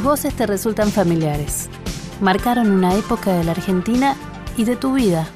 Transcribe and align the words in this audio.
Sus 0.00 0.06
voces 0.06 0.34
te 0.34 0.46
resultan 0.46 0.90
familiares. 0.90 1.68
Marcaron 2.22 2.70
una 2.70 2.94
época 2.94 3.34
de 3.34 3.44
la 3.44 3.50
Argentina 3.50 4.16
y 4.56 4.64
de 4.64 4.74
tu 4.74 4.94
vida. 4.94 5.28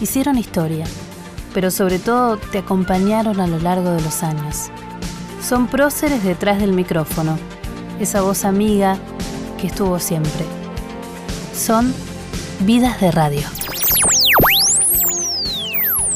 Hicieron 0.00 0.36
historia, 0.36 0.84
pero 1.54 1.70
sobre 1.70 2.00
todo 2.00 2.38
te 2.38 2.58
acompañaron 2.58 3.38
a 3.38 3.46
lo 3.46 3.60
largo 3.60 3.92
de 3.92 4.00
los 4.00 4.24
años. 4.24 4.72
Son 5.40 5.68
próceres 5.68 6.24
detrás 6.24 6.58
del 6.58 6.72
micrófono, 6.72 7.38
esa 8.00 8.20
voz 8.20 8.44
amiga 8.44 8.98
que 9.60 9.68
estuvo 9.68 10.00
siempre. 10.00 10.44
Son 11.54 11.94
vidas 12.58 13.00
de 13.00 13.12
radio. 13.12 13.46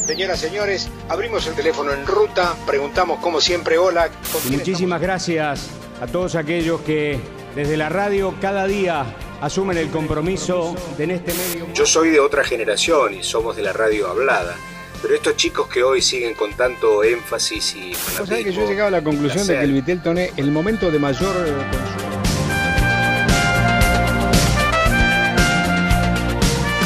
Señoras, 0.05 0.41
señores, 0.41 0.89
abrimos 1.09 1.47
el 1.47 1.55
teléfono 1.55 1.93
en 1.93 2.09
ruta, 2.09 2.57
preguntamos 2.67 3.21
como 3.21 3.41
siempre, 3.41 3.79
hola. 3.79 4.11
muchísimas 4.51 5.01
gracias 5.01 5.69
a 6.01 6.09
todos 6.09 6.35
aquellos 6.35 6.81
que 6.81 7.21
desde 7.55 7.77
la 7.77 7.89
radio 7.89 8.35
cada 8.41 8.67
día 8.67 9.05
asumen 9.41 9.77
el 9.77 9.91
compromiso 9.91 10.75
de 10.97 11.05
en 11.05 11.11
este 11.11 11.35
medio. 11.35 11.67
Yo 11.75 11.85
soy 11.85 12.11
de 12.11 12.21
otra 12.21 12.45
generación 12.45 13.15
y 13.15 13.23
somos 13.23 13.57
de 13.57 13.63
la 13.63 13.73
radio 13.73 14.09
hablada. 14.09 14.57
Pero 15.03 15.15
estos 15.15 15.37
chicos 15.37 15.67
que 15.67 15.83
hoy 15.83 16.01
siguen 16.01 16.35
con 16.35 16.53
tanto 16.53 17.03
énfasis 17.03 17.75
y 17.75 17.95
fanatismo... 17.95 18.27
¿Sabes 18.27 18.45
que 18.45 18.53
yo 18.53 18.63
he 18.63 18.67
llegado 18.69 18.89
a 18.89 18.91
la 18.93 19.03
conclusión 19.03 19.47
de 19.47 19.55
que 19.55 19.63
el 19.63 19.73
Vitelton 19.73 20.19
es 20.19 20.33
el 20.37 20.53
momento 20.53 20.91
de 20.91 20.99
mayor 21.01 21.35
consumo? 21.35 22.23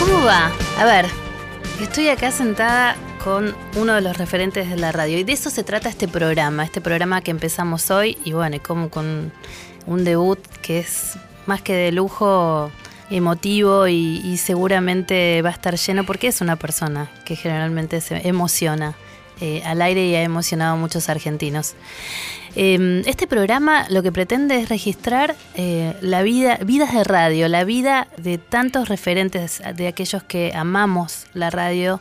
¿Cómo 0.01 0.25
va? 0.25 0.51
A 0.79 0.85
ver, 0.87 1.07
estoy 1.83 2.09
acá 2.09 2.31
sentada 2.31 2.97
con 3.23 3.55
uno 3.77 3.95
de 3.95 4.01
los 4.01 4.17
referentes 4.17 4.71
de 4.71 4.77
la 4.77 4.93
radio 4.93 5.19
y 5.19 5.25
de 5.25 5.33
eso 5.33 5.51
se 5.51 5.63
trata 5.63 5.91
este 5.91 6.09
programa, 6.09 6.65
este 6.65 6.81
programa 6.81 7.21
que 7.21 7.33
empezamos 7.33 7.91
hoy 7.91 8.17
y 8.25 8.33
bueno, 8.33 8.57
como 8.63 8.89
con 8.89 9.31
un 9.87 10.05
debut 10.05 10.39
que 10.63 10.81
es 10.81 11.17
más 11.47 11.63
que 11.63 11.75
de 11.75 11.93
lujo 11.93 12.71
emotivo 13.11 13.87
y, 13.89 14.37
seguramente 14.37 15.41
va 15.43 15.51
a 15.51 15.53
estar 15.53 15.77
lleno 15.77 16.05
porque 16.05 16.29
es 16.29 16.41
una 16.41 16.57
persona 16.57 17.11
que 17.25 17.37
generalmente 17.37 18.01
se 18.01 18.27
emociona 18.29 18.95
eh, 19.41 19.63
al 19.65 19.83
aire 19.83 20.07
y 20.07 20.15
ha 20.15 20.23
emocionado 20.23 20.75
a 20.75 20.77
muchos 20.77 21.09
argentinos. 21.09 21.75
Em, 22.55 23.03
este 23.07 23.27
programa 23.27 23.87
lo 23.91 24.03
que 24.03 24.11
pretende 24.11 24.59
es 24.59 24.69
registrar 24.69 25.37
eh, 25.55 25.95
la 26.01 26.23
vida, 26.23 26.59
vidas 26.65 26.95
de 26.95 27.05
radio, 27.05 27.49
la 27.49 27.65
vida 27.65 28.09
de 28.17 28.39
tantos 28.39 28.89
referentes, 28.89 29.63
de 29.75 29.89
aquellos 29.89 30.23
que 30.23 30.53
amamos 30.55 31.27
la 31.35 31.51
radio 31.51 32.01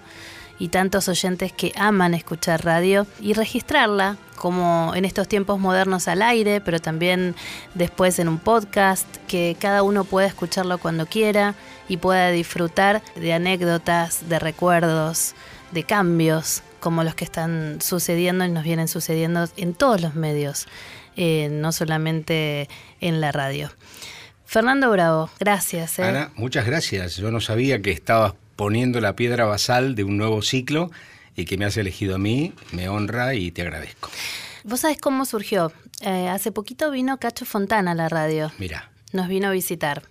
y 0.57 0.69
tantos 0.69 1.09
oyentes 1.09 1.51
que 1.51 1.73
aman 1.75 2.13
escuchar 2.13 2.63
radio 2.63 3.05
y 3.19 3.33
registrarla 3.33 4.17
como 4.35 4.93
en 4.95 5.05
estos 5.05 5.27
tiempos 5.27 5.59
modernos 5.59 6.07
al 6.07 6.21
aire, 6.21 6.61
pero 6.61 6.79
también 6.79 7.35
después 7.73 8.19
en 8.19 8.27
un 8.27 8.39
podcast, 8.39 9.07
que 9.27 9.55
cada 9.59 9.83
uno 9.83 10.03
pueda 10.03 10.27
escucharlo 10.27 10.77
cuando 10.77 11.05
quiera 11.05 11.55
y 11.87 11.97
pueda 11.97 12.31
disfrutar 12.31 13.01
de 13.15 13.33
anécdotas, 13.33 14.29
de 14.29 14.39
recuerdos, 14.39 15.35
de 15.71 15.83
cambios 15.83 16.63
como 16.79 17.03
los 17.03 17.15
que 17.15 17.25
están 17.25 17.79
sucediendo 17.81 18.45
y 18.45 18.49
nos 18.49 18.63
vienen 18.63 18.87
sucediendo 18.87 19.47
en 19.57 19.73
todos 19.73 20.01
los 20.01 20.15
medios, 20.15 20.67
eh, 21.15 21.49
no 21.51 21.71
solamente 21.71 22.69
en 23.01 23.21
la 23.21 23.31
radio. 23.31 23.71
Fernando 24.45 24.91
Bravo, 24.91 25.29
gracias. 25.39 25.97
¿eh? 25.99 26.03
Ana, 26.03 26.31
muchas 26.35 26.65
gracias. 26.65 27.17
Yo 27.17 27.31
no 27.31 27.41
sabía 27.41 27.81
que 27.81 27.91
estabas 27.91 28.33
poniendo 28.55 29.01
la 29.01 29.15
piedra 29.15 29.45
basal 29.45 29.95
de 29.95 30.03
un 30.03 30.17
nuevo 30.17 30.41
ciclo 30.41 30.91
y 31.35 31.45
que 31.45 31.57
me 31.57 31.65
has 31.65 31.77
elegido 31.77 32.15
a 32.15 32.17
mí, 32.17 32.53
me 32.71 32.89
honra 32.89 33.35
y 33.35 33.51
te 33.51 33.61
agradezco. 33.61 34.09
¿Vos 34.63 34.81
sabés 34.81 34.99
cómo 34.99 35.25
surgió? 35.25 35.71
Eh, 36.01 36.27
hace 36.27 36.51
poquito 36.51 36.91
vino 36.91 37.19
Cacho 37.19 37.45
Fontana 37.45 37.91
a 37.91 37.95
la 37.95 38.09
radio. 38.09 38.51
Mira. 38.57 38.91
Nos 39.11 39.27
vino 39.27 39.47
a 39.47 39.51
visitar. 39.51 40.03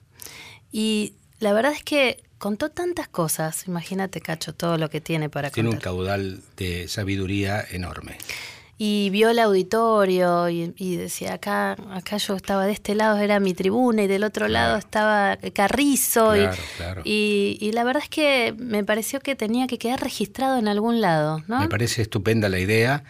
Y 0.70 1.14
la 1.40 1.52
verdad 1.52 1.72
es 1.72 1.82
que 1.82 2.22
contó 2.38 2.70
tantas 2.70 3.08
cosas. 3.08 3.66
Imagínate, 3.66 4.20
Cacho, 4.20 4.54
todo 4.54 4.78
lo 4.78 4.90
que 4.90 5.00
tiene 5.00 5.28
para 5.28 5.48
contar. 5.48 5.54
Tiene 5.54 5.70
un 5.70 5.80
caudal 5.80 6.40
de 6.56 6.88
sabiduría 6.88 7.64
enorme 7.70 8.18
y 8.86 9.08
vio 9.08 9.30
el 9.30 9.38
auditorio 9.38 10.50
y, 10.50 10.96
decía, 10.96 11.32
acá, 11.32 11.72
acá 11.90 12.18
yo 12.18 12.36
estaba 12.36 12.66
de 12.66 12.72
este 12.72 12.94
lado, 12.94 13.18
era 13.18 13.40
mi 13.40 13.54
tribuna, 13.54 14.02
y 14.02 14.06
del 14.06 14.24
otro 14.24 14.46
lado 14.46 14.76
estaba 14.76 15.38
Carrizo. 15.54 16.34
y, 16.36 17.56
y, 17.58 17.72
la 17.72 17.82
verdad 17.82 18.02
es 18.02 18.10
que 18.10 18.54
me 18.58 18.84
pareció 18.84 19.20
que 19.20 19.36
tenía 19.36 19.68
que 19.68 19.78
quedar 19.78 20.02
registrado 20.02 20.58
en 20.58 20.68
algún 20.68 21.00
lado. 21.00 21.42
¿no? 21.48 21.60
Me 21.60 21.68
parece 21.68 22.02
estupenda 22.02 22.50
la 22.50 22.58
idea, 22.58 23.04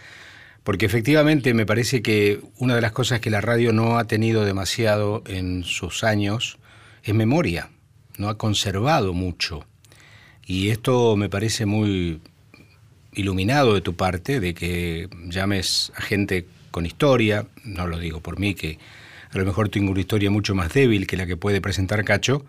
porque 0.62 0.86
efectivamente 0.86 1.54
me 1.54 1.66
parece 1.66 2.02
que 2.02 2.40
una 2.58 2.76
de 2.76 2.80
las 2.80 2.92
cosas 2.92 3.18
que 3.18 3.30
la 3.30 3.40
radio 3.40 3.72
no 3.72 3.98
ha 3.98 4.04
tenido 4.04 4.44
demasiado 4.44 5.24
en 5.26 5.64
sus 5.64 6.04
años 6.04 6.58
es 7.02 7.14
memoria, 7.14 7.70
no 8.16 8.28
ha 8.28 8.38
conservado 8.38 9.12
mucho. 9.12 9.66
Y 10.46 10.68
esto 10.68 11.16
me 11.16 11.28
parece 11.28 11.66
muy 11.66 12.20
iluminado 13.14 13.74
de 13.74 13.80
tu 13.80 13.94
parte, 13.94 14.40
de 14.40 14.54
que 14.54 15.08
llames 15.28 15.92
a 15.96 16.02
gente 16.02 16.46
con 16.70 16.86
historia, 16.86 17.46
no 17.64 17.86
lo 17.86 17.98
digo 17.98 18.20
por 18.20 18.38
mí, 18.38 18.54
que 18.54 18.78
a 19.30 19.38
lo 19.38 19.44
mejor 19.44 19.68
tengo 19.68 19.90
una 19.90 20.00
historia 20.00 20.30
mucho 20.30 20.54
más 20.54 20.72
débil 20.72 21.06
que 21.06 21.16
la 21.16 21.26
que 21.26 21.36
puede 21.36 21.60
presentar 21.60 22.04
Cacho, 22.04 22.44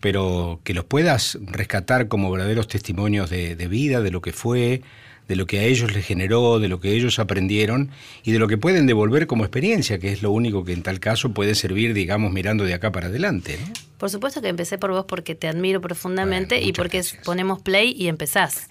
pero 0.00 0.60
que 0.64 0.74
los 0.74 0.84
puedas 0.84 1.38
rescatar 1.42 2.08
como 2.08 2.30
verdaderos 2.30 2.68
testimonios 2.68 3.30
de, 3.30 3.56
de 3.56 3.68
vida, 3.68 4.00
de 4.00 4.10
lo 4.10 4.20
que 4.20 4.32
fue, 4.32 4.82
de 5.30 5.36
lo 5.36 5.46
que 5.46 5.60
a 5.60 5.62
ellos 5.62 5.94
les 5.94 6.04
generó, 6.04 6.58
de 6.58 6.66
lo 6.66 6.80
que 6.80 6.92
ellos 6.92 7.20
aprendieron 7.20 7.90
y 8.24 8.32
de 8.32 8.40
lo 8.40 8.48
que 8.48 8.58
pueden 8.58 8.86
devolver 8.86 9.28
como 9.28 9.44
experiencia, 9.44 10.00
que 10.00 10.10
es 10.10 10.24
lo 10.24 10.32
único 10.32 10.64
que 10.64 10.72
en 10.72 10.82
tal 10.82 10.98
caso 10.98 11.32
puede 11.32 11.54
servir, 11.54 11.94
digamos, 11.94 12.32
mirando 12.32 12.64
de 12.64 12.74
acá 12.74 12.90
para 12.90 13.06
adelante. 13.06 13.56
Por 13.96 14.10
supuesto 14.10 14.42
que 14.42 14.48
empecé 14.48 14.76
por 14.76 14.90
vos 14.90 15.04
porque 15.06 15.36
te 15.36 15.46
admiro 15.46 15.80
profundamente 15.80 16.60
y 16.60 16.72
porque 16.72 17.04
ponemos 17.24 17.62
play 17.62 17.94
y 17.96 18.08
empezás. 18.08 18.68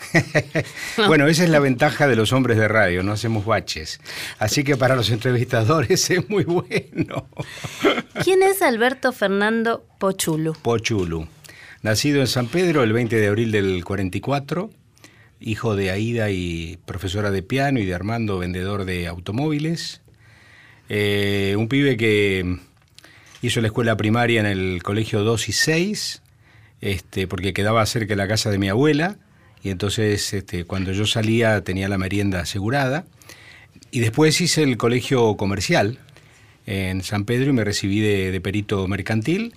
bueno, 1.07 1.27
esa 1.27 1.45
es 1.45 1.49
la 1.49 1.59
ventaja 1.59 2.09
de 2.09 2.17
los 2.17 2.33
hombres 2.33 2.57
de 2.57 2.67
radio, 2.67 3.03
no 3.03 3.13
hacemos 3.13 3.45
baches. 3.45 4.01
Así 4.37 4.65
que 4.65 4.75
para 4.75 4.97
los 4.97 5.09
entrevistadores 5.11 6.09
es 6.09 6.29
muy 6.29 6.43
bueno. 6.43 7.29
¿Quién 8.21 8.43
es 8.43 8.61
Alberto 8.61 9.13
Fernando 9.13 9.85
Pochulu? 9.97 10.55
Pochulu. 10.61 11.25
Nacido 11.83 12.19
en 12.19 12.27
San 12.27 12.47
Pedro 12.47 12.83
el 12.83 12.91
20 12.91 13.15
de 13.15 13.27
abril 13.27 13.53
del 13.53 13.85
44, 13.85 14.69
hijo 15.39 15.75
de 15.75 15.91
Aida 15.91 16.31
y 16.31 16.77
profesora 16.85 17.31
de 17.31 17.43
piano 17.43 17.79
y 17.79 17.85
de 17.85 17.93
Armando, 17.93 18.39
vendedor 18.39 18.85
de 18.85 19.07
automóviles. 19.07 20.01
Eh, 20.89 21.55
un 21.57 21.67
pibe 21.67 21.97
que 21.97 22.57
hizo 23.41 23.61
la 23.61 23.67
escuela 23.67 23.95
primaria 23.95 24.39
en 24.39 24.45
el 24.45 24.83
colegio 24.83 25.23
2 25.23 25.49
y 25.49 25.53
6, 25.53 26.21
este, 26.81 27.27
porque 27.27 27.53
quedaba 27.53 27.85
cerca 27.85 28.09
de 28.09 28.17
la 28.17 28.27
casa 28.27 28.49
de 28.49 28.57
mi 28.57 28.69
abuela, 28.69 29.17
y 29.63 29.69
entonces 29.69 30.33
este, 30.33 30.65
cuando 30.65 30.91
yo 30.91 31.05
salía 31.05 31.63
tenía 31.63 31.89
la 31.89 31.97
merienda 31.97 32.41
asegurada. 32.41 33.05
Y 33.91 34.01
después 34.01 34.39
hice 34.41 34.63
el 34.63 34.77
colegio 34.77 35.35
comercial 35.35 35.99
en 36.65 37.01
San 37.01 37.25
Pedro 37.25 37.49
y 37.49 37.53
me 37.53 37.63
recibí 37.63 37.99
de, 37.99 38.31
de 38.31 38.41
perito 38.41 38.87
mercantil. 38.87 39.53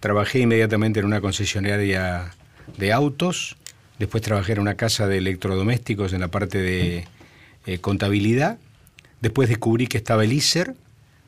Trabajé 0.00 0.40
inmediatamente 0.40 1.00
en 1.00 1.06
una 1.06 1.20
concesionaria 1.20 2.32
de 2.76 2.92
autos 2.92 3.56
Después 3.98 4.22
trabajé 4.22 4.52
en 4.52 4.60
una 4.60 4.74
casa 4.74 5.06
de 5.06 5.18
electrodomésticos 5.18 6.12
en 6.12 6.20
la 6.20 6.28
parte 6.28 6.58
de 6.58 7.06
eh, 7.66 7.78
contabilidad. 7.78 8.58
Después 9.20 9.48
descubrí 9.48 9.86
que 9.86 9.98
estaba 9.98 10.24
el 10.24 10.32
ISER. 10.32 10.74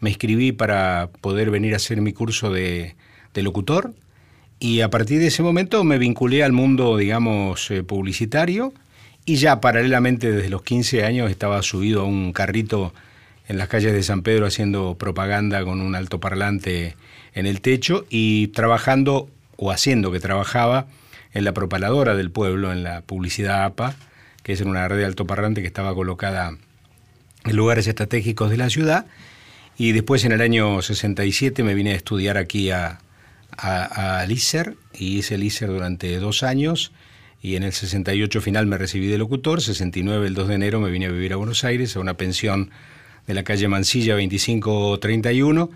Me 0.00 0.10
inscribí 0.10 0.52
para 0.52 1.10
poder 1.20 1.50
venir 1.50 1.74
a 1.74 1.76
hacer 1.76 2.00
mi 2.00 2.12
curso 2.12 2.50
de, 2.50 2.96
locutor. 3.34 3.92
Y 4.58 4.80
a 4.80 4.90
partir 4.90 5.20
de 5.20 5.28
ese 5.28 5.42
momento 5.42 5.84
me 5.84 5.98
vinculé 5.98 6.42
al 6.42 6.52
mundo, 6.52 6.96
digamos, 6.96 7.70
eh, 7.70 7.82
publicitario. 7.82 8.72
Y 9.24 9.36
ya 9.36 9.60
paralelamente 9.60 10.32
desde 10.32 10.50
los 10.50 10.62
15 10.62 11.04
años 11.04 11.30
estaba 11.30 11.62
subido 11.62 12.02
a 12.02 12.04
un 12.04 12.32
carrito 12.32 12.92
en 13.46 13.58
las 13.58 13.68
calles 13.68 13.92
de 13.92 14.02
San 14.02 14.22
Pedro 14.22 14.46
haciendo 14.46 14.96
propaganda 14.96 15.64
con 15.64 15.80
un 15.80 15.94
altoparlante 15.94 16.96
en 17.34 17.46
el 17.46 17.60
techo 17.60 18.06
y 18.10 18.48
trabajando 18.48 19.28
o 19.56 19.70
haciendo 19.70 20.10
que 20.10 20.20
trabajaba 20.20 20.86
en 21.34 21.44
la 21.44 21.52
propaladora 21.52 22.14
del 22.14 22.30
pueblo, 22.30 22.72
en 22.72 22.84
la 22.84 23.02
publicidad 23.02 23.64
APA, 23.64 23.96
que 24.42 24.52
es 24.52 24.60
en 24.60 24.68
una 24.68 24.86
red 24.88 24.98
de 24.98 25.04
altoparlante 25.04 25.60
que 25.60 25.66
estaba 25.66 25.94
colocada 25.94 26.56
en 27.44 27.56
lugares 27.56 27.86
estratégicos 27.86 28.50
de 28.50 28.56
la 28.56 28.70
ciudad. 28.70 29.06
Y 29.76 29.92
después 29.92 30.24
en 30.24 30.32
el 30.32 30.40
año 30.40 30.80
67 30.80 31.64
me 31.64 31.74
vine 31.74 31.92
a 31.92 31.96
estudiar 31.96 32.38
aquí 32.38 32.70
a, 32.70 33.00
a, 33.58 34.24
ISER 34.28 34.76
y 34.92 35.18
hice 35.18 35.34
el 35.34 35.42
ISER 35.42 35.68
durante 35.68 36.16
dos 36.18 36.42
años 36.42 36.92
y 37.42 37.56
en 37.56 37.64
el 37.64 37.72
68 37.72 38.40
final 38.40 38.66
me 38.66 38.78
recibí 38.78 39.08
de 39.08 39.18
locutor, 39.18 39.60
69 39.60 40.26
el 40.26 40.34
2 40.34 40.48
de 40.48 40.54
enero 40.54 40.80
me 40.80 40.90
vine 40.90 41.06
a 41.06 41.10
vivir 41.10 41.32
a 41.32 41.36
Buenos 41.36 41.64
Aires 41.64 41.96
a 41.96 42.00
una 42.00 42.14
pensión 42.14 42.70
de 43.26 43.34
la 43.34 43.42
calle 43.42 43.68
Mansilla 43.68 44.14
2531 44.14 45.70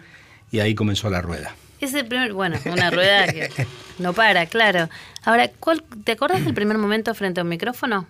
y 0.51 0.61
ahí 0.61 0.75
comenzó 0.75 1.11
la 1.11 1.21
rueda. 1.21 1.55
Es 1.81 1.95
el 1.95 2.07
primer, 2.07 2.33
bueno, 2.33 2.59
una 2.67 2.91
rueda 2.91 3.29
que 3.29 3.49
no 3.99 4.13
para, 4.13 4.47
claro. 4.47 4.89
Ahora, 5.25 5.51
¿cuál, 5.61 5.83
¿te 6.05 6.13
acuerdas 6.13 6.45
del 6.45 6.55
primer 6.55 6.79
momento 6.79 7.15
frente 7.15 7.41
a 7.41 7.45
un 7.45 7.49
micrófono? 7.49 8.07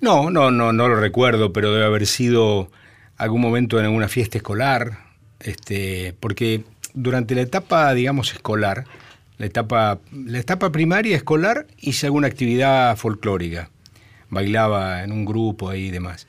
No, 0.00 0.30
no, 0.30 0.50
no, 0.50 0.72
no 0.72 0.88
lo 0.88 0.96
recuerdo, 0.96 1.52
pero 1.52 1.72
debe 1.72 1.84
haber 1.84 2.06
sido 2.06 2.70
algún 3.16 3.40
momento 3.40 3.78
en 3.78 3.84
alguna 3.84 4.08
fiesta 4.08 4.38
escolar, 4.38 4.98
este, 5.40 6.14
porque 6.20 6.64
durante 6.94 7.34
la 7.34 7.42
etapa, 7.42 7.92
digamos, 7.94 8.32
escolar, 8.32 8.84
la 9.38 9.46
etapa, 9.46 9.98
la 10.12 10.38
etapa 10.38 10.70
primaria 10.70 11.16
escolar, 11.16 11.66
hice 11.78 12.06
alguna 12.06 12.26
actividad 12.26 12.96
folclórica. 12.96 13.70
Bailaba 14.28 15.02
en 15.02 15.12
un 15.12 15.24
grupo 15.24 15.70
ahí 15.70 15.86
y 15.86 15.90
demás. 15.90 16.26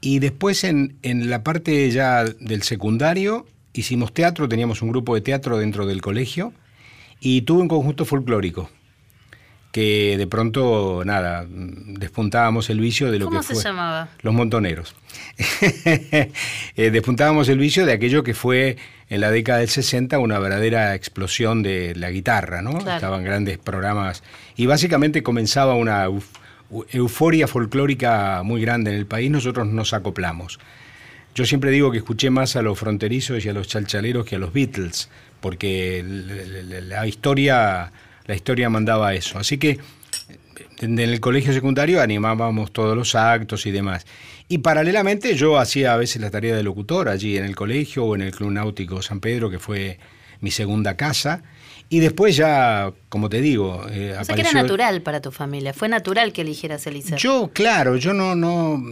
Y 0.00 0.18
después 0.18 0.64
en, 0.64 0.96
en 1.02 1.30
la 1.30 1.42
parte 1.42 1.90
ya 1.90 2.24
del 2.24 2.62
secundario 2.62 3.46
hicimos 3.72 4.12
teatro, 4.12 4.48
teníamos 4.48 4.82
un 4.82 4.90
grupo 4.90 5.14
de 5.14 5.20
teatro 5.20 5.58
dentro 5.58 5.86
del 5.86 6.00
colegio 6.00 6.52
y 7.20 7.42
tuve 7.42 7.62
un 7.62 7.68
conjunto 7.68 8.04
folclórico 8.04 8.70
que 9.70 10.16
de 10.16 10.26
pronto, 10.26 11.02
nada, 11.04 11.44
despuntábamos 11.48 12.70
el 12.70 12.80
vicio 12.80 13.12
de 13.12 13.18
lo 13.18 13.26
¿Cómo 13.26 13.40
que 13.40 13.46
se 13.46 13.54
fue. 13.54 13.62
llamaba? 13.64 14.08
Los 14.22 14.32
montoneros. 14.34 14.94
Eh, 16.76 16.90
despuntábamos 16.90 17.48
el 17.48 17.58
vicio 17.58 17.84
de 17.84 17.92
aquello 17.92 18.22
que 18.22 18.34
fue 18.34 18.76
en 19.08 19.20
la 19.20 19.30
década 19.30 19.58
del 19.58 19.68
60 19.68 20.18
una 20.20 20.38
verdadera 20.38 20.94
explosión 20.94 21.62
de 21.62 21.94
la 21.96 22.10
guitarra, 22.10 22.62
¿no? 22.62 22.78
Claro. 22.78 22.94
Estaban 22.96 23.24
grandes 23.24 23.58
programas 23.58 24.22
y 24.56 24.66
básicamente 24.66 25.22
comenzaba 25.22 25.74
una 25.74 26.06
euf- 26.06 26.24
euforia 26.92 27.48
folclórica 27.48 28.42
muy 28.44 28.60
grande 28.60 28.90
en 28.92 28.96
el 28.96 29.06
país, 29.06 29.30
nosotros 29.30 29.66
nos 29.66 29.92
acoplamos. 29.92 30.58
Yo 31.38 31.44
siempre 31.44 31.70
digo 31.70 31.92
que 31.92 31.98
escuché 31.98 32.30
más 32.30 32.56
a 32.56 32.62
los 32.62 32.76
fronterizos 32.76 33.44
y 33.44 33.48
a 33.48 33.52
los 33.52 33.68
chalchaleros 33.68 34.26
que 34.26 34.34
a 34.34 34.40
los 34.40 34.52
Beatles, 34.52 35.08
porque 35.40 36.04
la 36.04 37.06
historia, 37.06 37.92
la 38.26 38.34
historia 38.34 38.68
mandaba 38.68 39.14
eso. 39.14 39.38
Así 39.38 39.56
que 39.56 39.78
en 40.80 40.98
el 40.98 41.20
colegio 41.20 41.52
secundario 41.52 42.02
animábamos 42.02 42.72
todos 42.72 42.96
los 42.96 43.14
actos 43.14 43.66
y 43.66 43.70
demás. 43.70 44.04
Y 44.48 44.58
paralelamente 44.58 45.36
yo 45.36 45.58
hacía 45.58 45.94
a 45.94 45.96
veces 45.96 46.20
la 46.20 46.32
tarea 46.32 46.56
de 46.56 46.64
locutor 46.64 47.08
allí 47.08 47.38
en 47.38 47.44
el 47.44 47.54
colegio 47.54 48.04
o 48.04 48.16
en 48.16 48.22
el 48.22 48.32
Club 48.32 48.50
Náutico 48.50 49.00
San 49.00 49.20
Pedro, 49.20 49.48
que 49.48 49.60
fue 49.60 50.00
mi 50.40 50.50
segunda 50.50 50.96
casa. 50.96 51.44
Y 51.88 52.00
después 52.00 52.34
ya, 52.34 52.92
como 53.08 53.28
te 53.28 53.40
digo, 53.40 53.86
eh, 53.92 54.16
O 54.20 54.24
sea 54.24 54.34
que 54.34 54.40
era 54.40 54.52
natural 54.52 55.02
para 55.02 55.20
tu 55.20 55.30
familia. 55.30 55.72
Fue 55.72 55.88
natural 55.88 56.32
que 56.32 56.40
eligieras 56.40 56.84
el 56.88 57.00
yo, 57.16 57.52
claro, 57.54 57.96
yo 57.96 58.12
no, 58.12 58.34
no, 58.34 58.82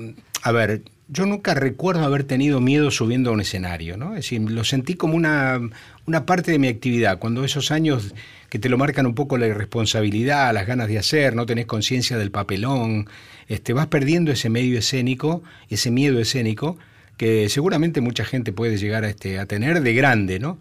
a 0.46 0.52
ver, 0.52 0.82
yo 1.08 1.26
nunca 1.26 1.54
recuerdo 1.54 2.04
haber 2.04 2.22
tenido 2.22 2.60
miedo 2.60 2.92
subiendo 2.92 3.30
a 3.30 3.32
un 3.32 3.40
escenario, 3.40 3.96
¿no? 3.96 4.10
Es 4.10 4.26
decir, 4.26 4.40
lo 4.48 4.62
sentí 4.62 4.94
como 4.94 5.16
una, 5.16 5.58
una 6.06 6.24
parte 6.24 6.52
de 6.52 6.60
mi 6.60 6.68
actividad, 6.68 7.18
cuando 7.18 7.44
esos 7.44 7.72
años 7.72 8.14
que 8.48 8.60
te 8.60 8.68
lo 8.68 8.78
marcan 8.78 9.06
un 9.06 9.16
poco 9.16 9.38
la 9.38 9.48
irresponsabilidad, 9.48 10.54
las 10.54 10.68
ganas 10.68 10.86
de 10.86 10.98
hacer, 10.98 11.34
no 11.34 11.46
tenés 11.46 11.66
conciencia 11.66 12.16
del 12.16 12.30
papelón, 12.30 13.08
este, 13.48 13.72
vas 13.72 13.88
perdiendo 13.88 14.30
ese 14.30 14.48
medio 14.48 14.78
escénico, 14.78 15.42
ese 15.68 15.90
miedo 15.90 16.20
escénico, 16.20 16.78
que 17.16 17.48
seguramente 17.48 18.00
mucha 18.00 18.24
gente 18.24 18.52
puede 18.52 18.76
llegar 18.78 19.02
a, 19.02 19.08
este, 19.08 19.44
tener 19.46 19.80
de 19.80 19.94
grande, 19.94 20.38
¿no? 20.38 20.60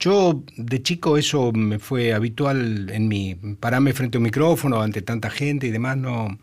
Yo 0.00 0.42
de 0.56 0.82
chico 0.82 1.18
eso 1.18 1.52
me 1.52 1.78
fue 1.78 2.14
habitual 2.14 2.90
en 2.90 3.06
mí, 3.06 3.36
pararme 3.60 3.92
frente 3.92 4.16
a 4.16 4.18
un 4.18 4.24
micrófono 4.24 4.82
ante 4.82 5.02
tanta 5.02 5.30
gente 5.30 5.68
y 5.68 5.70
demás, 5.70 5.96
no, 5.98 6.36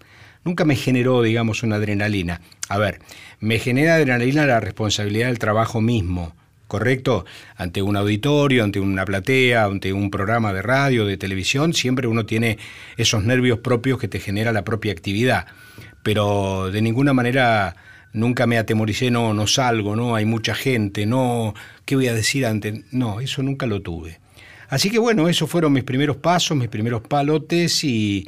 nunca 0.43 0.65
me 0.65 0.75
generó, 0.75 1.21
digamos, 1.21 1.63
una 1.63 1.77
adrenalina. 1.77 2.41
A 2.69 2.77
ver, 2.77 2.99
me 3.39 3.59
genera 3.59 3.95
adrenalina 3.95 4.45
la 4.45 4.59
responsabilidad 4.59 5.27
del 5.27 5.39
trabajo 5.39 5.81
mismo, 5.81 6.35
¿correcto? 6.67 7.25
Ante 7.55 7.81
un 7.81 7.97
auditorio, 7.97 8.63
ante 8.63 8.79
una 8.79 9.05
platea, 9.05 9.65
ante 9.65 9.93
un 9.93 10.11
programa 10.11 10.53
de 10.53 10.61
radio, 10.61 11.05
de 11.05 11.17
televisión, 11.17 11.73
siempre 11.73 12.07
uno 12.07 12.25
tiene 12.25 12.57
esos 12.97 13.23
nervios 13.23 13.59
propios 13.59 13.99
que 13.99 14.07
te 14.07 14.19
genera 14.19 14.51
la 14.51 14.63
propia 14.63 14.91
actividad, 14.91 15.47
pero 16.03 16.69
de 16.71 16.81
ninguna 16.81 17.13
manera 17.13 17.75
nunca 18.13 18.47
me 18.47 18.57
atemoricé, 18.57 19.11
no, 19.11 19.33
no 19.33 19.47
salgo, 19.47 19.95
no, 19.95 20.15
hay 20.15 20.25
mucha 20.25 20.55
gente, 20.55 21.05
no, 21.05 21.53
¿qué 21.85 21.95
voy 21.95 22.07
a 22.07 22.13
decir 22.13 22.45
antes? 22.45 22.83
No, 22.91 23.21
eso 23.21 23.43
nunca 23.43 23.65
lo 23.65 23.81
tuve. 23.81 24.19
Así 24.69 24.89
que 24.89 24.99
bueno, 24.99 25.29
esos 25.29 25.49
fueron 25.49 25.71
mis 25.71 25.83
primeros 25.83 26.17
pasos, 26.17 26.57
mis 26.57 26.67
primeros 26.67 27.01
palotes 27.01 27.83
y 27.83 28.27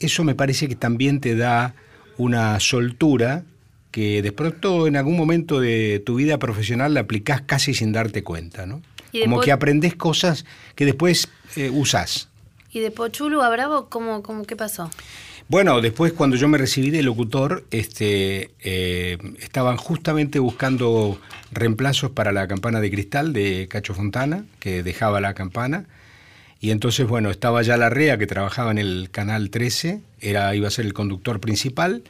eso 0.00 0.24
me 0.24 0.34
parece 0.34 0.68
que 0.68 0.76
también 0.76 1.20
te 1.20 1.36
da 1.36 1.74
una 2.16 2.58
soltura 2.60 3.44
que 3.90 4.22
de 4.22 4.32
pronto 4.32 4.86
en 4.86 4.96
algún 4.96 5.16
momento 5.16 5.60
de 5.60 6.02
tu 6.04 6.16
vida 6.16 6.38
profesional 6.38 6.94
la 6.94 7.00
aplicás 7.00 7.42
casi 7.42 7.74
sin 7.74 7.92
darte 7.92 8.22
cuenta, 8.22 8.66
¿no? 8.66 8.82
Y 9.12 9.22
Como 9.22 9.40
que 9.40 9.52
aprendes 9.52 9.94
cosas 9.94 10.44
que 10.74 10.84
después 10.84 11.28
eh, 11.56 11.70
usás. 11.72 12.28
¿Y 12.70 12.80
de 12.80 12.90
Pochulu 12.90 13.40
a 13.40 13.48
Bravo, 13.48 13.88
cómo, 13.88 14.22
cómo, 14.22 14.44
qué 14.44 14.54
pasó? 14.54 14.90
Bueno, 15.48 15.80
después 15.80 16.12
cuando 16.12 16.36
yo 16.36 16.46
me 16.46 16.58
recibí 16.58 16.90
de 16.90 17.02
locutor, 17.02 17.64
este, 17.70 18.50
eh, 18.60 19.16
estaban 19.40 19.78
justamente 19.78 20.38
buscando 20.38 21.18
reemplazos 21.50 22.10
para 22.10 22.32
la 22.32 22.46
campana 22.46 22.80
de 22.80 22.90
cristal 22.90 23.32
de 23.32 23.66
Cacho 23.66 23.94
Fontana, 23.94 24.44
que 24.60 24.82
dejaba 24.82 25.22
la 25.22 25.32
campana. 25.32 25.86
Y 26.60 26.70
entonces, 26.70 27.06
bueno, 27.06 27.30
estaba 27.30 27.62
ya 27.62 27.76
la 27.76 27.88
REA 27.88 28.18
que 28.18 28.26
trabajaba 28.26 28.70
en 28.70 28.78
el 28.78 29.10
canal 29.10 29.50
13, 29.50 30.00
era, 30.20 30.54
iba 30.54 30.66
a 30.66 30.72
ser 30.72 30.86
el 30.86 30.92
conductor 30.92 31.40
principal, 31.40 32.02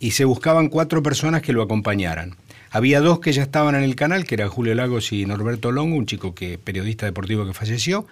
y 0.00 0.12
se 0.12 0.24
buscaban 0.24 0.68
cuatro 0.68 1.02
personas 1.02 1.42
que 1.42 1.52
lo 1.52 1.62
acompañaran. 1.62 2.36
Había 2.70 3.00
dos 3.00 3.20
que 3.20 3.32
ya 3.32 3.42
estaban 3.44 3.76
en 3.76 3.84
el 3.84 3.94
canal, 3.94 4.24
que 4.24 4.34
eran 4.34 4.48
Julio 4.48 4.74
Lagos 4.74 5.12
y 5.12 5.26
Norberto 5.26 5.70
Longo, 5.70 5.96
un 5.96 6.06
chico 6.06 6.34
que 6.34 6.58
periodista 6.58 7.06
deportivo 7.06 7.46
que 7.46 7.54
falleció, 7.54 8.06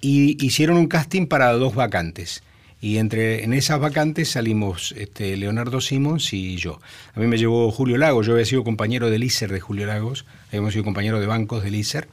y 0.00 0.44
hicieron 0.44 0.76
un 0.76 0.86
casting 0.86 1.26
para 1.26 1.52
dos 1.52 1.74
vacantes. 1.74 2.44
Y 2.80 2.98
entre 2.98 3.42
en 3.42 3.52
esas 3.52 3.80
vacantes 3.80 4.30
salimos 4.30 4.94
este, 4.96 5.36
Leonardo 5.36 5.80
Simons 5.80 6.32
y 6.32 6.56
yo. 6.56 6.78
A 7.14 7.20
mí 7.20 7.26
me 7.26 7.38
llevó 7.38 7.70
Julio 7.72 7.98
Lagos, 7.98 8.26
yo 8.26 8.34
había 8.34 8.44
sido 8.44 8.62
compañero 8.62 9.10
del 9.10 9.24
ISER 9.24 9.50
de 9.50 9.60
Julio 9.60 9.86
Lagos, 9.86 10.24
habíamos 10.48 10.74
sido 10.74 10.84
compañeros 10.84 11.20
de 11.20 11.26
bancos 11.26 11.64
del 11.64 11.74
ISER. 11.74 12.06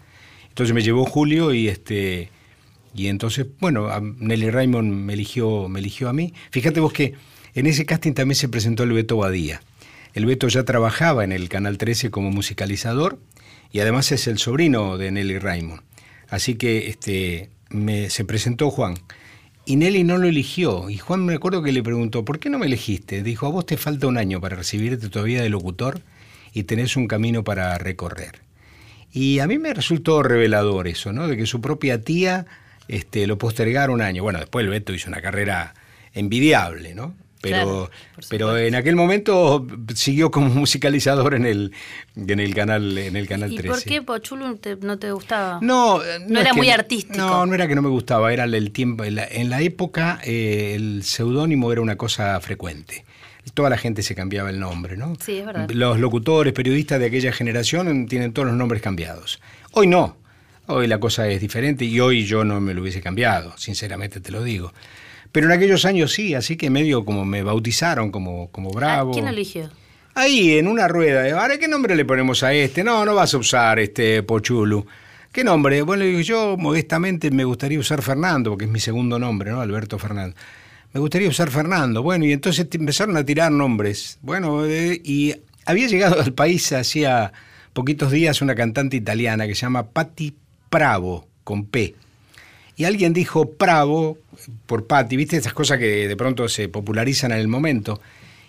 Entonces 0.49 0.73
me 0.73 0.81
llevó 0.81 1.05
Julio 1.05 1.53
y 1.53 1.67
este 1.67 2.29
y 2.93 3.07
entonces, 3.07 3.47
bueno, 3.59 3.89
Nelly 3.99 4.49
Raymond 4.49 4.91
me 4.91 5.13
eligió, 5.13 5.67
me 5.67 5.79
eligió 5.79 6.09
a 6.09 6.13
mí. 6.13 6.33
Fíjate 6.51 6.79
vos 6.79 6.93
que 6.93 7.13
en 7.55 7.67
ese 7.67 7.85
casting 7.85 8.13
también 8.13 8.35
se 8.35 8.49
presentó 8.49 8.83
el 8.83 8.93
Beto 8.93 9.17
Badía. 9.17 9.61
El 10.13 10.25
Beto 10.25 10.47
ya 10.47 10.63
trabajaba 10.63 11.23
en 11.23 11.31
el 11.31 11.49
Canal 11.49 11.77
13 11.77 12.11
como 12.11 12.29
musicalizador 12.29 13.19
y 13.71 13.79
además 13.79 14.11
es 14.11 14.27
el 14.27 14.37
sobrino 14.37 14.97
de 14.97 15.11
Nelly 15.11 15.39
Raymond. 15.39 15.81
Así 16.29 16.55
que 16.55 16.87
este, 16.87 17.49
me, 17.69 18.09
se 18.09 18.25
presentó 18.25 18.69
Juan. 18.69 18.95
Y 19.65 19.77
Nelly 19.77 20.03
no 20.03 20.17
lo 20.17 20.27
eligió. 20.27 20.89
Y 20.89 20.97
Juan 20.97 21.25
me 21.25 21.33
acuerdo 21.33 21.63
que 21.63 21.71
le 21.71 21.81
preguntó, 21.81 22.25
¿por 22.25 22.39
qué 22.39 22.49
no 22.49 22.59
me 22.59 22.67
elegiste? 22.67 23.23
Dijo, 23.23 23.47
a 23.47 23.49
vos 23.49 23.65
te 23.65 23.77
falta 23.77 24.07
un 24.07 24.17
año 24.17 24.39
para 24.39 24.55
recibirte 24.55 25.09
todavía 25.09 25.41
de 25.41 25.49
locutor 25.49 26.01
y 26.53 26.63
tenés 26.63 26.95
un 26.95 27.07
camino 27.07 27.43
para 27.43 27.75
recorrer. 27.77 28.41
Y 29.11 29.39
a 29.39 29.47
mí 29.47 29.57
me 29.57 29.73
resultó 29.73 30.23
revelador 30.23 30.87
eso, 30.87 31.13
¿no? 31.13 31.27
De 31.27 31.37
que 31.37 31.45
su 31.45 31.61
propia 31.61 32.01
tía 32.01 32.45
este, 32.87 33.27
lo 33.27 33.37
postergara 33.37 33.91
un 33.91 34.01
año. 34.01 34.23
Bueno, 34.23 34.39
después 34.39 34.63
el 34.63 34.69
Beto 34.69 34.93
hizo 34.93 35.09
una 35.09 35.21
carrera 35.21 35.73
envidiable, 36.13 36.93
¿no? 36.95 37.15
Pero, 37.41 37.57
Claro, 37.57 37.89
pero 38.29 38.57
en 38.57 38.73
aquel 38.73 38.95
momento 38.95 39.67
siguió 39.95 40.31
como 40.31 40.47
musicalizador 40.53 41.33
en 41.33 41.45
el, 41.45 41.73
en 42.15 42.39
el 42.39 42.55
canal, 42.55 42.97
en 42.97 43.17
el 43.17 43.27
canal 43.27 43.51
¿Y 43.51 43.57
13. 43.57 43.69
por 43.69 43.83
qué 43.83 44.01
Pochulu 44.01 44.55
te- 44.57 44.77
no 44.77 44.97
te 44.97 45.11
gustaba? 45.11 45.59
No, 45.61 46.01
eh, 46.01 46.19
No 46.25 46.39
es 46.39 46.45
era 46.45 46.51
que- 46.51 46.57
muy 46.57 46.69
artístico. 46.69 47.17
No, 47.17 47.45
no 47.45 47.53
era 47.53 47.67
que 47.67 47.75
no 47.75 47.81
me 47.81 47.89
gustaba, 47.89 48.31
era 48.31 48.45
el 48.45 48.71
tiempo. 48.71 49.03
En 49.03 49.15
la, 49.15 49.25
en 49.29 49.49
la 49.49 49.59
época 49.61 50.21
eh, 50.23 50.71
el 50.75 51.03
seudónimo 51.03 51.69
era 51.73 51.81
una 51.81 51.97
cosa 51.97 52.39
frecuente. 52.39 53.03
Toda 53.53 53.69
la 53.69 53.77
gente 53.77 54.03
se 54.03 54.15
cambiaba 54.15 54.49
el 54.49 54.61
nombre, 54.61 54.95
¿no? 54.95 55.13
Sí, 55.19 55.39
es 55.39 55.45
verdad. 55.45 55.69
Los 55.69 55.99
locutores, 55.99 56.53
periodistas 56.53 56.97
de 57.01 57.07
aquella 57.07 57.33
generación 57.33 58.05
tienen 58.07 58.31
todos 58.31 58.47
los 58.47 58.55
nombres 58.55 58.81
cambiados. 58.81 59.41
Hoy 59.73 59.87
no. 59.87 60.15
Hoy 60.67 60.87
la 60.87 60.99
cosa 60.99 61.27
es 61.27 61.41
diferente 61.41 61.83
y 61.83 61.99
hoy 61.99 62.25
yo 62.25 62.43
no 62.45 62.61
me 62.61 62.73
lo 62.73 62.81
hubiese 62.81 63.01
cambiado, 63.01 63.53
sinceramente 63.57 64.21
te 64.21 64.31
lo 64.31 64.43
digo. 64.43 64.73
Pero 65.31 65.47
en 65.47 65.53
aquellos 65.53 65.83
años 65.83 66.13
sí, 66.13 66.35
así 66.35 66.55
que 66.55 66.69
medio 66.69 67.03
como 67.03 67.25
me 67.25 67.43
bautizaron 67.43 68.11
como, 68.11 68.49
como 68.51 68.69
bravo. 68.71 69.11
Ah, 69.11 69.13
¿Quién 69.13 69.25
lo 69.25 69.31
eligió? 69.31 69.69
Ahí, 70.15 70.59
en 70.59 70.67
una 70.67 70.87
rueda, 70.87 71.23
de, 71.23 71.31
ahora, 71.31 71.57
¿qué 71.57 71.67
nombre 71.67 71.95
le 71.95 72.05
ponemos 72.05 72.43
a 72.43 72.53
este? 72.53 72.83
No, 72.83 73.03
no 73.03 73.15
vas 73.15 73.33
a 73.33 73.39
usar 73.39 73.79
este 73.79 74.21
Pochulu. 74.21 74.85
¿Qué 75.31 75.43
nombre? 75.43 75.81
Bueno, 75.81 76.05
yo 76.21 76.55
modestamente 76.55 77.31
me 77.31 77.43
gustaría 77.43 77.79
usar 77.79 78.03
Fernando, 78.03 78.51
porque 78.51 78.65
es 78.65 78.71
mi 78.71 78.79
segundo 78.79 79.17
nombre, 79.17 79.49
¿no? 79.49 79.59
Alberto 79.59 79.97
Fernando. 79.97 80.35
Me 80.93 80.99
gustaría 80.99 81.27
usar 81.27 81.49
Fernando. 81.49 82.03
Bueno, 82.03 82.25
y 82.25 82.31
entonces 82.31 82.67
empezaron 82.71 83.17
a 83.17 83.25
tirar 83.25 83.51
nombres. 83.51 84.19
Bueno, 84.21 84.67
eh, 84.67 85.01
y 85.03 85.33
había 85.65 85.87
llegado 85.87 86.21
al 86.21 86.33
país 86.33 86.71
hacía 86.71 87.33
poquitos 87.73 88.11
días 88.11 88.43
una 88.43 88.53
cantante 88.53 88.95
italiana 88.95 89.47
que 89.47 89.55
se 89.55 89.61
llama 89.61 89.89
Patti 89.89 90.35
Pravo, 90.77 91.27
con 91.43 91.65
P. 91.67 91.93
Y 92.75 92.85
alguien 92.85 93.13
dijo 93.13 93.53
Bravo 93.59 94.17
por 94.65 94.87
Patti, 94.87 95.15
¿viste? 95.15 95.37
Esas 95.37 95.53
cosas 95.53 95.77
que 95.77 96.07
de 96.07 96.15
pronto 96.17 96.49
se 96.49 96.67
popularizan 96.67 97.31
en 97.31 97.37
el 97.37 97.47
momento. 97.47 98.01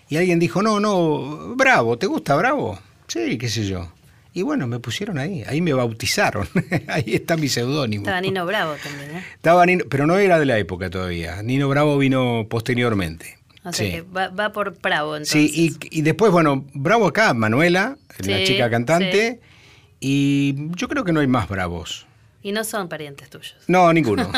Y 0.09 0.17
alguien 0.17 0.39
dijo, 0.39 0.63
no, 0.63 0.79
no, 0.79 1.53
Bravo, 1.55 1.97
¿te 1.99 2.07
gusta 2.07 2.35
Bravo? 2.35 2.79
Sí, 3.07 3.37
qué 3.37 3.47
sé 3.47 3.67
yo. 3.67 3.91
Y 4.33 4.41
bueno, 4.41 4.65
me 4.65 4.79
pusieron 4.79 5.19
ahí, 5.19 5.43
ahí 5.47 5.61
me 5.61 5.73
bautizaron. 5.73 6.47
ahí 6.87 7.13
está 7.13 7.37
mi 7.37 7.47
seudónimo. 7.47 8.03
Estaba 8.05 8.21
Nino 8.21 8.45
Bravo 8.47 8.73
también, 8.83 9.17
¿eh? 9.17 9.23
Estaba 9.35 9.63
Nino- 9.67 9.85
pero 9.87 10.07
no 10.07 10.17
era 10.17 10.39
de 10.39 10.45
la 10.47 10.57
época 10.57 10.89
todavía. 10.89 11.43
Nino 11.43 11.69
Bravo 11.69 11.95
vino 11.99 12.47
posteriormente. 12.49 13.37
O 13.63 13.71
sea 13.71 13.85
Sí. 13.85 13.91
que 13.91 14.01
va, 14.01 14.29
va 14.29 14.51
por 14.51 14.79
Bravo 14.81 15.15
entonces. 15.15 15.51
Sí, 15.51 15.77
y, 15.91 15.99
y 15.99 16.01
después, 16.01 16.31
bueno, 16.31 16.65
Bravo 16.73 17.05
acá, 17.07 17.33
Manuela, 17.35 17.97
la 18.25 18.43
chica 18.43 18.69
cantante, 18.71 19.39
y 19.99 20.55
yo 20.75 20.87
creo 20.87 21.03
que 21.03 21.13
no 21.13 21.19
hay 21.19 21.27
más 21.27 21.47
bravos. 21.47 22.05
Y 22.45 22.51
no 22.51 22.63
son 22.63 22.87
parientes 22.87 23.27
tuyos. 23.27 23.55
No, 23.65 23.91
ninguno. 23.91 24.31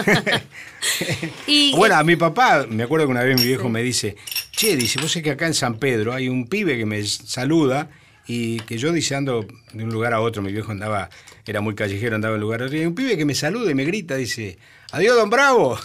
y, 1.45 1.75
bueno, 1.75 1.95
a 1.95 2.05
mi 2.05 2.15
papá, 2.15 2.65
me 2.69 2.83
acuerdo 2.83 3.05
que 3.05 3.11
una 3.11 3.21
vez 3.21 3.37
mi 3.37 3.45
viejo 3.45 3.67
me 3.67 3.83
dice, 3.83 4.15
che, 4.51 4.77
dice, 4.77 5.01
vos 5.01 5.11
sé 5.11 5.21
que 5.21 5.31
acá 5.31 5.45
en 5.45 5.53
San 5.53 5.77
Pedro 5.77 6.13
hay 6.13 6.29
un 6.29 6.47
pibe 6.47 6.77
que 6.77 6.85
me 6.85 7.03
saluda 7.03 7.89
y 8.25 8.61
que 8.61 8.77
yo 8.77 8.93
dice 8.93 9.15
ando 9.15 9.45
de 9.73 9.83
un 9.83 9.89
lugar 9.89 10.13
a 10.13 10.21
otro, 10.21 10.41
mi 10.41 10.53
viejo 10.53 10.71
andaba, 10.71 11.09
era 11.45 11.59
muy 11.59 11.75
callejero, 11.75 12.15
andaba 12.15 12.31
de 12.31 12.37
un 12.37 12.43
lugar 12.43 12.61
a 12.61 12.67
otro, 12.67 12.77
y 12.77 12.79
hay 12.79 12.85
un 12.85 12.95
pibe 12.95 13.17
que 13.17 13.25
me 13.25 13.35
saluda 13.35 13.71
y 13.71 13.75
me 13.75 13.83
grita, 13.83 14.15
dice, 14.15 14.57
adiós, 14.91 15.15
don 15.15 15.29
Bravo. 15.29 15.77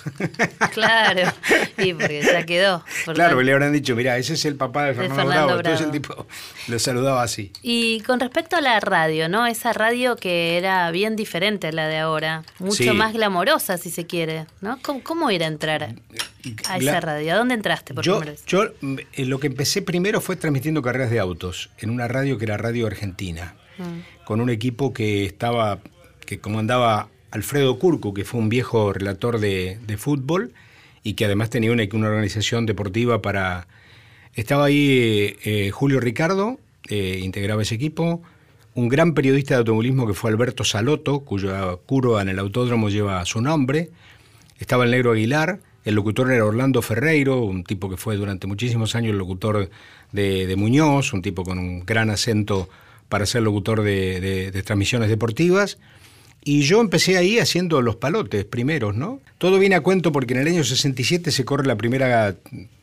Claro, 0.73 1.32
y 1.78 1.92
porque 1.92 2.23
ya 2.23 2.47
quedó. 2.47 2.85
Claro, 3.12 3.40
le 3.42 3.52
habrán 3.52 3.73
dicho, 3.73 3.94
mira, 3.94 4.16
ese 4.16 4.35
es 4.35 4.44
el 4.44 4.56
papá 4.56 4.87
de 4.87 4.94
Fernando, 4.94 5.26
Bravo. 5.26 5.56
Entonces 5.56 5.87
el 5.87 5.92
tipo 5.92 6.26
lo 6.68 6.78
saludaba 6.78 7.23
así. 7.23 7.52
Y 7.62 8.00
con 8.00 8.21
respecto 8.21 8.56
a 8.56 8.61
la 8.61 8.80
radio, 8.80 9.28
¿no? 9.28 9.47
Esa 9.47 9.73
radio 9.73 10.16
que 10.16 10.56
era 10.56 10.90
bien 10.90 11.16
diferente 11.16 11.68
a 11.68 11.73
la 11.73 11.88
de 11.88 11.99
ahora, 11.99 12.44
mucho 12.59 12.94
más 12.94 13.12
glamorosa, 13.12 13.76
si 13.78 13.90
se 13.90 14.06
quiere, 14.06 14.47
¿no? 14.61 14.78
¿Cómo, 14.82 15.30
ir 15.30 15.44
a 15.44 15.47
entrar 15.47 15.94
a 16.68 16.76
esa 16.76 17.00
radio? 17.00 17.35
¿A 17.35 17.37
dónde 17.37 17.54
entraste 17.54 17.94
por 17.94 18.04
yo, 18.04 18.21
Yo 18.47 18.64
eh, 18.64 19.25
lo 19.25 19.38
que 19.38 19.49
empecé 19.49 19.82
primero 19.82 20.21
fue 20.21 20.37
transmitiendo 20.37 20.82
carreras 20.82 21.11
de 21.11 21.18
autos 21.18 21.71
en 21.78 21.90
una 21.90 22.09
radio 22.09 22.38
que 22.38 22.44
era 22.44 22.56
Radio 22.56 22.87
Argentina, 22.87 23.56
mm. 23.78 24.25
con 24.25 24.40
un 24.40 24.50
equipo 24.50 24.92
que 24.92 25.25
estaba, 25.25 25.78
que 26.26 26.40
comandaba 26.40 27.09
Alfredo 27.32 27.78
Curco, 27.78 28.12
que 28.12 28.24
fue 28.24 28.38
un 28.40 28.50
viejo 28.50 28.92
relator 28.92 29.40
de, 29.40 29.78
fútbol 29.98 30.52
y 31.02 31.14
que 31.14 31.24
además 31.24 31.50
tenía 31.50 31.72
una, 31.72 31.84
organización 32.08 32.66
deportiva 32.66 33.20
para... 33.22 33.66
Estaba 34.34 34.66
ahí 34.66 35.36
eh, 35.44 35.70
Julio 35.72 35.98
Ricardo, 35.98 36.60
eh, 36.88 37.20
integraba 37.22 37.62
ese 37.62 37.74
equipo, 37.74 38.22
un 38.74 38.88
gran 38.88 39.14
periodista 39.14 39.54
de 39.54 39.58
automovilismo 39.58 40.06
que 40.06 40.14
fue 40.14 40.30
Alberto 40.30 40.62
Saloto, 40.62 41.20
cuya 41.20 41.76
curva 41.86 42.22
en 42.22 42.28
el 42.28 42.38
autódromo 42.38 42.88
lleva 42.88 43.24
su 43.24 43.40
nombre, 43.40 43.90
estaba 44.58 44.84
el 44.84 44.90
negro 44.90 45.12
Aguilar, 45.12 45.60
el 45.84 45.94
locutor 45.94 46.30
era 46.30 46.44
Orlando 46.44 46.80
Ferreiro, 46.80 47.40
un 47.40 47.64
tipo 47.64 47.90
que 47.90 47.96
fue 47.96 48.16
durante 48.16 48.46
muchísimos 48.46 48.94
años 48.94 49.12
el 49.12 49.18
locutor 49.18 49.68
de, 50.12 50.54
Muñoz, 50.56 51.12
un 51.12 51.22
tipo 51.22 51.44
con 51.44 51.58
un 51.58 51.84
gran 51.84 52.08
acento 52.10 52.68
para 53.08 53.26
ser 53.26 53.42
locutor 53.42 53.82
de 53.82 54.62
transmisiones 54.64 55.08
deportivas. 55.08 55.78
Y 56.44 56.62
yo 56.62 56.80
empecé 56.80 57.16
ahí 57.16 57.38
haciendo 57.38 57.80
los 57.82 57.96
palotes 57.96 58.44
primeros, 58.44 58.96
¿no? 58.96 59.20
Todo 59.38 59.58
viene 59.61 59.76
a 59.76 59.80
cuento 59.80 60.11
porque 60.11 60.34
en 60.34 60.40
el 60.40 60.49
año 60.49 60.64
67 60.64 61.30
se 61.30 61.44
corre 61.44 61.66
la 61.66 61.76
primera 61.76 62.34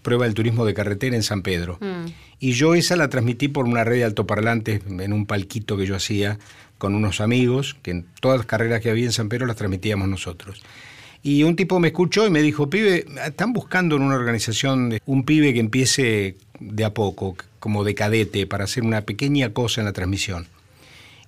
prueba 0.02 0.26
del 0.26 0.34
turismo 0.34 0.66
de 0.66 0.74
carretera 0.74 1.16
en 1.16 1.24
San 1.24 1.42
Pedro. 1.42 1.78
Mm. 1.82 2.06
Y 2.40 2.54
yo 2.54 2.74
esa 2.74 2.96
la 2.96 3.10
transmití 3.10 3.50
por 3.50 3.66
una 3.66 3.84
red 3.84 3.98
de 3.98 4.04
altoparlantes 4.06 4.82
en 4.88 5.12
un 5.12 5.26
palquito 5.26 5.76
que 5.76 5.86
yo 5.86 5.96
hacía 5.96 6.40
con 6.78 6.96
unos 6.96 7.20
amigos, 7.20 7.76
que 7.82 7.92
en 7.92 8.06
todas 8.22 8.38
las 8.38 8.46
carreras 8.48 8.80
que 8.80 8.90
había 8.90 9.06
en 9.06 9.12
San 9.12 9.28
Pedro 9.28 9.46
las 9.46 9.58
transmitíamos 9.58 10.08
nosotros. 10.08 10.62
Y 11.22 11.44
un 11.44 11.58
tipo 11.58 11.82
me 11.82 11.90
escuchó 11.90 12.26
y 12.26 12.30
me 12.30 12.42
dijo, 12.42 12.70
pibe, 12.70 13.06
están 13.26 13.52
buscando 13.52 13.98
en 13.98 14.04
una 14.04 14.16
organización 14.16 14.98
un 15.06 15.26
pibe 15.26 15.54
que 15.54 15.60
empiece 15.60 16.38
de 16.62 16.86
a 16.86 16.94
poco, 16.94 17.36
como 17.60 17.84
de 17.84 17.94
cadete, 17.94 18.48
para 18.48 18.64
hacer 18.64 18.84
una 18.84 19.02
pequeña 19.02 19.52
cosa 19.52 19.82
en 19.82 19.86
la 19.86 19.94
transmisión. 19.94 20.48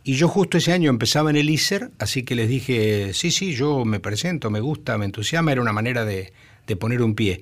Y 0.03 0.15
yo 0.15 0.27
justo 0.27 0.58
ese 0.58 0.74
año 0.74 0.89
empezaba 0.89 1.29
en 1.29 1.36
el 1.36 1.50
ISER, 1.50 1.91
así 2.00 2.24
que 2.24 2.34
les 2.34 2.50
dije, 2.50 3.13
sí, 3.13 3.29
sí, 3.29 3.53
yo 3.53 3.86
me 3.86 4.00
presento, 4.00 4.50
me 4.50 4.60
gusta, 4.60 4.98
me 4.98 5.05
entusiasma, 5.05 5.51
era 5.51 5.62
una 5.62 5.74
manera 5.74 6.05
de, 6.05 6.34
poner 6.79 7.01
un 7.01 7.15
pie. 7.15 7.41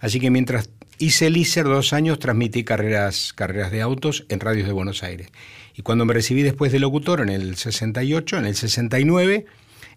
Así 0.00 0.18
que 0.18 0.30
mientras 0.30 0.70
hice 0.98 1.26
el 1.26 1.36
ISER 1.36 1.64
dos 1.64 1.92
años, 1.92 2.18
transmití 2.18 2.64
carreras, 2.64 3.32
carreras 3.34 3.70
de 3.70 3.82
autos 3.82 4.24
en 4.28 4.40
radios 4.40 4.66
de 4.66 4.72
Buenos 4.72 5.02
Aires. 5.02 5.28
Y 5.76 5.82
cuando 5.82 6.04
me 6.04 6.14
recibí 6.14 6.42
después 6.42 6.72
de 6.72 6.80
locutor 6.80 7.20
en 7.20 7.28
el 7.28 7.56
68, 7.56 8.38
en 8.38 8.46
el 8.46 8.56
69, 8.56 9.44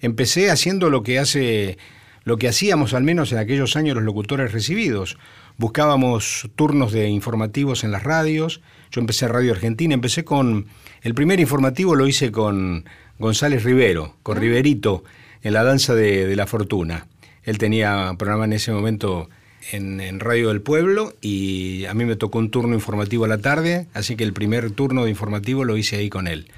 empecé 0.02 0.52
haciendo 0.52 0.90
lo 0.90 1.02
que 1.02 1.18
hace 1.18 1.78
lo 2.26 2.38
que 2.38 2.48
hacíamos 2.48 2.94
al 2.94 3.04
menos 3.04 3.32
en 3.32 3.38
aquellos 3.38 3.76
años 3.76 3.96
los 3.96 4.06
locutores 4.06 4.54
recibidos. 4.54 5.18
Buscábamos 5.58 6.50
turnos 6.56 6.94
de 6.94 7.10
informativos 7.10 7.84
en 7.84 7.92
las 7.92 8.04
radios. 8.04 8.62
Yo 8.92 9.02
empecé 9.02 9.28
Radio 9.28 9.52
Argentina, 9.52 9.94
empecé 9.94 10.24
con 10.24 10.68
el 11.04 11.14
primer 11.14 11.40
informativo 11.40 11.96
lo 11.96 12.08
hice 12.08 12.32
con 12.32 12.86
González 13.20 13.64
Rivero, 13.64 14.16
con 14.24 14.38
ah. 14.38 14.40
Riverito, 14.40 15.04
en 15.44 15.54
la 15.54 15.64
danza 15.64 15.94
de, 15.94 16.34
la 16.36 16.48
fortuna. 16.48 17.08
Él 17.44 17.58
tenía 17.58 18.14
programa 18.18 18.46
en 18.46 18.54
ese 18.54 18.72
momento 18.72 19.30
en, 19.72 20.20
Radio 20.20 20.48
del 20.48 20.62
Pueblo 20.62 21.14
y 21.22 21.86
a 21.86 21.94
mí 21.94 22.06
me 22.06 22.16
tocó 22.16 22.40
un 22.40 22.50
turno 22.50 22.74
informativo 22.74 23.26
a 23.26 23.28
la 23.28 23.40
tarde, 23.40 23.88
así 23.94 24.16
que 24.16 24.24
el 24.24 24.34
primer 24.34 24.72
turno 24.72 25.04
de 25.04 25.10
informativo 25.10 25.66
lo 25.66 25.76
hice 25.76 25.98
ahí 25.98 26.10
con 26.10 26.28
él, 26.28 26.50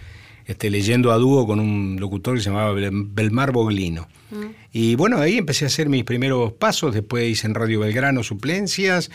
este, 0.45 0.69
leyendo 0.69 1.11
a 1.11 1.17
dúo 1.17 1.47
con 1.47 1.59
un 1.59 1.97
locutor 1.99 2.35
que 2.35 2.41
se 2.41 2.49
llamaba 2.51 2.73
Belmar 2.73 3.51
Boglino. 3.51 4.07
Mm. 4.29 4.45
Y 4.71 4.95
bueno, 4.95 5.17
ahí 5.17 5.39
empecé 5.39 5.65
a 5.65 5.67
hacer 5.67 5.89
mis 5.89 6.03
primeros 6.03 6.53
pasos, 6.53 6.93
después 6.93 7.27
hice 7.27 7.47
en 7.47 7.55
Radio 7.55 7.79
Belgrano 7.79 8.21
suplencias 8.21 9.09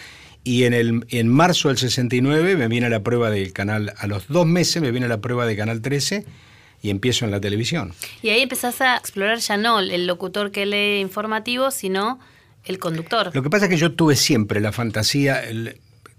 y 0.44 0.64
en, 0.64 0.74
el, 0.74 1.06
en 1.10 1.28
marzo 1.28 1.68
del 1.68 1.78
69 1.78 2.56
me 2.56 2.68
viene 2.68 2.88
la 2.88 3.02
prueba 3.02 3.30
del 3.30 3.52
canal, 3.52 3.92
a 3.96 4.06
los 4.06 4.28
dos 4.28 4.46
meses 4.46 4.80
me 4.80 4.90
viene 4.90 5.08
la 5.08 5.20
prueba 5.20 5.46
de 5.46 5.56
Canal 5.56 5.82
13 5.82 6.24
y 6.82 6.90
empiezo 6.90 7.24
en 7.24 7.30
la 7.30 7.40
televisión. 7.40 7.92
Y 8.22 8.30
ahí 8.30 8.40
empezás 8.40 8.80
a 8.80 8.96
explorar 8.96 9.38
ya 9.38 9.56
no 9.56 9.80
el 9.80 10.06
locutor 10.06 10.50
que 10.50 10.64
lee 10.66 11.00
informativo, 11.00 11.70
sino 11.70 12.18
el 12.64 12.78
conductor. 12.78 13.30
Lo 13.34 13.42
que 13.42 13.50
pasa 13.50 13.66
es 13.66 13.70
que 13.70 13.76
yo 13.76 13.92
tuve 13.92 14.16
siempre 14.16 14.60
la 14.60 14.72
fantasía, 14.72 15.42
el, 15.42 15.78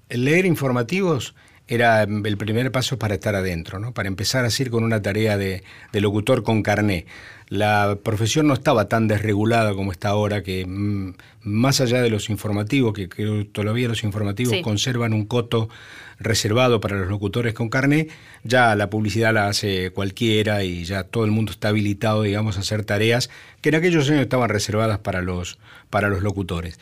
leer 0.09 0.45
informativos 0.45 1.35
era 1.73 2.03
el 2.03 2.37
primer 2.37 2.71
paso 2.71 2.99
para 2.99 3.13
estar 3.13 3.33
adentro, 3.33 3.79
¿no? 3.79 3.93
para 3.93 4.07
empezar 4.07 4.43
así 4.45 4.65
con 4.65 4.83
una 4.83 5.01
tarea 5.01 5.37
de, 5.37 5.63
de 5.93 6.01
locutor 6.01 6.43
con 6.43 6.63
carné 6.63 7.05
la 7.51 7.97
profesión 8.01 8.47
no 8.47 8.53
estaba 8.53 8.87
tan 8.87 9.09
desregulada 9.09 9.73
como 9.73 9.91
está 9.91 10.07
ahora, 10.07 10.41
que 10.41 10.65
mm, 10.65 11.15
más 11.43 11.81
allá 11.81 12.01
de 12.01 12.09
los 12.09 12.29
informativos, 12.29 12.93
que 12.93 13.09
creo 13.09 13.45
todavía 13.45 13.89
los 13.89 14.05
informativos 14.05 14.55
conservan 14.63 15.11
un 15.11 15.25
coto 15.25 15.67
reservado 16.17 16.79
para 16.79 16.95
los 16.95 17.09
locutores 17.09 17.53
con 17.53 17.67
carne, 17.67 18.07
ya 18.45 18.73
la 18.77 18.89
publicidad 18.89 19.33
la 19.33 19.49
hace 19.49 19.91
cualquiera 19.91 20.63
y 20.63 20.85
ya 20.85 21.03
todo 21.03 21.25
el 21.25 21.31
mundo 21.31 21.51
está 21.51 21.67
habilitado, 21.67 22.21
digamos, 22.21 22.55
a 22.55 22.61
hacer 22.61 22.85
tareas 22.85 23.29
que 23.59 23.67
en 23.67 23.75
aquellos 23.75 24.09
años 24.09 24.21
estaban 24.21 24.47
reservadas 24.47 24.99
para 24.99 25.21
los, 25.21 25.59
para 25.89 26.07
los 26.07 26.23
locutores 26.23 26.79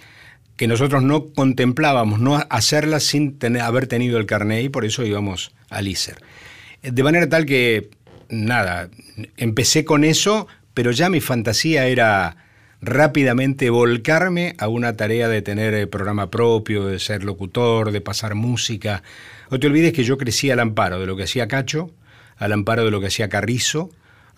que 0.59 0.67
nosotros 0.67 1.01
no 1.01 1.33
contemplábamos 1.33 2.19
no 2.19 2.35
hacerlas 2.51 3.03
sin 3.03 3.39
tener, 3.39 3.63
haber 3.63 3.87
tenido 3.87 4.19
el 4.19 4.27
carné 4.27 4.61
y 4.61 4.69
por 4.69 4.85
eso 4.85 5.03
íbamos 5.03 5.51
al 5.71 5.87
ISER. 5.87 6.17
De 6.83 7.01
manera 7.01 7.27
tal 7.27 7.47
que, 7.47 7.89
nada, 8.29 8.89
empecé 9.37 9.85
con 9.85 10.03
eso 10.03 10.47
pero 10.79 10.91
ya 10.91 11.09
mi 11.09 11.19
fantasía 11.19 11.87
era 11.87 12.37
rápidamente 12.81 13.69
volcarme 13.69 14.55
a 14.59 14.69
una 14.69 14.95
tarea 14.95 15.27
de 15.27 15.41
tener 15.41 15.73
eh, 15.73 15.87
programa 15.87 16.31
propio, 16.31 16.85
de 16.85 16.99
ser 16.99 17.25
locutor, 17.25 17.91
de 17.91 17.99
pasar 17.99 18.33
música. 18.33 19.03
No 19.51 19.59
te 19.59 19.67
olvides 19.67 19.91
que 19.91 20.05
yo 20.05 20.17
crecí 20.17 20.49
al 20.51 20.61
amparo 20.61 20.97
de 20.97 21.05
lo 21.05 21.17
que 21.17 21.23
hacía 21.23 21.49
Cacho, 21.49 21.91
al 22.37 22.53
amparo 22.53 22.85
de 22.85 22.91
lo 22.91 23.01
que 23.01 23.07
hacía 23.07 23.27
Carrizo, 23.27 23.89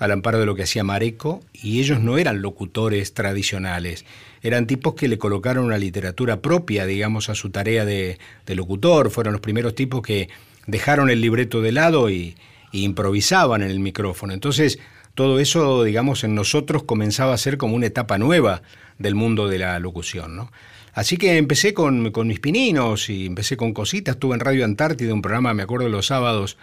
al 0.02 0.12
amparo 0.12 0.40
de 0.40 0.48
lo 0.48 0.56
que 0.56 0.64
hacía 0.64 0.84
Mareco, 0.84 1.44
y 1.54 1.80
ellos 1.80 2.00
no 2.00 2.18
eran 2.18 2.42
locutores 2.42 3.14
tradicionales, 3.14 4.04
eran 4.42 4.66
tipos 4.66 4.96
que 4.96 5.08
le 5.08 5.20
colocaron 5.20 5.64
una 5.64 5.78
literatura 5.78 6.42
propia, 6.42 6.88
digamos, 6.88 7.30
a 7.30 7.36
su 7.36 7.52
tarea 7.52 7.86
de, 7.86 8.18
locutor, 8.48 9.12
fueron 9.12 9.34
los 9.34 9.42
primeros 9.42 9.76
tipos 9.76 10.02
que 10.02 10.28
dejaron 10.66 11.12
el 11.12 11.22
libreto 11.22 11.62
de 11.62 11.72
lado 11.72 12.10
y, 12.10 12.36
improvisaban 12.72 13.62
en 13.62 13.70
el 13.70 13.80
micrófono. 13.80 14.34
Entonces, 14.34 14.80
todo 15.14 15.40
eso, 15.40 15.84
digamos, 15.84 16.24
en 16.24 16.34
nosotros 16.34 16.84
comenzaba 16.84 17.34
a 17.34 17.38
ser 17.38 17.58
como 17.58 17.76
una 17.76 17.86
etapa 17.86 18.18
nueva 18.18 18.64
del 18.98 19.14
mundo 19.14 19.50
de 19.50 19.60
la 19.60 19.78
locución, 19.78 20.36
¿no? 20.36 20.52
Así 20.94 21.18
que 21.18 21.38
empecé 21.38 21.76
con, 21.76 22.12
mis 22.26 22.40
pininos 22.40 23.10
y 23.10 23.28
empecé 23.28 23.56
con 23.56 23.74
cositas. 23.74 24.16
Estuve 24.16 24.34
en 24.34 24.40
Radio 24.40 24.66
Antártida, 24.66 25.14
un 25.14 25.22
programa, 25.22 25.54
me 25.54 25.64
acuerdo, 25.64 25.90
los 25.90 26.08
sábados 26.08 26.58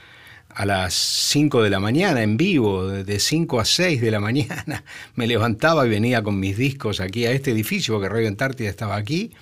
a 0.51 0.67
las 0.67 0.95
5 0.95 1.63
de 1.63 1.71
la 1.71 1.81
mañana 1.81 2.23
en 2.23 2.37
vivo, 2.37 2.89
de 2.89 3.19
5 3.21 3.61
a 3.61 3.65
6 3.65 4.01
de 4.01 4.11
la 4.11 4.21
mañana. 4.21 4.85
Me 5.15 5.27
levantaba 5.27 5.87
y 5.87 5.91
venía 5.91 6.23
con 6.23 6.41
mis 6.41 6.57
discos 6.57 7.01
aquí 7.01 7.27
a 7.27 7.33
este 7.33 7.51
edificio, 7.53 7.95
porque 7.95 8.09
Radio 8.09 8.29
Antártida 8.29 8.69
estaba 8.69 8.97
aquí, 8.97 9.33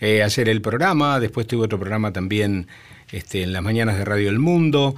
eh, 0.00 0.22
a 0.22 0.26
hacer 0.26 0.48
el 0.48 0.60
programa. 0.60 1.20
Después 1.20 1.46
tuve 1.46 1.64
otro 1.64 1.78
programa 1.78 2.12
también 2.12 2.66
este, 3.12 3.42
en 3.42 3.52
las 3.52 3.62
mañanas 3.62 3.98
de 3.98 4.04
Radio 4.04 4.28
El 4.28 4.38
Mundo. 4.38 4.94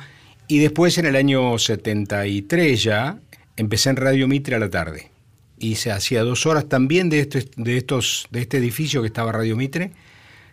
Y 0.49 0.59
después 0.59 0.99
en 0.99 1.07
el 1.07 1.17
año 1.17 1.59
73 1.59 2.83
ya, 2.83 3.19
empecé 3.57 3.91
en 3.91 3.97
Radio 3.97 4.29
Mitre 4.29 4.57
a 4.57 4.59
la 4.59 4.71
tarde. 4.71 5.11
Hice 5.59 5.93
hacía 5.93 6.23
dos 6.25 6.47
horas 6.47 6.69
también 6.69 7.09
de, 7.09 7.21
este, 7.21 7.49
de, 7.57 7.77
estos, 7.77 8.27
de 8.31 8.41
este 8.41 8.59
edificio 8.59 9.01
que 9.01 9.07
estaba 9.07 9.33
Radio 9.33 9.57
Mitre. 9.57 9.93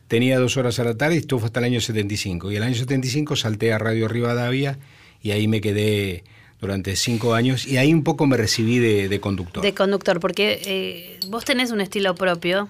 Tenía 0.09 0.39
dos 0.39 0.57
horas 0.57 0.79
a 0.79 0.83
la 0.83 0.97
tarde 0.97 1.15
y 1.15 1.17
estuvo 1.19 1.45
hasta 1.45 1.59
el 1.59 1.67
año 1.67 1.79
75. 1.79 2.51
Y 2.51 2.55
el 2.55 2.63
año 2.63 2.73
75 2.73 3.35
salté 3.35 3.71
a 3.71 3.77
Radio 3.77 4.07
Rivadavia 4.07 4.79
y 5.21 5.31
ahí 5.31 5.47
me 5.47 5.61
quedé 5.61 6.23
durante 6.59 6.95
cinco 6.95 7.35
años 7.35 7.67
y 7.67 7.77
ahí 7.77 7.93
un 7.93 8.03
poco 8.03 8.25
me 8.25 8.35
recibí 8.35 8.79
de, 8.79 9.19
conductor. 9.19 9.61
De 9.61 9.75
conductor, 9.75 10.19
porque 10.19 10.61
eh, 10.65 11.19
vos 11.27 11.45
tenés 11.45 11.69
un 11.69 11.79
estilo 11.79 12.15
propio 12.15 12.69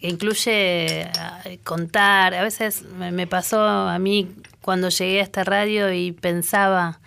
que 0.00 0.08
incluye 0.08 1.02
eh, 1.02 1.58
contar. 1.62 2.32
A 2.32 2.42
veces 2.42 2.84
me 2.98 3.26
pasó 3.26 3.60
a 3.60 3.98
mí 3.98 4.26
cuando 4.62 4.88
llegué 4.88 5.20
a 5.20 5.24
esta 5.24 5.44
radio 5.44 5.92
y 5.92 6.12
pensaba, 6.12 7.00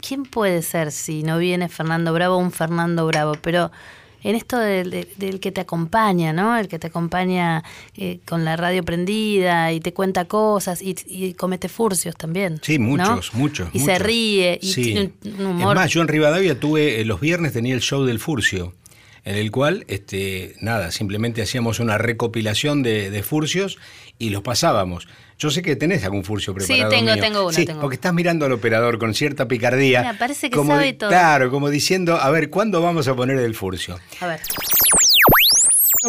¿quién 0.00 0.24
puede 0.24 0.62
ser 0.62 0.90
si 0.90 1.22
no 1.22 1.38
viene 1.38 1.68
Fernando 1.68 2.12
Bravo 2.12 2.36
un 2.36 2.50
Fernando 2.50 3.06
Bravo? 3.06 3.34
Pero 3.40 3.70
en 4.22 4.36
esto 4.36 4.58
del, 4.58 5.40
que 5.40 5.52
te 5.52 5.60
acompaña, 5.60 6.32
¿no? 6.32 6.56
El 6.56 6.68
que 6.68 6.78
te 6.78 6.88
acompaña 6.88 7.62
eh, 7.96 8.20
con 8.26 8.44
la 8.44 8.56
radio 8.56 8.82
prendida 8.82 9.72
y 9.72 9.80
te 9.80 9.92
cuenta 9.92 10.26
cosas 10.26 10.80
y, 10.82 11.34
comete 11.34 11.68
furcios 11.68 12.16
también. 12.16 12.58
Sí, 12.62 12.78
muchos, 12.78 13.34
muchos. 13.34 13.68
Y 13.72 13.80
se 13.80 13.98
ríe 13.98 14.58
y 14.60 14.74
tiene 14.74 15.12
un 15.24 15.46
humor. 15.46 15.76
Es 15.76 15.82
más, 15.82 15.90
yo 15.90 16.02
en 16.02 16.08
Rivadavia 16.08 16.58
tuve, 16.58 17.00
eh, 17.00 17.04
los 17.04 17.20
viernes 17.20 17.52
tenía 17.52 17.74
el 17.74 17.80
show 17.80 18.04
del 18.04 18.18
furcio 18.18 18.74
en 19.24 19.36
el 19.36 19.50
cual, 19.50 19.84
este, 19.88 20.54
nada, 20.60 20.90
simplemente 20.90 21.42
hacíamos 21.42 21.80
una 21.80 21.98
recopilación 21.98 22.82
de, 22.82 23.22
furcios 23.22 23.78
y 24.18 24.30
los 24.30 24.42
pasábamos. 24.42 25.08
Yo 25.38 25.50
sé 25.50 25.62
que 25.62 25.76
tenés 25.76 26.04
algún 26.04 26.24
furcio 26.24 26.54
preparado. 26.54 26.90
Sí, 26.90 26.96
tengo, 26.96 27.16
tengo 27.16 27.42
uno. 27.42 27.52
Sí, 27.52 27.66
porque 27.80 27.94
estás 27.94 28.12
mirando 28.12 28.46
al 28.46 28.52
operador 28.52 28.98
con 28.98 29.14
cierta 29.14 29.48
picardía. 29.48 30.00
Mira, 30.00 30.18
parece 30.18 30.50
que 30.50 30.64
sabe 30.64 30.92
todo. 30.92 31.10
Claro, 31.10 31.50
como 31.50 31.70
diciendo, 31.70 32.16
a 32.16 32.30
ver, 32.30 32.50
¿cuándo 32.50 32.82
vamos 32.82 33.08
a 33.08 33.14
poner 33.14 33.38
el 33.38 33.54
furcio? 33.54 33.98
A 34.20 34.26
ver. 34.26 34.40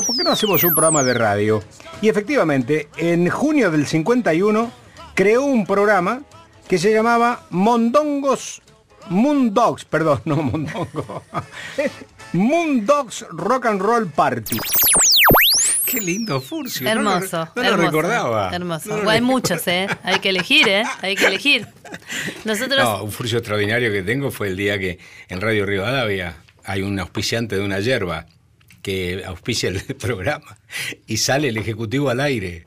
¿Por 0.05 0.15
qué 0.15 0.23
no 0.23 0.31
hacemos 0.31 0.63
un 0.63 0.73
programa 0.73 1.03
de 1.03 1.13
radio? 1.13 1.63
Y 2.01 2.09
efectivamente, 2.09 2.89
en 2.97 3.29
junio 3.29 3.71
del 3.71 3.87
51 3.87 4.71
creó 5.13 5.43
un 5.43 5.65
programa 5.65 6.23
que 6.67 6.77
se 6.77 6.93
llamaba 6.93 7.45
Mondongos 7.49 8.61
Moondogs, 9.09 9.85
perdón, 9.85 10.21
no 10.25 10.37
Mondongo. 10.37 11.23
Moondogs 12.33 13.25
Rock 13.31 13.65
and 13.65 13.81
Roll 13.81 14.07
Party. 14.09 14.57
Qué 15.85 15.99
lindo 15.99 16.39
Furcio. 16.39 16.87
Hermoso. 16.87 17.49
No, 17.55 17.63
lo, 17.63 17.77
recordaba. 17.77 18.49
Hermoso. 18.53 19.09
hay 19.09 19.19
muchos, 19.19 19.67
¿eh? 19.67 19.87
Hay 20.03 20.19
que 20.19 20.29
elegir, 20.29 20.67
¿eh? 20.69 20.83
Hay 21.01 21.17
que 21.17 21.25
elegir. 21.25 21.67
Nosotros... 22.45 22.81
No, 22.81 23.03
un 23.03 23.11
Furcio 23.11 23.39
extraordinario 23.39 23.91
que 23.91 24.01
tengo 24.01 24.31
fue 24.31 24.47
el 24.47 24.55
día 24.55 24.79
que 24.79 24.99
en 25.27 25.41
Radio 25.41 25.65
Rivadavia 25.65 26.37
hay 26.63 26.83
un 26.83 26.97
auspiciante 26.99 27.57
de 27.57 27.65
una 27.65 27.81
yerba 27.81 28.27
que 28.81 29.23
auspicia 29.25 29.67
el 29.67 29.81
programa 29.99 30.57
y 31.07 31.17
sale 31.17 31.49
el 31.49 31.57
ejecutivo 31.57 32.09
al 32.09 32.21
aire. 32.21 32.65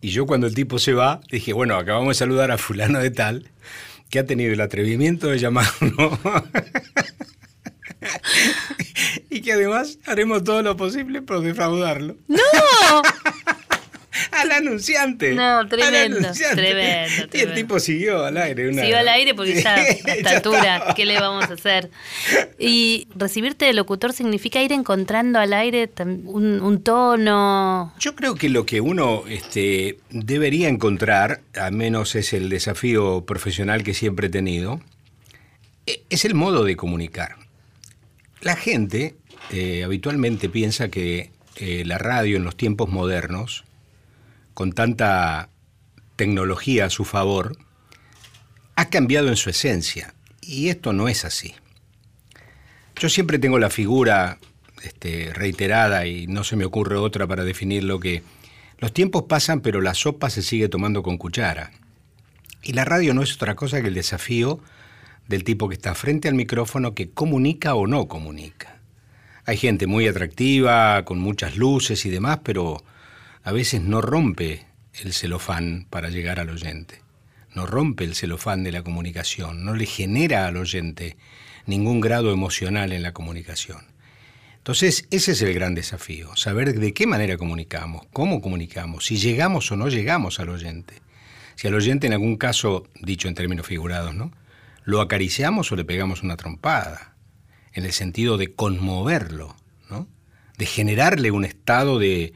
Y 0.00 0.08
yo 0.08 0.26
cuando 0.26 0.48
el 0.48 0.54
tipo 0.54 0.80
se 0.80 0.92
va, 0.92 1.20
dije, 1.30 1.52
bueno, 1.52 1.76
acabamos 1.76 2.08
de 2.08 2.14
saludar 2.14 2.50
a 2.50 2.58
fulano 2.58 2.98
de 2.98 3.10
tal, 3.10 3.50
que 4.10 4.18
ha 4.18 4.26
tenido 4.26 4.52
el 4.52 4.60
atrevimiento 4.60 5.28
de 5.28 5.38
llamarnos 5.38 6.18
y 9.30 9.40
que 9.40 9.52
además 9.52 9.98
haremos 10.06 10.44
todo 10.44 10.62
lo 10.62 10.76
posible 10.76 11.22
por 11.22 11.40
defraudarlo. 11.40 12.16
¡No! 12.28 12.38
al 14.32 14.52
anunciante. 14.52 15.34
No, 15.34 15.66
tremendo, 15.68 16.18
tremendo, 16.54 17.28
Y 17.32 17.40
el 17.40 17.54
tipo 17.54 17.78
siguió 17.80 18.24
al 18.24 18.36
aire. 18.36 18.72
Siguió 18.72 18.98
al 18.98 19.08
aire 19.08 19.34
porque 19.34 19.60
ya 19.60 19.74
a 19.74 19.84
esta 19.84 20.30
altura, 20.30 20.94
¿qué 20.94 21.04
le 21.04 21.18
vamos 21.20 21.48
a 21.50 21.54
hacer? 21.54 21.90
Y 22.58 23.08
recibirte 23.14 23.64
de 23.64 23.72
locutor 23.72 24.12
significa 24.12 24.62
ir 24.62 24.72
encontrando 24.72 25.38
al 25.38 25.52
aire 25.52 25.90
un, 26.24 26.82
tono. 26.82 27.94
Yo 27.98 28.14
creo 28.14 28.34
que 28.34 28.48
lo 28.48 28.66
que 28.66 28.80
uno 28.80 29.24
este, 29.28 29.98
debería 30.10 30.68
encontrar, 30.68 31.40
al 31.54 31.72
menos 31.72 32.14
es 32.14 32.32
el 32.32 32.48
desafío 32.48 33.24
profesional 33.24 33.82
que 33.82 33.94
siempre 33.94 34.26
he 34.26 34.30
tenido, 34.30 34.80
e, 35.86 36.02
es 36.10 36.24
el 36.24 36.34
modo 36.34 36.64
de 36.64 36.76
comunicar. 36.76 37.45
La 38.40 38.56
gente 38.56 39.16
eh, 39.50 39.84
habitualmente 39.84 40.48
piensa 40.48 40.88
que 40.88 41.30
eh, 41.56 41.84
la 41.84 41.98
radio 41.98 42.36
en 42.36 42.44
los 42.44 42.56
tiempos 42.56 42.88
modernos, 42.88 43.64
con 44.54 44.72
tanta 44.72 45.48
tecnología 46.16 46.86
a 46.86 46.90
su 46.90 47.04
favor, 47.04 47.56
ha 48.74 48.88
cambiado 48.90 49.28
en 49.28 49.36
su 49.36 49.50
esencia. 49.50 50.14
Y 50.40 50.68
esto 50.68 50.92
no 50.92 51.08
es 51.08 51.24
así. 51.24 51.54
Yo 52.96 53.08
siempre 53.08 53.38
tengo 53.38 53.58
la 53.58 53.70
figura 53.70 54.38
este, 54.82 55.32
reiterada 55.34 56.06
y 56.06 56.26
no 56.26 56.44
se 56.44 56.56
me 56.56 56.64
ocurre 56.64 56.96
otra 56.96 57.26
para 57.26 57.44
definir 57.44 57.84
lo 57.84 58.00
que 58.00 58.22
los 58.78 58.92
tiempos 58.92 59.24
pasan 59.24 59.60
pero 59.60 59.80
la 59.80 59.94
sopa 59.94 60.30
se 60.30 60.42
sigue 60.42 60.68
tomando 60.68 61.02
con 61.02 61.18
cuchara. 61.18 61.72
Y 62.62 62.72
la 62.72 62.84
radio 62.84 63.14
no 63.14 63.22
es 63.22 63.34
otra 63.34 63.54
cosa 63.54 63.80
que 63.80 63.88
el 63.88 63.94
desafío 63.94 64.60
del 65.28 65.44
tipo 65.44 65.68
que 65.68 65.74
está 65.74 65.94
frente 65.94 66.28
al 66.28 66.34
micrófono 66.34 66.94
que 66.94 67.10
comunica 67.10 67.74
o 67.74 67.86
no 67.86 68.08
comunica. 68.08 68.80
Hay 69.44 69.56
gente 69.56 69.86
muy 69.86 70.06
atractiva, 70.08 71.04
con 71.04 71.18
muchas 71.18 71.56
luces 71.56 72.04
y 72.06 72.10
demás, 72.10 72.40
pero 72.42 72.82
a 73.42 73.52
veces 73.52 73.80
no 73.80 74.00
rompe 74.00 74.66
el 74.94 75.12
celofán 75.12 75.86
para 75.88 76.10
llegar 76.10 76.40
al 76.40 76.50
oyente. 76.50 77.02
No 77.54 77.66
rompe 77.66 78.04
el 78.04 78.14
celofán 78.14 78.64
de 78.64 78.72
la 78.72 78.82
comunicación, 78.82 79.64
no 79.64 79.74
le 79.74 79.86
genera 79.86 80.46
al 80.46 80.56
oyente 80.56 81.16
ningún 81.64 82.00
grado 82.00 82.32
emocional 82.32 82.92
en 82.92 83.02
la 83.02 83.12
comunicación. 83.12 83.82
Entonces, 84.58 85.06
ese 85.12 85.32
es 85.32 85.42
el 85.42 85.54
gran 85.54 85.74
desafío, 85.74 86.34
saber 86.34 86.78
de 86.78 86.92
qué 86.92 87.06
manera 87.06 87.36
comunicamos, 87.36 88.06
cómo 88.12 88.40
comunicamos, 88.40 89.06
si 89.06 89.16
llegamos 89.16 89.70
o 89.70 89.76
no 89.76 89.88
llegamos 89.88 90.40
al 90.40 90.48
oyente. 90.48 90.94
Si 91.54 91.68
al 91.68 91.74
oyente 91.74 92.08
en 92.08 92.12
algún 92.12 92.36
caso, 92.36 92.84
dicho 93.00 93.28
en 93.28 93.34
términos 93.34 93.66
figurados, 93.66 94.14
¿no? 94.14 94.32
Lo 94.86 95.00
acariciamos 95.00 95.70
o 95.72 95.76
le 95.76 95.84
pegamos 95.84 96.22
una 96.22 96.36
trompada, 96.36 97.16
en 97.72 97.84
el 97.84 97.92
sentido 97.92 98.38
de 98.38 98.54
conmoverlo, 98.54 99.56
¿no? 99.90 100.06
de 100.56 100.64
generarle 100.64 101.32
un 101.32 101.44
estado 101.44 101.98
de 101.98 102.32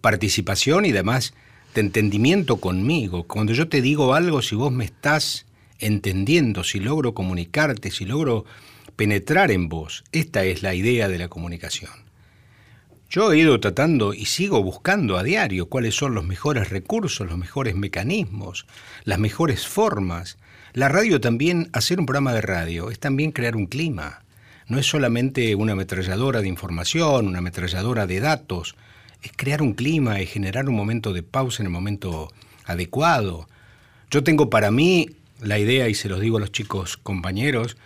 participación 0.00 0.84
y 0.84 0.90
además 0.90 1.32
de 1.74 1.80
entendimiento 1.80 2.56
conmigo. 2.56 3.22
Cuando 3.22 3.52
yo 3.52 3.68
te 3.68 3.80
digo 3.80 4.14
algo, 4.14 4.42
si 4.42 4.56
vos 4.56 4.72
me 4.72 4.84
estás 4.84 5.46
entendiendo, 5.78 6.64
si 6.64 6.80
logro 6.80 7.14
comunicarte, 7.14 7.92
si 7.92 8.04
logro 8.04 8.44
penetrar 8.96 9.52
en 9.52 9.68
vos, 9.68 10.02
esta 10.10 10.44
es 10.44 10.62
la 10.62 10.74
idea 10.74 11.08
de 11.08 11.18
la 11.18 11.28
comunicación. 11.28 11.92
Yo 13.08 13.32
he 13.32 13.38
ido 13.38 13.60
tratando 13.60 14.12
y 14.12 14.24
sigo 14.24 14.60
buscando 14.60 15.18
a 15.18 15.22
diario 15.22 15.68
cuáles 15.68 15.94
son 15.94 16.14
los 16.14 16.24
mejores 16.24 16.70
recursos, 16.70 17.28
los 17.28 17.38
mejores 17.38 17.76
mecanismos, 17.76 18.66
las 19.04 19.20
mejores 19.20 19.68
formas 19.68 20.36
la 20.74 20.88
radio 20.88 21.20
también, 21.20 21.68
hacer 21.72 22.00
un 22.00 22.06
programa 22.06 22.32
de 22.32 22.40
radio, 22.40 22.90
es 22.90 22.98
también 22.98 23.32
crear 23.32 23.56
un 23.56 23.66
clima. 23.66 24.22
No 24.68 24.78
es 24.78 24.86
solamente 24.86 25.54
una 25.54 25.72
ametralladora 25.72 26.40
de 26.40 26.48
información, 26.48 27.26
una 27.26 27.38
ametralladora 27.38 28.06
de 28.06 28.20
datos. 28.20 28.74
Es 29.22 29.32
crear 29.36 29.60
un 29.60 29.74
clima, 29.74 30.20
es 30.20 30.30
generar 30.30 30.68
un 30.68 30.74
momento 30.74 31.12
de 31.12 31.22
pausa 31.22 31.62
en 31.62 31.66
el 31.66 31.72
momento 31.72 32.32
adecuado. 32.64 33.48
Yo 34.10 34.24
tengo 34.24 34.48
para 34.48 34.70
mí 34.70 35.10
la 35.40 35.58
idea, 35.58 35.88
y 35.88 35.94
se 35.94 36.08
los 36.08 36.20
digo 36.20 36.38
a 36.38 36.40
los 36.40 36.52
chicos 36.52 36.96
compañeros, 36.96 37.76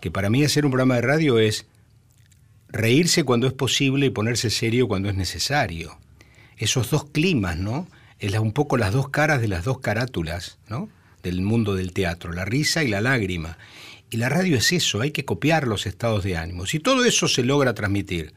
que 0.00 0.10
para 0.10 0.28
mí 0.28 0.42
hacer 0.42 0.64
un 0.64 0.72
programa 0.72 0.96
de 0.96 1.02
radio 1.02 1.38
es 1.38 1.66
reírse 2.68 3.22
cuando 3.22 3.46
es 3.46 3.52
posible 3.52 4.06
y 4.06 4.10
ponerse 4.10 4.50
serio 4.50 4.88
cuando 4.88 5.08
es 5.08 5.14
necesario. 5.14 5.98
Esos 6.56 6.90
dos 6.90 7.04
climas, 7.04 7.56
¿no? 7.56 7.86
Es 8.18 8.36
un 8.38 8.52
poco 8.52 8.76
las 8.76 8.92
dos 8.92 9.08
caras 9.10 9.40
de 9.40 9.48
las 9.48 9.64
dos 9.64 9.78
carátulas, 9.78 10.58
¿no? 10.68 10.88
Del 11.24 11.40
mundo 11.40 11.74
del 11.74 11.92
teatro, 11.92 12.32
la 12.32 12.44
risa 12.44 12.84
y 12.84 12.88
la 12.88 13.00
lágrima. 13.00 13.58
Y 14.10 14.18
la 14.18 14.28
radio 14.28 14.56
es 14.56 14.72
eso, 14.72 15.00
hay 15.00 15.10
que 15.10 15.24
copiar 15.24 15.66
los 15.66 15.86
estados 15.86 16.22
de 16.22 16.36
ánimo. 16.36 16.66
Si 16.66 16.78
todo 16.78 17.04
eso 17.04 17.26
se 17.26 17.42
logra 17.42 17.74
transmitir 17.74 18.32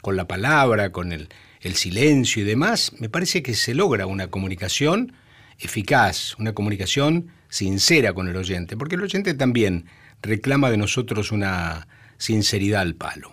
con 0.00 0.16
la 0.16 0.26
palabra, 0.26 0.90
con 0.90 1.12
el, 1.12 1.28
el 1.60 1.76
silencio 1.76 2.42
y 2.42 2.46
demás, 2.46 2.92
me 2.98 3.08
parece 3.08 3.42
que 3.42 3.54
se 3.54 3.74
logra 3.74 4.06
una 4.06 4.28
comunicación 4.28 5.12
eficaz, 5.60 6.34
una 6.38 6.54
comunicación 6.54 7.28
sincera 7.48 8.14
con 8.14 8.28
el 8.28 8.36
oyente, 8.36 8.76
porque 8.76 8.96
el 8.96 9.02
oyente 9.02 9.34
también 9.34 9.86
reclama 10.22 10.70
de 10.70 10.78
nosotros 10.78 11.30
una 11.32 11.86
sinceridad 12.16 12.80
al 12.80 12.94
palo. 12.94 13.32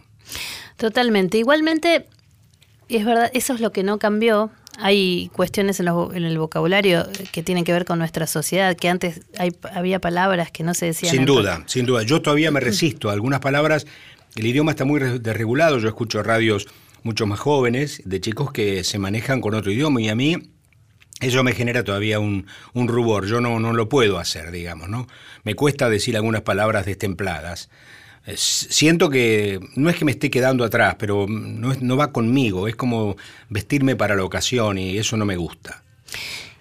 Totalmente. 0.75 1.37
Igualmente, 1.37 2.05
es 2.89 3.05
verdad, 3.05 3.31
eso 3.33 3.53
es 3.53 3.61
lo 3.61 3.71
que 3.71 3.83
no 3.83 3.97
cambió 3.97 4.51
hay 4.79 5.29
cuestiones 5.33 5.79
en, 5.79 5.87
el 5.87 6.37
vocabulario 6.37 7.07
que 7.31 7.41
tienen 7.41 7.63
que 7.63 7.73
ver 7.73 7.85
con 7.85 7.97
nuestra 7.97 8.27
sociedad, 8.27 8.75
que 8.77 8.89
antes 8.89 9.21
había 9.73 9.99
palabras 9.99 10.51
que 10.51 10.63
no 10.63 10.73
se 10.73 10.87
decían. 10.87 11.11
Sin 11.13 11.25
duda, 11.25 11.63
sin 11.65 11.85
duda. 11.85 12.03
Yo 12.03 12.21
todavía 12.21 12.51
me 12.51 12.59
resisto 12.59 13.09
a 13.09 13.13
algunas 13.13 13.39
palabras. 13.39 13.87
El 14.35 14.45
idioma 14.45 14.71
está 14.71 14.85
muy 14.85 14.99
desregulado. 15.19 15.79
Yo 15.79 15.87
escucho 15.87 16.21
radios 16.21 16.67
mucho 17.01 17.25
más 17.25 17.39
jóvenes, 17.39 18.01
de 18.05 18.21
chicos 18.21 18.51
que 18.51 18.83
se 18.83 18.99
manejan 18.99 19.41
con 19.41 19.55
otro 19.55 19.71
idioma 19.71 20.01
y 20.01 20.09
a 20.09 20.15
mí 20.15 20.37
eso 21.21 21.43
me 21.43 21.53
genera 21.53 21.83
todavía 21.83 22.19
un, 22.19 22.45
rubor. 22.75 23.25
Yo 23.25 23.41
no, 23.41 23.59
no 23.59 23.73
lo 23.73 23.89
puedo 23.89 24.19
hacer, 24.19 24.51
digamos, 24.51 24.89
¿no? 24.89 25.07
Me 25.43 25.55
cuesta 25.55 25.89
decir 25.89 26.15
algunas 26.15 26.41
palabras 26.41 26.85
destempladas 26.85 27.69
siento 28.35 29.09
que 29.09 29.59
no 29.75 29.89
es 29.89 29.95
que 29.95 30.05
me 30.05 30.11
esté 30.11 30.29
quedando 30.29 30.63
atrás, 30.63 30.95
pero 30.99 31.25
no, 31.27 31.73
no 31.79 31.97
va 31.97 32.11
conmigo, 32.11 32.67
es 32.67 32.75
como 32.75 33.15
vestirme 33.49 33.95
para 33.95 34.15
la 34.15 34.23
ocasión 34.23 34.77
y 34.77 34.97
eso 34.97 35.17
no 35.17 35.25
me 35.25 35.37
gusta. 35.37 35.83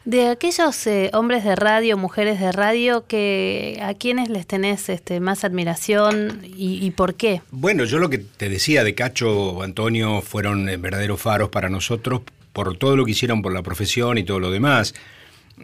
De 0.07 0.29
aquellos 0.29 0.87
eh, 0.87 1.11
hombres 1.15 1.43
de 1.43 1.57
radio, 1.57 1.97
mujeres 1.97 2.39
de 2.39 2.53
radio, 2.53 3.09
que 3.09 3.81
¿a 3.83 3.93
quiénes 3.95 4.29
les 4.29 4.47
tenés 4.47 4.89
este, 4.89 5.19
más 5.19 5.43
admiración 5.43 6.43
y, 6.45 6.89
por 6.93 7.17
qué? 7.17 7.43
Bueno, 7.51 7.83
yo 7.83 7.99
lo 7.99 8.09
que 8.09 8.19
te 8.19 8.49
decía 8.49 8.85
de 8.85 8.95
Cacho, 8.95 9.63
Antonio, 9.63 10.23
fueron 10.23 10.69
eh, 10.69 10.77
verdaderos 10.77 11.21
faros 11.21 11.49
para 11.49 11.69
nosotros 11.69 12.21
por 12.53 12.77
todo 12.79 12.97
lo 12.97 13.05
que 13.05 13.11
hicieron 13.11 13.43
por 13.43 13.53
la 13.53 13.65
profesión 13.65 14.17
y 14.17 14.23
todo 14.23 14.39
lo 14.39 14.53
demás. 14.53 14.95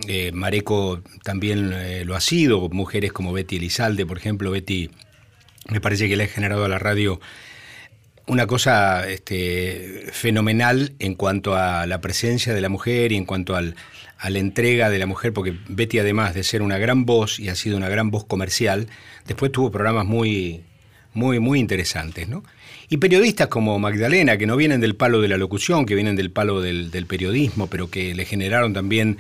Eh, 0.09 0.33
Mareco 0.33 1.01
también 1.23 2.05
lo 2.05 2.17
ha 2.17 2.21
sido, 2.21 2.69
mujeres 2.69 3.13
como 3.13 3.33
Betty 3.33 3.59
Elizalde, 3.59 4.05
por 4.07 4.19
ejemplo, 4.19 4.51
Betty 4.51 4.91
me 5.69 5.81
parece 5.81 6.09
que 6.09 6.17
le 6.17 6.25
ha 6.25 6.29
generado 6.29 6.65
a 6.65 6.69
la 6.69 6.79
radio 6.79 7.21
una 8.27 8.47
cosa 8.47 9.09
este, 9.09 10.07
fenomenal 10.13 10.93
en 10.99 11.15
cuanto 11.15 11.57
a 11.57 11.87
la 11.87 12.01
presencia 12.01 12.55
de 12.55 12.61
la 12.61 12.69
mujer 12.69 13.13
y 13.13 13.17
en 13.17 13.25
cuanto 13.25 13.57
al, 13.57 13.75
a 14.19 14.31
la 14.31 14.39
entrega 14.39 14.91
de 14.91 14.99
la 14.99 15.07
mujer, 15.07 15.33
porque 15.33 15.57
Betty 15.69 15.99
además 15.99 16.35
de 16.35 16.45
ser 16.45 16.63
una 16.63 16.79
gran 16.79 17.05
voz 17.05 17.41
y 17.41 17.49
ha 17.49 17.57
sido 17.57 17.77
una 17.77 17.89
gran 17.89 18.11
voz 18.11 18.25
comercial, 18.25 18.87
después 19.27 19.51
tuvo 19.51 19.73
programas 19.73 20.07
muy, 20.07 20.63
muy, 21.13 21.41
muy 21.41 21.59
interesantes, 21.59 22.29
¿no? 22.29 22.45
Y 22.89 22.99
periodistas 22.99 23.49
como 23.49 23.79
Magdalena, 23.79 24.37
que 24.37 24.47
no 24.47 24.57
vienen 24.57 24.81
del 24.81 24.95
palo 24.95 25.21
de 25.21 25.29
la 25.29 25.39
locución, 25.39 25.87
que 25.87 25.95
vienen 25.95 26.15
del 26.15 26.31
palo 26.31 26.61
del, 26.61 27.07
periodismo, 27.09 27.67
pero 27.67 27.91
que 27.91 28.15
le 28.15 28.25
generaron 28.25 28.73
también 28.73 29.19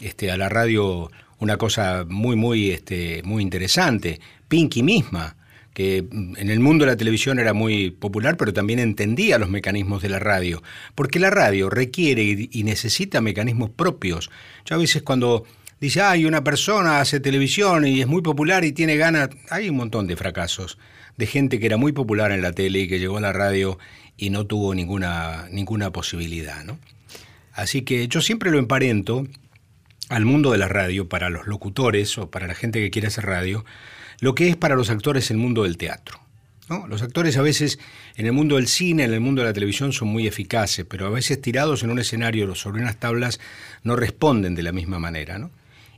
este, 0.00 0.30
a 0.30 0.36
la 0.36 0.48
radio 0.48 1.10
una 1.38 1.56
cosa 1.56 2.04
muy, 2.08 2.34
muy, 2.34 2.70
este, 2.70 3.22
muy 3.24 3.42
interesante. 3.42 4.20
Pinky 4.48 4.82
misma, 4.82 5.36
que 5.74 5.98
en 5.98 6.50
el 6.50 6.60
mundo 6.60 6.84
de 6.84 6.92
la 6.92 6.96
televisión 6.96 7.38
era 7.38 7.52
muy 7.52 7.90
popular, 7.90 8.36
pero 8.36 8.52
también 8.52 8.78
entendía 8.78 9.38
los 9.38 9.48
mecanismos 9.48 10.02
de 10.02 10.08
la 10.08 10.18
radio, 10.18 10.62
porque 10.94 11.20
la 11.20 11.30
radio 11.30 11.70
requiere 11.70 12.48
y 12.50 12.62
necesita 12.64 13.20
mecanismos 13.20 13.70
propios. 13.70 14.30
Yo 14.64 14.74
a 14.74 14.78
veces 14.78 15.02
cuando 15.02 15.44
dice, 15.80 16.02
hay 16.02 16.26
una 16.26 16.44
persona 16.44 17.00
hace 17.00 17.20
televisión 17.20 17.86
y 17.86 18.00
es 18.00 18.06
muy 18.06 18.22
popular 18.22 18.64
y 18.64 18.72
tiene 18.72 18.96
ganas, 18.96 19.30
hay 19.48 19.70
un 19.70 19.76
montón 19.76 20.06
de 20.06 20.16
fracasos, 20.16 20.78
de 21.16 21.26
gente 21.26 21.58
que 21.60 21.66
era 21.66 21.76
muy 21.76 21.92
popular 21.92 22.32
en 22.32 22.42
la 22.42 22.52
tele 22.52 22.80
y 22.80 22.88
que 22.88 22.98
llegó 22.98 23.18
a 23.18 23.20
la 23.20 23.32
radio 23.32 23.78
y 24.16 24.30
no 24.30 24.46
tuvo 24.46 24.74
ninguna, 24.74 25.48
ninguna 25.50 25.92
posibilidad. 25.92 26.64
¿no? 26.64 26.78
Así 27.52 27.82
que 27.82 28.08
yo 28.08 28.20
siempre 28.20 28.50
lo 28.50 28.58
emparento 28.58 29.26
al 30.08 30.24
mundo 30.24 30.50
de 30.50 30.58
la 30.58 30.68
radio, 30.68 31.08
para 31.08 31.30
los 31.30 31.46
locutores 31.46 32.18
o 32.18 32.30
para 32.30 32.46
la 32.46 32.54
gente 32.54 32.80
que 32.80 32.90
quiere 32.90 33.08
hacer 33.08 33.26
radio, 33.26 33.64
lo 34.20 34.34
que 34.34 34.48
es 34.48 34.56
para 34.56 34.76
los 34.76 34.90
actores 34.90 35.30
el 35.30 35.38
mundo 35.38 35.64
del 35.64 35.76
teatro. 35.76 36.20
Los 36.88 37.02
actores 37.02 37.36
a 37.36 37.42
veces 37.42 37.80
en 38.14 38.26
el 38.26 38.32
mundo 38.32 38.54
del 38.54 38.68
cine, 38.68 39.02
en 39.02 39.12
el 39.12 39.20
mundo 39.20 39.42
de 39.42 39.48
la 39.48 39.52
televisión 39.52 39.92
son 39.92 40.06
muy 40.06 40.28
eficaces, 40.28 40.86
pero 40.88 41.06
a 41.06 41.10
veces 41.10 41.42
tirados 41.42 41.82
en 41.82 41.90
un 41.90 41.98
escenario 41.98 42.54
sobre 42.54 42.80
unas 42.80 42.96
tablas 42.96 43.40
no 43.82 43.96
responden 43.96 44.54
de 44.54 44.62
la 44.62 44.70
misma 44.70 45.00
manera. 45.00 45.36
¿no? 45.36 45.50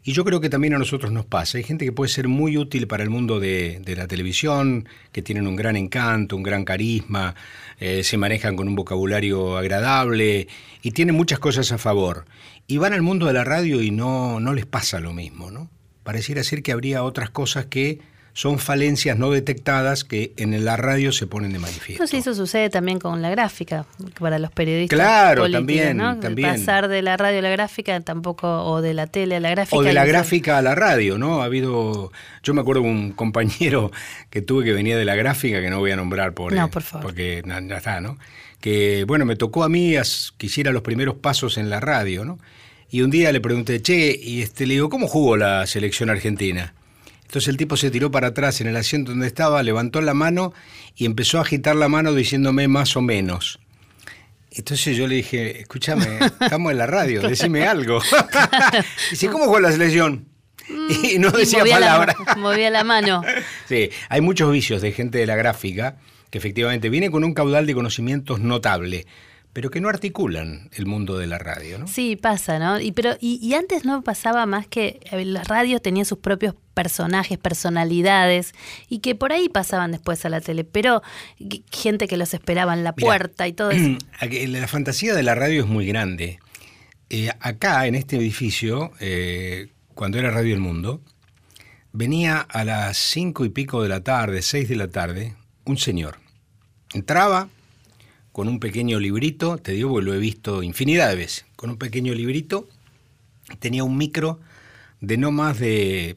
Y 0.03 0.13
yo 0.13 0.25
creo 0.25 0.41
que 0.41 0.49
también 0.49 0.73
a 0.73 0.79
nosotros 0.79 1.13
nos 1.13 1.27
pasa. 1.27 1.59
Hay 1.59 1.65
gente 1.65 1.85
que 1.85 1.93
puede 1.93 2.09
ser 2.09 2.27
muy 2.27 2.57
útil 2.57 2.89
para 2.89 3.03
el 3.03 3.11
mundo 3.11 3.39
de, 3.39 3.83
la 3.97 4.09
televisión, 4.09 4.89
que 5.13 5.21
tienen 5.21 5.47
un 5.47 5.57
gran 5.57 5.77
encanto, 5.77 6.37
un 6.37 6.43
gran 6.43 6.65
carisma, 6.65 7.35
eh, 7.79 8.03
se 8.03 8.17
manejan 8.17 8.57
con 8.57 8.67
un 8.67 8.75
vocabulario 8.75 9.59
agradable 9.59 10.49
y 10.81 10.93
tienen 10.93 11.15
muchas 11.15 11.39
cosas 11.39 11.71
a 11.71 11.77
favor. 11.77 12.25
Y 12.67 12.79
van 12.79 12.95
al 12.95 13.03
mundo 13.03 13.27
de 13.27 13.35
la 13.35 13.45
radio 13.45 13.83
y 13.83 13.91
no, 13.91 14.41
no 14.41 14.55
les 14.55 14.65
pasa 14.65 15.01
lo 15.01 15.13
mismo, 15.13 15.51
¿no? 15.51 15.69
Pareciera 16.03 16.43
ser 16.45 16.63
que 16.63 16.73
habría 16.73 17.05
otras 17.05 17.31
cosas 17.31 17.67
que 17.67 18.01
son 18.35 18.59
falencias 18.59 19.19
no 19.19 19.31
detectadas 19.31 20.05
que 20.05 20.33
en 20.37 20.65
la 20.65 20.77
radio 20.77 21.13
se 21.13 21.27
ponen 21.27 21.53
de 21.53 21.59
manifiesto. 21.59 22.03
No 22.03 22.07
sé, 22.07 22.19
eso 22.19 22.35
sucede 22.35 22.71
también 22.71 22.99
con 22.99 23.21
la 23.21 23.31
gráfica, 23.31 23.85
para 24.19 24.39
los 24.39 24.51
periodistas. 24.51 24.99
Claro, 24.99 25.51
también, 25.51 25.99
también. 25.99 26.53
Pasar 26.53 26.89
de 26.89 27.03
la 27.03 27.17
radio 27.17 27.41
a 27.41 27.43
la 27.43 27.51
gráfica 27.51 28.01
tampoco, 28.01 28.65
o 28.65 28.81
de 28.81 28.95
la 28.95 29.07
tele 29.07 29.37
a 29.37 29.41
la 29.41 29.51
gráfica. 29.51 29.77
O 29.77 29.83
de 29.83 29.93
la 29.93 30.07
gráfica 30.07 30.59
a 30.59 30.63
la 30.63 30.75
radio, 30.75 31.19
¿no? 31.19 31.43
Ha 31.43 31.45
habido, 31.45 32.11
yo 32.43 32.55
me 32.55 32.63
acuerdo 32.63 32.83
de 32.83 32.89
un 32.89 33.13
compañero 33.13 33.93
que 34.31 34.41
tuve 34.41 34.65
que 34.65 34.73
venía 34.73 34.97
de 34.97 35.05
la 35.05 35.15
gráfica, 35.15 35.61
que 35.61 35.69
no 35.69 35.79
voy 35.79 35.91
a 35.91 35.97
nombrar 35.97 36.33
por, 36.33 36.55
no, 36.55 36.71
por 36.71 36.83
favor. 36.83 37.05
porque 37.05 37.43
ya 37.45 37.77
está, 37.77 38.01
¿no? 38.01 38.19
Que, 38.61 39.05
bueno, 39.07 39.27
me 39.27 39.37
tocó 39.37 39.65
a 39.65 39.69
mí 39.69 39.95
que 40.39 40.47
hiciera 40.47 40.73
los 40.73 40.83
primeros 40.83 41.17
pasos 41.17 41.59
en 41.59 41.69
la 41.69 41.81
radio, 41.81 42.25
¿no? 42.25 42.39
Y 42.93 43.01
un 43.01 43.11
día 43.11 43.33
le 43.33 43.41
pregunté, 43.41 43.81
che, 43.81 44.15
y 44.23 44.43
este, 44.43 44.67
le 44.67 44.75
digo, 44.75 44.91
¿cómo 44.91 45.09
jugó 45.09 45.39
la 45.39 45.67
selección 45.67 46.11
argentina? 46.11 46.75
Entonces 47.23 47.49
el 47.49 47.57
tipo 47.57 47.79
se 47.79 47.91
tiró 47.91 48.11
para 48.11 48.27
atrás 48.29 48.61
en 48.61 48.67
el 48.67 48.77
asiento 48.77 49.13
donde 49.13 49.27
estaba, 49.27 49.63
levantó 49.63 50.03
la 50.03 50.13
mano 50.13 50.53
y 50.95 51.07
empezó 51.07 51.39
a 51.39 51.41
agitar 51.41 51.75
la 51.75 51.89
mano 51.89 52.13
diciéndome 52.13 52.69
más 52.69 52.95
o 52.95 53.01
menos. 53.01 53.61
Entonces 54.51 54.95
yo 54.95 55.07
le 55.07 55.15
dije, 55.15 55.63
escúchame, 55.63 56.19
estamos 56.43 56.71
en 56.71 56.77
la 56.77 56.87
radio, 56.87 57.23
decime 57.23 57.67
algo. 57.67 58.03
Dice, 59.11 59.29
¿cómo 59.29 59.47
fue 59.47 59.63
la 59.63 59.73
selección? 59.73 60.29
Y 60.69 61.19
no 61.19 61.31
decía 61.31 61.65
palabra. 61.65 62.15
movía 62.37 62.69
la 62.69 62.85
mano. 62.85 63.23
Sí, 63.71 63.89
hay 64.11 64.21
muchos 64.21 64.53
vicios 64.53 64.83
de 64.83 64.93
gente 64.93 65.17
de 65.17 65.25
la 65.25 65.37
gráfica 65.37 65.97
que 66.29 66.37
efectivamente 66.37 66.91
viene 66.91 67.11
con 67.11 67.25
un 67.25 67.33
caudal 67.33 67.67
de 67.67 67.73
conocimientos 67.73 68.41
notable 68.41 69.07
pero 69.53 69.71
que 69.71 69.81
no 69.81 69.89
articulan 69.89 70.71
el 70.73 70.87
mundo 70.87 71.19
de 71.19 71.27
la 71.27 71.39
radio, 71.39 71.79
¿no? 71.79 71.87
Sí, 71.87 72.17
pasa, 72.17 72.59
¿no? 72.59 72.81
Y, 72.81 72.93
pero, 72.93 73.17
y, 73.21 73.53
antes 73.55 73.85
no 73.85 74.03
pasaba 74.03 74.47
más 74.47 74.67
que 74.67 75.01
la 75.13 75.45
radio 75.45 75.79
tenía 75.81 76.05
sus 76.05 76.19
propios 76.19 76.55
personajes, 76.73 77.37
personalidades, 77.37 78.55
y 78.89 79.01
que 79.01 79.15
por 79.15 79.33
ahí 79.33 79.51
pasaban 79.51 79.93
después 79.93 80.25
a 80.25 80.31
la 80.31 80.41
tele, 80.41 80.65
pero 80.65 81.03
gente 81.71 82.09
que 82.09 82.17
los 82.17 82.33
esperaba 82.33 82.73
en 82.73 82.83
la 82.83 82.95
puerta 82.95 83.47
y 83.47 83.53
todo 83.53 83.71
eso. 83.71 83.99
La 84.49 84.69
fantasía 84.69 85.15
de 85.15 85.23
la 85.23 85.35
radio 85.35 85.63
es 85.63 85.69
muy 85.69 85.87
grande. 85.87 86.39
Eh, 87.11 87.31
acá, 87.41 87.87
en 87.87 87.95
este 87.95 88.17
edificio, 88.17 88.93
eh, 89.01 89.69
cuando 89.95 90.19
era 90.19 90.31
Radio 90.31 90.55
El 90.55 90.61
Mundo, 90.61 91.03
venía 91.93 92.39
a 92.39 92.65
las 92.65 92.97
cinco 92.97 93.45
y 93.45 93.51
pico 93.51 93.83
de 93.83 93.89
la 93.89 94.03
tarde, 94.03 94.41
seis 94.41 94.69
de 94.69 94.77
la 94.77 94.89
tarde, 94.89 95.35
un 95.65 95.77
señor. 95.77 96.19
Entraba, 96.95 97.49
con 98.33 98.49
un 98.49 98.59
pequeño 98.59 98.99
librito, 98.99 99.59
te 99.59 99.73
digo 99.73 99.91
porque 99.91 100.07
lo 100.07 100.15
he 100.15 100.19
visto 100.19 100.63
infinidad 100.63 101.11
de 101.11 101.17
veces, 101.17 101.47
con 101.57 101.71
un 101.71 101.77
pequeño 101.77 102.15
librito, 102.15 102.69
tenía 103.59 103.85
un 103.85 103.97
micro 103.97 104.41
de 105.01 105.19
no 105.19 105.31
más 105.31 105.59
de 105.59 106.17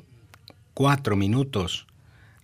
cuatro 0.73 1.15
minutos 1.15 1.87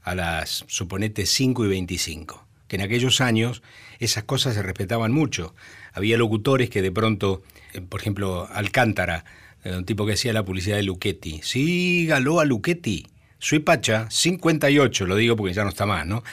a 0.03 0.15
las, 0.15 0.65
suponete, 0.67 1.25
5 1.25 1.65
y 1.65 1.69
25, 1.69 2.45
que 2.67 2.75
en 2.75 2.81
aquellos 2.81 3.21
años 3.21 3.61
esas 3.99 4.23
cosas 4.23 4.55
se 4.55 4.63
respetaban 4.63 5.11
mucho. 5.11 5.53
Había 5.93 6.17
locutores 6.17 6.69
que 6.69 6.81
de 6.81 6.91
pronto, 6.91 7.43
eh, 7.73 7.81
por 7.81 8.01
ejemplo, 8.01 8.47
Alcántara, 8.51 9.23
eh, 9.63 9.75
un 9.75 9.85
tipo 9.85 10.05
que 10.05 10.13
hacía 10.13 10.33
la 10.33 10.43
publicidad 10.43 10.77
de 10.77 10.83
Luchetti, 10.83 11.41
sígalo 11.43 12.39
a 12.39 12.45
Luchetti, 12.45 13.05
soy 13.37 13.59
Pacha, 13.59 14.07
58, 14.09 15.05
lo 15.05 15.15
digo 15.15 15.35
porque 15.35 15.53
ya 15.53 15.63
no 15.63 15.69
está 15.69 15.85
más, 15.85 16.05
¿no? 16.05 16.23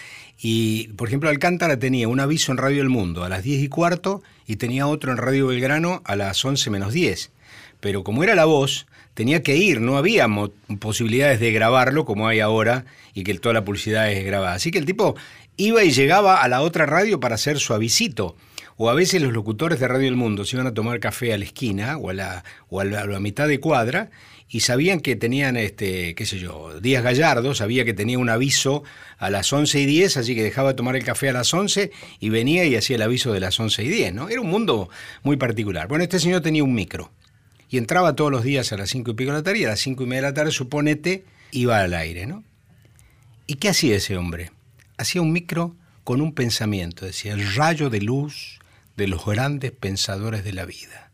Y, 0.41 0.89
por 0.89 1.09
ejemplo, 1.09 1.29
Alcántara 1.29 1.79
tenía 1.79 2.07
un 2.09 2.21
aviso 2.21 2.53
en 2.53 2.59
Radio 2.59 2.83
El 2.83 2.89
Mundo 2.89 3.25
a 3.25 3.29
las 3.29 3.43
10 3.43 3.63
y 3.63 3.69
cuarto 3.69 4.23
y 4.47 4.57
tenía 4.57 4.87
otro 4.87 5.11
en 5.11 5.19
Radio 5.19 5.49
Belgrano 5.49 6.01
a 6.05 6.15
las 6.15 6.45
11 6.45 6.71
menos 6.71 6.93
10. 6.93 7.33
Pero 7.81 8.05
como 8.05 8.23
era 8.23 8.35
la 8.35 8.45
voz, 8.45 8.87
tenía 9.15 9.43
que 9.43 9.57
ir, 9.57 9.81
no 9.81 9.97
había 9.97 10.27
posibilidades 10.79 11.41
de 11.41 11.51
grabarlo 11.51 12.05
como 12.05 12.29
hay 12.29 12.39
ahora 12.39 12.85
y 13.15 13.25
que 13.25 13.35
toda 13.35 13.53
la 13.53 13.65
publicidad 13.65 14.11
es 14.13 14.25
grabada. 14.25 14.55
Así 14.55 14.71
que 14.71 14.79
el 14.79 14.87
tipo 14.87 15.17
iba 15.57 15.83
y 15.83 15.91
llegaba 15.91 16.41
a 16.41 16.49
la 16.49 16.63
otra 16.63 16.87
radio 16.87 17.19
para 17.19 17.35
hacer 17.35 17.59
su 17.59 17.75
avisito. 17.75 18.37
O 18.81 18.91
a 18.91 18.95
veces 18.95 19.21
los 19.21 19.33
locutores 19.33 19.81
de 19.81 19.89
Radio 19.89 20.07
El 20.07 20.15
Mundo 20.15 20.45
se 20.45 20.55
iban 20.55 20.69
a 20.69 20.73
tomar 20.73 21.01
café 21.01 21.33
a 21.33 21.39
la 21.39 21.45
esquina 21.45 21.97
o 21.97 22.11
a 22.11 22.15
la, 22.15 22.45
o 22.69 22.79
a 22.79 22.85
la 22.85 23.19
mitad 23.19 23.49
de 23.49 23.59
cuadra 23.59 24.11
y 24.49 24.61
sabían 24.61 25.01
que 25.01 25.17
tenían, 25.17 25.57
este, 25.57 26.15
qué 26.15 26.25
sé 26.25 26.39
yo, 26.39 26.79
Díaz 26.81 27.03
Gallardo, 27.03 27.57
sabía 27.57 27.85
que 27.85 27.93
tenía 27.93 28.21
un 28.21 28.31
aviso 28.31 28.85
a 29.19 29.31
las 29.31 29.53
11 29.53 29.81
y 29.81 29.87
10, 29.87 30.19
así 30.19 30.37
que 30.37 30.45
dejaba 30.45 30.69
de 30.71 30.75
tomar 30.75 30.95
el 30.95 31.03
café 31.03 31.29
a 31.29 31.33
las 31.33 31.53
11 31.53 31.91
y 32.21 32.29
venía 32.29 32.65
y 32.67 32.77
hacía 32.77 32.95
el 32.95 33.03
aviso 33.03 33.33
de 33.33 33.41
las 33.41 33.59
11 33.59 33.83
y 33.83 33.89
10, 33.89 34.15
¿no? 34.15 34.29
Era 34.29 34.41
un 34.41 34.49
mundo 34.49 34.89
muy 35.25 35.37
particular. 35.37 35.89
Bueno, 35.89 36.05
este 36.05 36.21
señor 36.21 36.43
tenía 36.43 36.63
un 36.63 36.73
micro 36.73 37.11
y 37.69 37.79
entraba 37.79 38.15
todos 38.15 38.31
los 38.31 38.45
días 38.45 38.73
a 38.73 38.77
las 38.77 38.91
5 38.91 39.11
y 39.11 39.15
pico 39.15 39.33
de 39.33 39.39
la 39.39 39.43
tarde 39.43 39.59
y 39.59 39.65
a 39.65 39.71
las 39.71 39.81
5 39.81 40.05
y 40.05 40.07
media 40.07 40.23
de 40.23 40.29
la 40.29 40.35
tarde, 40.35 40.53
suponete, 40.53 41.25
iba 41.51 41.81
al 41.81 41.95
aire, 41.95 42.29
¿no? 42.29 42.45
¿Y 43.49 43.57
qué 43.57 43.71
hacía 43.71 43.97
ese 43.97 44.17
hombre? 44.17 44.53
Hacía 44.99 45.21
un 45.21 45.33
micro 45.33 45.75
con 46.05 46.21
un 46.21 46.33
pensamiento, 46.33 47.07
decía, 47.07 47.33
el 47.33 47.55
rayo 47.57 47.91
de 47.91 48.01
luz 48.01 48.58
de 48.99 49.09
los 49.09 49.25
grandes 49.25 49.73
pensadores 49.73 50.45
de 50.45 50.53
la 50.53 50.67
vida 50.67 51.09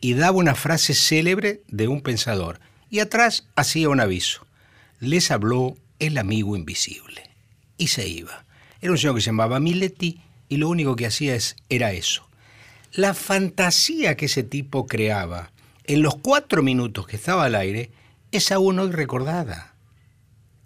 y 0.00 0.14
daba 0.14 0.36
una 0.36 0.54
frase 0.54 0.94
célebre 0.94 1.62
de 1.68 1.88
un 1.88 2.00
pensador, 2.00 2.60
y 2.90 3.00
atrás 3.00 3.48
hacía 3.56 3.88
un 3.88 4.00
aviso. 4.00 4.46
Les 5.00 5.30
habló 5.30 5.76
el 5.98 6.18
amigo 6.18 6.56
invisible. 6.56 7.28
Y 7.76 7.88
se 7.88 8.06
iba. 8.06 8.44
Era 8.80 8.92
un 8.92 8.98
señor 8.98 9.16
que 9.16 9.20
se 9.20 9.26
llamaba 9.26 9.58
Miletti 9.58 10.20
y 10.48 10.58
lo 10.58 10.68
único 10.68 10.94
que 10.96 11.06
hacía 11.06 11.34
es, 11.34 11.56
era 11.68 11.92
eso. 11.92 12.28
La 12.92 13.14
fantasía 13.14 14.16
que 14.16 14.26
ese 14.26 14.42
tipo 14.42 14.86
creaba 14.86 15.50
en 15.84 16.02
los 16.02 16.16
cuatro 16.16 16.62
minutos 16.62 17.06
que 17.06 17.16
estaba 17.16 17.44
al 17.44 17.54
aire 17.54 17.90
es 18.32 18.52
aún 18.52 18.78
hoy 18.78 18.92
recordada. 18.92 19.74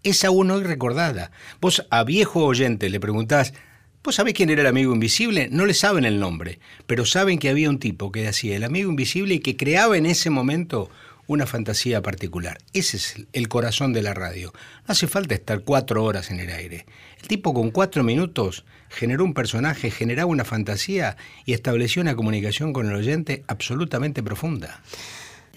Es 0.02 0.24
aún 0.24 0.50
hoy 0.50 0.64
recordada. 0.64 1.30
Vos 1.60 1.86
a 1.90 2.04
viejo 2.04 2.44
oyente 2.44 2.90
le 2.90 3.00
preguntás, 3.00 3.54
¿Vos 4.02 4.14
sabés 4.14 4.32
quién 4.32 4.48
era 4.48 4.62
el 4.62 4.66
amigo 4.66 4.94
invisible? 4.94 5.48
No 5.50 5.66
le 5.66 5.74
saben 5.74 6.06
el 6.06 6.18
nombre, 6.18 6.58
pero 6.86 7.04
saben 7.04 7.38
que 7.38 7.50
había 7.50 7.68
un 7.68 7.78
tipo 7.78 8.10
que 8.10 8.26
hacía 8.26 8.56
el 8.56 8.64
amigo 8.64 8.88
invisible 8.88 9.34
y 9.34 9.40
que 9.40 9.58
creaba 9.58 9.98
en 9.98 10.06
ese 10.06 10.30
momento 10.30 10.88
una 11.26 11.46
fantasía 11.46 12.00
particular. 12.00 12.56
Ese 12.72 12.96
es 12.96 13.26
el 13.34 13.48
corazón 13.48 13.92
de 13.92 14.00
la 14.00 14.14
radio. 14.14 14.54
No 14.88 14.92
hace 14.92 15.06
falta 15.06 15.34
estar 15.34 15.60
cuatro 15.64 16.02
horas 16.02 16.30
en 16.30 16.40
el 16.40 16.48
aire. 16.48 16.86
El 17.20 17.28
tipo 17.28 17.52
con 17.52 17.70
cuatro 17.70 18.02
minutos 18.02 18.64
generó 18.88 19.22
un 19.22 19.34
personaje, 19.34 19.90
generaba 19.90 20.30
una 20.30 20.46
fantasía 20.46 21.18
y 21.44 21.52
estableció 21.52 22.00
una 22.00 22.16
comunicación 22.16 22.72
con 22.72 22.88
el 22.88 22.94
oyente 22.94 23.44
absolutamente 23.48 24.22
profunda. 24.22 24.82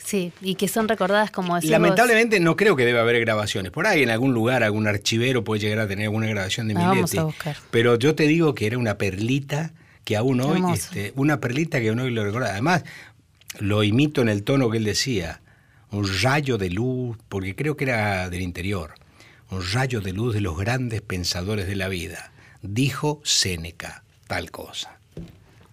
Sí, 0.03 0.33
y 0.41 0.55
que 0.55 0.67
son 0.67 0.87
recordadas 0.87 1.31
como 1.31 1.55
decimos. 1.55 1.71
Lamentablemente 1.71 2.39
no 2.39 2.55
creo 2.55 2.75
que 2.75 2.85
deba 2.85 3.01
haber 3.01 3.19
grabaciones. 3.21 3.71
Por 3.71 3.87
ahí 3.87 4.03
en 4.03 4.09
algún 4.09 4.33
lugar, 4.33 4.63
algún 4.63 4.87
archivero 4.87 5.43
puede 5.43 5.61
llegar 5.61 5.79
a 5.79 5.87
tener 5.87 6.05
alguna 6.05 6.27
grabación 6.27 6.67
de 6.67 6.73
La 6.73 6.87
vamos 6.87 7.15
a 7.15 7.23
buscar. 7.23 7.57
Pero 7.71 7.97
yo 7.97 8.15
te 8.15 8.27
digo 8.27 8.53
que 8.53 8.67
era 8.67 8.77
una 8.77 8.97
perlita 8.97 9.71
que 10.03 10.17
aún 10.17 10.41
hoy, 10.41 10.61
este, 10.73 11.13
una 11.15 11.39
perlita 11.39 11.79
que 11.79 11.89
aún 11.89 11.99
hoy 11.99 12.11
lo 12.11 12.23
recuerda. 12.23 12.51
Además, 12.51 12.83
lo 13.59 13.83
imito 13.83 14.21
en 14.21 14.29
el 14.29 14.43
tono 14.43 14.69
que 14.69 14.77
él 14.77 14.83
decía, 14.83 15.41
un 15.91 16.09
rayo 16.21 16.57
de 16.57 16.69
luz, 16.69 17.17
porque 17.29 17.55
creo 17.55 17.77
que 17.77 17.85
era 17.85 18.29
del 18.29 18.41
interior, 18.41 18.95
un 19.51 19.63
rayo 19.71 20.01
de 20.01 20.11
luz 20.11 20.33
de 20.33 20.41
los 20.41 20.57
grandes 20.57 21.01
pensadores 21.01 21.67
de 21.67 21.75
la 21.75 21.87
vida. 21.87 22.31
Dijo 22.61 23.21
Séneca, 23.23 24.03
tal 24.27 24.51
cosa. 24.51 24.97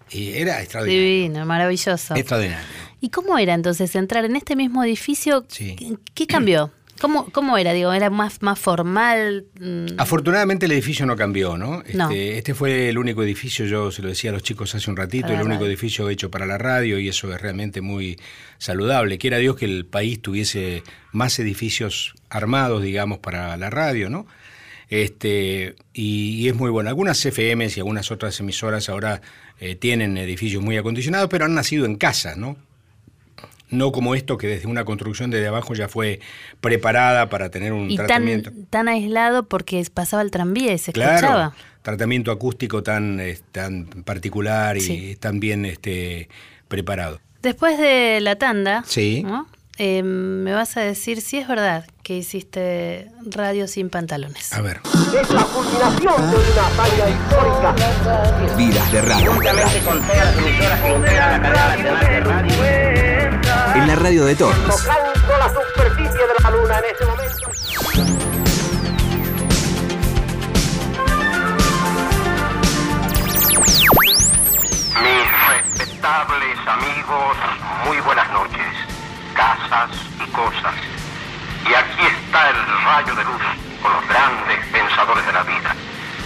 Y 0.09 0.31
era 0.33 0.61
extraordinario. 0.61 1.03
Divino, 1.03 1.45
maravilloso. 1.45 2.15
Extraordinario. 2.15 2.65
¿Y 3.01 3.09
cómo 3.09 3.37
era 3.37 3.53
entonces 3.55 3.93
entrar 3.95 4.23
en 4.25 4.35
este 4.37 4.55
mismo 4.55 4.83
edificio? 4.83 5.43
Sí. 5.49 5.75
¿Qué, 5.75 5.95
qué 6.13 6.27
cambió? 6.27 6.71
¿Cómo, 7.01 7.25
¿Cómo 7.31 7.57
era? 7.57 7.73
Digo, 7.73 7.91
¿era 7.93 8.11
más, 8.11 8.43
más 8.43 8.59
formal? 8.59 9.45
Mm, 9.59 9.87
Afortunadamente 9.97 10.67
el 10.67 10.71
edificio 10.73 11.03
no 11.07 11.15
cambió, 11.15 11.57
¿no? 11.57 11.81
Este, 11.81 11.97
No. 11.97 12.11
este 12.11 12.53
fue 12.53 12.89
el 12.89 12.99
único 12.99 13.23
edificio, 13.23 13.65
yo 13.65 13.91
se 13.91 14.03
lo 14.03 14.09
decía 14.09 14.29
a 14.29 14.33
los 14.33 14.43
chicos 14.43 14.75
hace 14.75 14.87
un 14.91 14.95
ratito, 14.97 15.29
Para 15.29 15.39
el 15.39 15.45
único 15.47 15.61
radio. 15.61 15.71
edificio 15.71 16.09
hecho 16.09 16.29
para 16.29 16.45
la 16.45 16.59
radio 16.59 16.99
y 16.99 17.09
eso 17.09 17.33
es 17.33 17.41
realmente 17.41 17.81
muy 17.81 18.19
saludable. 18.59 19.17
Quiera 19.17 19.39
Dios 19.39 19.55
que 19.55 19.65
el 19.65 19.87
país 19.87 20.21
tuviese 20.21 20.83
más 21.11 21.39
edificios 21.39 22.13
armados, 22.29 22.83
digamos, 22.83 23.17
para 23.17 23.57
la 23.57 23.71
radio, 23.71 24.11
¿no? 24.11 24.27
Este, 24.89 25.75
y, 25.93 26.35
y 26.35 26.49
es 26.49 26.55
muy 26.55 26.69
bueno. 26.69 26.89
Algunas 26.89 27.19
CFMs 27.19 27.77
y 27.77 27.79
algunas 27.79 28.11
otras 28.11 28.39
emisoras 28.41 28.89
ahora 28.89 29.21
eh, 29.59 29.73
tienen 29.75 30.17
edificios 30.17 30.61
muy 30.61 30.77
acondicionados, 30.77 31.29
pero 31.31 31.45
han 31.45 31.55
nacido 31.55 31.85
en 31.85 31.95
casa, 31.95 32.35
¿no? 32.35 32.57
No 33.71 33.91
como 33.91 34.15
esto 34.15 34.37
que 34.37 34.47
desde 34.47 34.67
una 34.67 34.85
construcción 34.85 35.31
desde 35.31 35.47
abajo 35.47 35.73
ya 35.73 35.87
fue 35.87 36.19
preparada 36.59 37.29
para 37.29 37.49
tener 37.49 37.73
un 37.73 37.89
y 37.89 37.95
tan, 37.97 38.05
tratamiento. 38.07 38.51
tan 38.69 38.87
aislado 38.89 39.43
porque 39.47 39.83
pasaba 39.93 40.21
el 40.21 40.29
tranvía 40.31 40.73
y 40.73 40.77
se 40.77 40.91
Claro, 40.93 41.15
escuchaba. 41.15 41.53
tratamiento 41.81 42.31
acústico 42.31 42.83
tan, 42.83 43.19
eh, 43.19 43.39
tan 43.51 43.85
particular 43.85 44.77
y 44.77 44.81
Sí. 44.81 45.17
tan 45.19 45.39
bien 45.39 45.65
este, 45.65 46.29
preparado. 46.67 47.19
Después 47.41 47.77
de 47.79 48.19
la 48.21 48.35
tanda, 48.35 48.83
Sí. 48.85 49.23
¿no? 49.23 49.47
Eh, 49.77 50.03
me 50.03 50.53
vas 50.53 50.77
a 50.77 50.81
decir 50.81 51.21
si 51.21 51.37
es 51.37 51.47
verdad 51.47 51.87
que 52.03 52.15
hiciste 52.17 53.07
radio 53.25 53.67
sin 53.67 53.89
pantalones. 53.89 54.53
A 54.53 54.61
ver. 54.61 54.79
es 55.19 55.29
la 55.31 55.43
culminación 55.45 56.29
de 56.29 56.35
una 56.37 57.09
histórica. 57.09 58.55
Vidas 58.57 58.91
de 58.91 59.01
radio. 59.01 59.33
Juntamente 59.33 59.79
con 59.79 60.01
todas 60.05 60.25
las 60.25 60.37
emisoras 60.37 60.81
que 60.81 60.93
integran 60.93 61.31
la 61.31 61.41
cadena 61.41 61.67
nacional 61.69 62.05
de 62.05 62.19
radio. 62.19 63.20
En 63.73 63.87
la 63.87 63.95
radio 63.95 64.25
de 64.25 64.35
todos. 64.35 64.55
Tocando 64.67 65.37
la 65.37 65.49
superficie 65.49 66.27
de 66.27 66.43
la 66.43 66.51
luna 66.51 66.79
en 66.79 66.85
este 66.85 67.05
momento. 67.05 67.51
Mis 75.01 75.47
respetables 75.49 76.57
amigos, 76.67 77.37
muy 77.85 77.99
buenas 78.01 78.29
noches. 78.31 78.67
Casas 79.33 79.89
y 80.19 80.29
cosas. 80.31 80.75
Y 81.69 81.73
aquí 81.73 82.01
está 82.01 82.49
el 82.49 82.83
rayo 82.85 83.15
de 83.15 83.23
luz 83.23 83.41
con 83.81 83.93
los 83.93 84.07
grandes 84.09 84.65
pensadores 84.67 85.25
de 85.25 85.31
la 85.31 85.43
vida. 85.43 85.75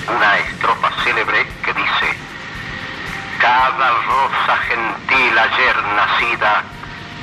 Una 0.07 0.37
estrofa 0.39 0.91
célebre 1.03 1.45
que 1.63 1.73
dice, 1.73 2.17
cada 3.39 3.91
rosa 3.91 4.57
gentil 4.67 5.37
ayer 5.37 5.75
nacida, 5.95 6.63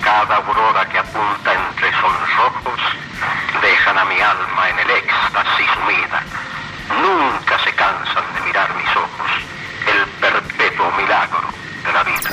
cada 0.03 0.37
aurora 0.37 0.89
que 0.89 0.99
apunta 0.99 1.55
entre 1.55 1.91
sonrojos, 2.01 2.81
dejan 3.63 3.99
a 3.99 4.05
mi 4.05 4.21
alma 4.21 4.71
en 4.71 4.79
el 4.81 4.91
éxtasis 4.91 5.67
sumida. 5.75 6.23
Nunca 7.01 7.59
se 7.65 7.73
cansan 7.75 8.25
de 8.35 8.41
mirar 8.43 8.75
mis 8.77 8.89
ojos, 8.97 9.31
el 9.87 10.09
perpetuo 10.21 10.91
milagro 10.93 11.49
de 11.87 11.93
la 11.93 12.05
vida. 12.05 12.31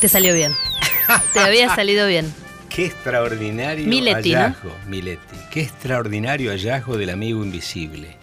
Te 0.00 0.08
salió 0.08 0.34
bien. 0.34 0.54
Te 1.32 1.40
había 1.40 1.74
salido 1.74 2.06
bien. 2.06 2.34
Qué 2.68 2.86
extraordinario 2.86 3.86
Miletti, 3.86 4.34
¿no? 4.34 4.40
hallazgo, 4.40 4.76
Miletti. 4.86 5.36
Qué 5.50 5.62
extraordinario 5.62 6.50
hallazgo 6.50 6.96
del 6.96 7.10
amigo 7.10 7.42
invisible. 7.42 8.16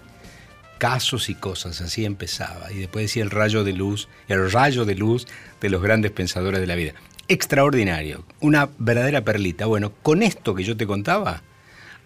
Casos 0.78 1.30
y 1.30 1.36
cosas, 1.36 1.82
así 1.82 2.06
empezaba. 2.06 2.72
Y 2.72 2.80
después 2.80 3.06
decía 3.06 3.24
el 3.24 3.32
rayo 3.32 3.64
de 3.64 3.74
luz, 3.74 4.08
el 4.28 4.52
rayo 4.52 4.86
de 4.86 4.96
luz 4.96 5.26
de 5.62 5.70
los 5.70 5.82
grandes 5.82 6.12
pensadores 6.12 6.60
de 6.60 6.68
la 6.68 6.76
vida. 6.76 6.94
Extraordinario, 7.28 8.24
una 8.40 8.70
verdadera 8.78 9.24
perlita. 9.24 9.66
Bueno, 9.66 9.92
con 10.04 10.22
esto 10.22 10.54
que 10.54 10.64
yo 10.64 10.78
te 10.78 10.86
contaba, 10.86 11.42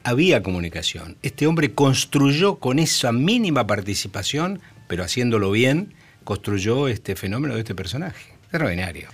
había 0.03 0.41
comunicación. 0.41 1.17
Este 1.21 1.45
hombre 1.45 1.73
construyó 1.73 2.55
con 2.55 2.79
esa 2.79 3.11
mínima 3.11 3.67
participación, 3.67 4.61
pero 4.87 5.03
haciéndolo 5.03 5.51
bien, 5.51 5.93
construyó 6.23 6.87
este 6.87 7.15
fenómeno 7.15 7.55
de 7.55 7.61
este 7.61 7.75
personaje. 7.75 8.33
Extraordinario. 8.43 9.09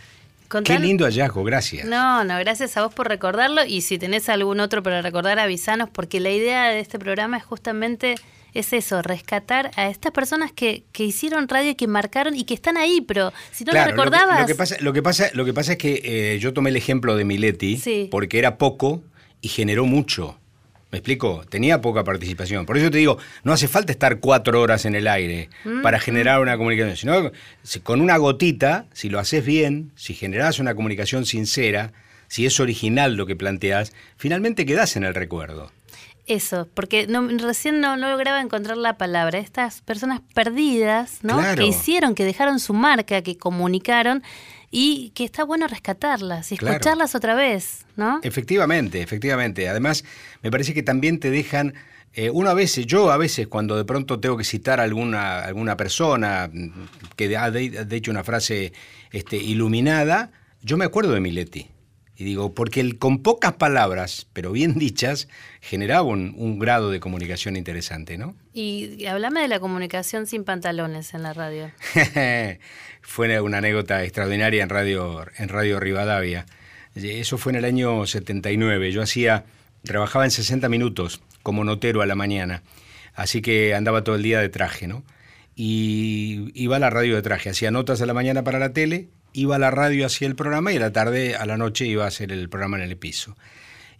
Qué 0.64 0.80
lindo 0.80 1.06
hallazgo, 1.06 1.44
gracias. 1.44 1.88
No, 1.88 2.24
no, 2.24 2.38
gracias 2.38 2.78
a 2.78 2.84
vos 2.84 2.94
por 2.94 3.08
recordarlo 3.08 3.66
y 3.66 3.82
si 3.82 3.98
tenés 3.98 4.30
algún 4.30 4.60
otro 4.60 4.84
para 4.84 5.02
recordar, 5.02 5.40
avisanos, 5.40 5.90
porque 5.90 6.20
la 6.20 6.30
idea 6.30 6.66
de 6.66 6.80
este 6.80 7.00
programa 7.00 7.38
es 7.38 7.44
justamente 7.44 8.16
es 8.56 8.74
eso, 8.74 9.02
rescatar 9.02 9.72
a 9.76 9.90
estas 9.90 10.12
personas 10.12 10.52
que, 10.52 10.84
que 10.92 11.04
hicieron 11.04 11.48
radio 11.48 11.72
y 11.72 11.76
que 11.76 11.88
marcaron 11.88 12.36
y 12.36 12.44
que 12.46 12.54
están 12.54 12.78
ahí, 12.78 13.02
pero 13.02 13.32
si 13.52 13.64
no 13.66 13.72
Claro, 13.72 13.92
lo 13.92 13.98
recordabas... 13.98 14.40
Lo 14.42 14.46
que, 14.48 14.54
lo 14.54 14.56
que 14.56 14.56
pasa, 14.56 14.76
lo, 14.82 14.94
que 14.94 15.02
pasa, 15.04 15.30
lo 15.34 15.46
que 15.46 15.54
pasa 15.54 15.72
es 15.74 15.78
que 15.78 16.02
eh, 16.04 16.40
yo 16.40 16.54
tomé 16.54 16.70
el 16.70 16.76
ejemplo 16.78 17.16
de 17.16 17.26
Miletti 17.26 17.78
Sí. 17.78 18.08
porque 18.12 18.40
era 18.40 18.58
poco 18.58 19.04
y 19.42 19.50
generó 19.50 19.86
mucho. 19.86 20.40
¿Me 20.92 21.00
explico? 21.00 21.44
Tenía 21.50 21.82
poca 21.82 22.04
participación. 22.06 22.66
Por 22.66 22.78
eso 22.78 22.90
te 22.90 23.00
digo, 23.00 23.18
no 23.44 23.52
hace 23.52 23.68
falta 23.68 23.92
estar 23.92 24.20
cuatro 24.20 24.62
horas 24.62 24.86
en 24.86 24.96
el 24.96 25.08
aire 25.08 25.50
Mm, 25.66 25.82
para 25.82 26.00
generar 26.00 26.40
una 26.40 26.56
comunicación. 26.58 26.96
Sino 26.96 27.32
si- 27.64 27.82
con 27.82 28.00
una 28.00 28.16
gotita, 28.18 28.86
si 28.94 29.10
lo 29.10 29.20
haces 29.20 29.44
bien, 29.46 29.92
si 29.96 30.14
generás 30.14 30.60
una 30.60 30.74
comunicación 30.74 31.26
sincera, 31.26 31.92
si 32.30 32.46
es 32.46 32.60
original 32.62 33.16
lo 33.16 33.26
que 33.26 33.36
planteás, 33.36 33.92
finalmente 34.16 34.66
quedás 34.66 34.96
en 34.96 35.04
el 35.04 35.14
recuerdo. 35.14 35.72
Eso, 36.28 36.68
porque 36.74 37.06
no, 37.08 37.28
recién 37.38 37.80
no, 37.82 37.98
no 37.98 38.10
lograba 38.10 38.42
encontrar 38.42 38.78
la 38.78 38.98
palabra. 38.98 39.38
Estas 39.38 39.82
personas 39.82 40.22
perdidas, 40.34 41.20
¿no? 41.22 41.38
Claro. 41.38 41.62
Que 41.62 41.68
hicieron, 41.68 42.16
que 42.16 42.26
dejaron 42.26 42.60
su 42.60 42.74
marca, 42.74 43.22
que 43.22 43.38
comunicaron 43.38 44.24
y 44.72 45.12
que 45.12 45.24
está 45.24 45.44
bueno 45.44 45.68
rescatarlas 45.68 46.52
y 46.52 46.58
Claro. 46.58 46.74
escucharlas 46.78 47.14
otra 47.14 47.36
vez, 47.36 47.86
¿no? 47.96 48.20
Efectivamente, 48.24 49.02
efectivamente. 49.02 49.70
Además, 49.70 50.04
me 50.42 50.50
parece 50.50 50.74
que 50.74 50.82
también 50.84 51.20
te 51.20 51.30
dejan. 51.30 51.74
eh, 52.18 52.30
uno 52.32 52.50
a 52.50 52.54
veces, 52.54 52.86
yo 52.86 53.12
a 53.12 53.18
veces, 53.18 53.46
cuando 53.48 53.76
de 53.76 53.84
pronto 53.84 54.22
tengo 54.22 54.38
que 54.38 54.46
citar 54.46 54.80
a 54.80 54.84
alguna, 54.84 55.40
alguna 55.44 55.76
persona 55.76 56.50
mm, 56.52 56.70
que 57.18 57.36
ha 57.36 57.52
de- 57.52 57.78
ha 57.80 57.84
dicho 57.84 58.10
una 58.10 58.24
frase 58.24 58.72
este, 59.12 59.36
iluminada, 59.36 60.32
yo 60.62 60.78
me 60.78 60.86
acuerdo 60.86 61.12
de 61.12 61.20
Miletti. 61.20 61.68
Y 62.18 62.24
digo, 62.24 62.54
porque 62.54 62.80
él 62.80 62.98
con 62.98 63.22
pocas 63.22 63.54
palabras, 63.54 64.28
pero 64.34 64.52
bien 64.52 64.74
dichas, 64.80 65.28
generaba 65.62 66.04
un, 66.04 66.34
un 66.38 66.60
grado 66.60 66.90
de 66.92 67.00
comunicación 67.00 67.56
interesante, 67.58 68.18
¿no? 68.18 68.36
Y 68.54 69.06
hablame 69.06 69.42
de 69.42 69.48
la 69.48 69.60
comunicación 69.60 70.28
sin 70.28 70.44
pantalones 70.44 71.14
en 71.14 71.24
la 71.24 71.34
radio. 71.34 71.72
fue 73.02 73.40
una 73.42 73.60
anécdota 73.60 74.04
extraordinaria 74.04 74.64
en 74.64 74.70
Radio, 74.70 75.26
en 75.38 75.50
Radio 75.50 75.80
Rivadavia. 75.80 76.46
Eso 76.96 77.38
fue 77.38 77.52
en 77.52 77.58
el 77.58 77.66
año 77.66 78.06
79. 78.06 78.92
Yo 78.92 79.02
hacía, 79.02 79.46
trabajaba 79.84 80.26
en 80.26 80.32
60 80.32 80.70
minutos 80.70 81.22
como 81.44 81.64
notero 81.64 82.02
a 82.02 82.06
la 82.06 82.16
mañana. 82.16 82.64
Así 83.14 83.42
que 83.42 83.76
andaba 83.76 84.04
todo 84.04 84.16
el 84.16 84.24
día 84.24 84.40
de 84.40 84.50
traje, 84.50 84.88
¿no? 84.88 85.04
Y 85.56 86.52
iba 86.54 86.78
a 86.78 86.80
la 86.80 86.90
radio 86.90 87.16
de 87.16 87.22
traje. 87.22 87.50
Hacía 87.50 87.72
notas 87.72 88.02
a 88.02 88.06
la 88.06 88.14
mañana 88.14 88.44
para 88.44 88.60
la 88.60 88.74
tele, 88.74 89.10
iba 89.36 89.56
a 89.58 89.60
la 89.60 89.70
radio, 89.72 90.06
hacía 90.06 90.28
el 90.28 90.36
programa 90.36 90.72
y 90.74 90.78
a 90.78 90.80
la 90.80 90.92
tarde, 90.94 91.36
a 91.36 91.46
la 91.46 91.58
noche, 91.58 91.86
iba 91.86 92.06
a 92.06 92.08
hacer 92.08 92.32
el 92.32 92.50
programa 92.50 92.78
en 92.78 92.84
el 92.84 92.98
piso. 92.98 93.36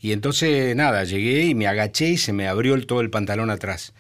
Y 0.02 0.12
entonces, 0.12 0.76
nada, 0.76 1.04
llegué 1.04 1.44
y 1.46 1.56
me 1.56 1.68
agaché 1.68 2.10
y 2.10 2.18
se 2.18 2.34
me 2.34 2.48
abrió 2.48 2.76
el- 2.76 2.86
todo 2.86 3.02
el 3.02 3.10
pantalón 3.10 3.50
atrás. 3.50 3.94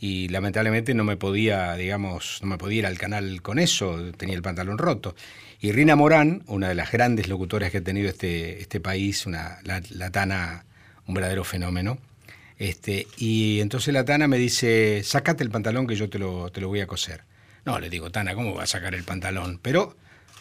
Y 0.00 0.28
lamentablemente 0.28 0.94
no 0.94 1.02
me 1.04 1.16
podía, 1.16 1.74
digamos, 1.74 2.38
no 2.42 2.48
me 2.48 2.58
podía 2.58 2.78
ir 2.80 2.86
al 2.86 2.98
canal 2.98 3.42
con 3.42 3.58
eso, 3.58 4.12
tenía 4.16 4.36
el 4.36 4.42
pantalón 4.42 4.78
roto. 4.78 5.16
Y 5.60 5.72
Rina 5.72 5.96
Morán, 5.96 6.42
una 6.46 6.68
de 6.68 6.76
las 6.76 6.92
grandes 6.92 7.28
locutoras 7.28 7.72
que 7.72 7.78
ha 7.78 7.82
tenido 7.84 8.08
este, 8.08 8.60
este 8.60 8.78
país, 8.80 9.26
una 9.26 9.58
la, 9.64 10.10
Tana, 10.10 10.64
un 11.06 11.14
verdadero 11.14 11.42
fenómeno. 11.42 11.98
Este, 12.58 13.06
y 13.16 13.60
entonces 13.60 13.92
la 13.92 14.04
Tana 14.04 14.28
me 14.28 14.38
dice, 14.38 15.02
sácate 15.04 15.42
el 15.42 15.50
pantalón 15.50 15.86
que 15.88 15.96
yo 15.96 16.08
te 16.08 16.18
lo, 16.20 16.50
te 16.50 16.60
lo 16.60 16.68
voy 16.68 16.80
a 16.80 16.86
coser. 16.86 17.22
No, 17.64 17.80
le 17.80 17.90
digo, 17.90 18.10
Tana, 18.10 18.34
¿cómo 18.34 18.54
va 18.54 18.62
a 18.62 18.66
sacar 18.66 18.94
el 18.94 19.02
pantalón? 19.02 19.58
Pero 19.60 19.96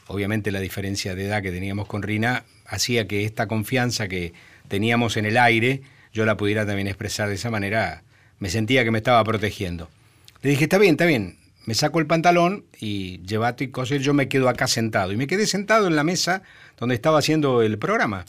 obviamente 0.07 0.51
la 0.51 0.59
diferencia 0.59 1.15
de 1.15 1.25
edad 1.25 1.41
que 1.41 1.51
teníamos 1.51 1.87
con 1.87 2.01
Rina 2.01 2.43
hacía 2.65 3.07
que 3.07 3.23
esta 3.23 3.47
confianza 3.47 4.07
que 4.07 4.33
teníamos 4.67 5.17
en 5.17 5.25
el 5.25 5.37
aire, 5.37 5.81
yo 6.13 6.25
la 6.25 6.37
pudiera 6.37 6.65
también 6.65 6.87
expresar 6.87 7.29
de 7.29 7.35
esa 7.35 7.49
manera, 7.49 8.03
me 8.39 8.49
sentía 8.49 8.83
que 8.83 8.91
me 8.91 8.97
estaba 8.97 9.23
protegiendo. 9.23 9.89
Le 10.41 10.51
dije, 10.51 10.65
está 10.65 10.77
bien, 10.77 10.93
está 10.93 11.05
bien, 11.05 11.37
me 11.65 11.73
saco 11.73 11.99
el 11.99 12.07
pantalón 12.07 12.65
y 12.79 13.21
llévate 13.23 13.65
y 13.65 13.67
coser, 13.69 14.01
yo 14.01 14.13
me 14.13 14.29
quedo 14.29 14.49
acá 14.49 14.67
sentado. 14.67 15.11
Y 15.11 15.17
me 15.17 15.27
quedé 15.27 15.47
sentado 15.47 15.87
en 15.87 15.95
la 15.95 16.03
mesa 16.03 16.43
donde 16.77 16.95
estaba 16.95 17.19
haciendo 17.19 17.61
el 17.61 17.77
programa. 17.77 18.25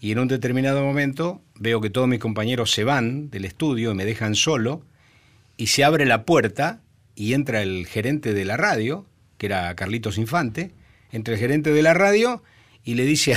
y 0.00 0.10
en 0.10 0.18
un 0.18 0.26
determinado 0.26 0.82
momento 0.82 1.40
veo 1.54 1.80
que 1.80 1.90
todos 1.90 2.08
mis 2.08 2.18
compañeros 2.18 2.72
se 2.72 2.82
van 2.82 3.30
del 3.30 3.44
estudio 3.44 3.92
y 3.92 3.94
me 3.94 4.04
dejan 4.04 4.34
solo 4.34 4.82
y 5.56 5.68
se 5.68 5.84
abre 5.84 6.06
la 6.06 6.24
puerta 6.24 6.80
y 7.14 7.34
entra 7.34 7.62
el 7.62 7.86
gerente 7.86 8.34
de 8.34 8.44
la 8.44 8.56
radio, 8.56 9.06
que 9.38 9.46
era 9.46 9.74
Carlitos 9.76 10.18
Infante, 10.18 10.72
entra 11.12 11.34
el 11.34 11.40
gerente 11.40 11.72
de 11.72 11.82
la 11.82 11.94
radio 11.94 12.42
y 12.84 12.94
le 12.94 13.04
dice 13.04 13.36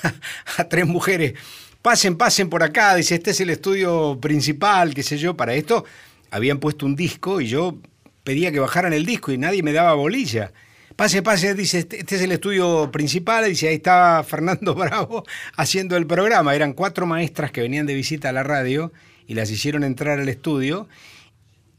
a, 0.56 0.64
tres 0.64 0.86
mujeres, 0.86 1.34
pasen, 1.82 2.16
pasen 2.16 2.48
por 2.48 2.62
acá, 2.62 2.94
dice, 2.94 3.16
este 3.16 3.32
es 3.32 3.40
el 3.40 3.50
estudio 3.50 4.18
principal, 4.20 4.94
qué 4.94 5.02
sé 5.02 5.18
yo, 5.18 5.36
para 5.36 5.54
esto 5.54 5.84
habían 6.30 6.58
puesto 6.58 6.86
un 6.86 6.96
disco 6.96 7.40
y 7.40 7.48
yo 7.48 7.78
pedía 8.24 8.52
que 8.52 8.60
bajaran 8.60 8.92
el 8.92 9.04
disco 9.04 9.32
y 9.32 9.38
nadie 9.38 9.62
me 9.62 9.72
daba 9.72 9.94
bolilla. 9.94 10.52
Pase, 10.96 11.22
pase, 11.22 11.54
dice, 11.54 11.78
este, 11.78 12.00
este 12.00 12.16
es 12.16 12.22
el 12.22 12.32
estudio 12.32 12.90
principal, 12.90 13.44
dice, 13.48 13.68
ahí 13.68 13.76
estaba 13.76 14.24
Fernando 14.24 14.74
Bravo 14.74 15.24
haciendo 15.56 15.96
el 15.96 16.06
programa. 16.06 16.54
Eran 16.54 16.72
cuatro 16.72 17.06
maestras 17.06 17.52
que 17.52 17.60
venían 17.60 17.86
de 17.86 17.94
visita 17.94 18.30
a 18.30 18.32
la 18.32 18.42
radio 18.42 18.92
y 19.26 19.34
las 19.34 19.50
hicieron 19.50 19.84
entrar 19.84 20.18
al 20.18 20.28
estudio. 20.28 20.88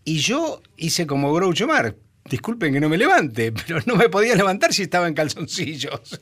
Y 0.05 0.19
yo 0.19 0.61
hice 0.77 1.05
como 1.05 1.33
Groucho 1.33 1.67
Mar. 1.67 1.95
Disculpen 2.29 2.73
que 2.73 2.79
no 2.79 2.89
me 2.89 2.97
levante, 2.97 3.51
pero 3.67 3.79
no 3.85 3.95
me 3.95 4.09
podía 4.09 4.35
levantar 4.35 4.73
si 4.73 4.83
estaba 4.83 5.07
en 5.07 5.13
calzoncillos. 5.13 6.21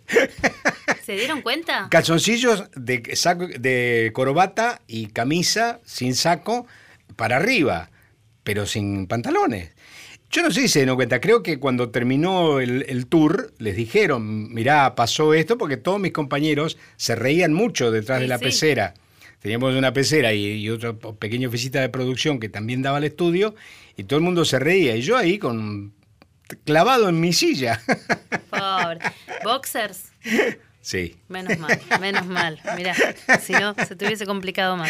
¿Se 1.04 1.14
dieron 1.16 1.42
cuenta? 1.42 1.88
Calzoncillos 1.90 2.64
de, 2.76 3.16
saco, 3.16 3.48
de 3.48 4.12
corbata 4.14 4.82
y 4.88 5.08
camisa 5.08 5.80
sin 5.86 6.16
saco 6.16 6.66
para 7.16 7.38
arriba, 7.38 7.90
pero 8.44 8.66
sin 8.66 9.08
pantalones. 9.08 9.72
Yo 10.30 10.42
no 10.44 10.52
sé 10.52 10.62
si 10.62 10.68
se 10.68 10.80
dieron 10.80 10.98
cuenta, 10.98 11.22
creo 11.22 11.42
que 11.42 11.58
cuando 11.58 11.90
terminó 11.90 12.60
el, 12.60 12.86
el, 12.90 13.08
tour 13.08 13.54
les 13.60 13.78
dijeron, 13.78 14.54
mirá, 14.54 14.94
pasó 14.96 15.34
esto, 15.34 15.58
porque 15.58 15.78
todos 15.78 16.02
mis 16.02 16.12
compañeros 16.12 16.78
se 16.98 17.16
reían 17.16 17.54
mucho 17.54 17.92
detrás 17.92 18.18
Sí, 18.20 18.24
de 18.24 18.28
la 18.28 18.38
sí. 18.38 18.44
pecera. 18.46 18.94
Teníamos 19.40 19.74
una 19.76 19.94
pecera 19.94 20.34
y, 20.34 20.46
y 20.46 20.70
otra 20.70 20.94
pequeña 20.94 21.48
oficina 21.48 21.80
de 21.80 21.88
producción 21.88 22.40
que 22.42 22.50
también 22.50 22.82
daba 22.82 22.98
al 22.98 23.06
estudio, 23.06 23.56
y 23.96 24.04
todo 24.04 24.20
el 24.20 24.26
mundo 24.26 24.44
se 24.44 24.60
reía, 24.60 24.98
y 24.98 25.02
yo 25.02 25.16
ahí 25.16 25.38
con 25.38 25.94
clavado 26.66 27.10
en 27.10 27.20
mi 27.20 27.34
silla. 27.34 27.82
Pobre. 28.50 29.00
Boxers. 29.44 30.12
sí. 30.82 31.16
Menos 31.28 31.58
mal, 31.58 31.80
menos 32.00 32.26
mal. 32.26 32.60
Mirá, 32.76 32.96
si 33.42 33.54
no, 33.54 33.74
se 33.76 33.96
te 33.96 34.06
hubiese 34.06 34.26
complicado 34.26 34.78
más. 34.78 34.90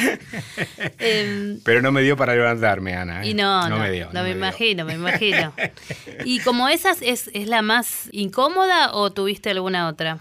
Em, 0.99 1.59
Pero 1.63 1.81
no 1.81 1.91
me 1.91 2.01
dio 2.01 2.15
para 2.15 2.35
levantarme, 2.35 2.95
Ana. 2.95 3.23
¿eh? 3.23 3.29
y 3.29 3.33
no, 3.33 3.67
no, 3.69 3.79
me 3.79 3.91
dio. 3.91 4.09
no 4.13 4.23
me, 4.23 4.31
imagino, 4.31 4.85
me 4.85 4.93
imagino. 4.93 5.53
¿Y 6.25 6.39
como 6.39 6.69
esas 6.69 7.01
es, 7.01 7.29
es 7.33 7.47
la 7.47 7.61
más 7.61 8.09
incómoda 8.11 8.93
o 8.93 9.11
tuviste 9.11 9.49
alguna 9.49 9.87
otra? 9.87 10.19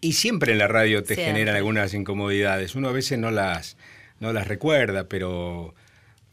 Y 0.00 0.14
siempre 0.14 0.52
en 0.52 0.58
la 0.58 0.68
radio 0.68 1.02
te 1.02 1.14
Siempre. 1.14 1.32
generan 1.34 1.56
algunas 1.56 1.92
incomodidades. 1.92 2.74
Uno 2.74 2.88
a 2.88 2.92
veces 2.92 3.18
no 3.18 3.30
las, 3.30 3.76
no 4.18 4.32
las 4.32 4.48
recuerda, 4.48 5.04
pero 5.08 5.74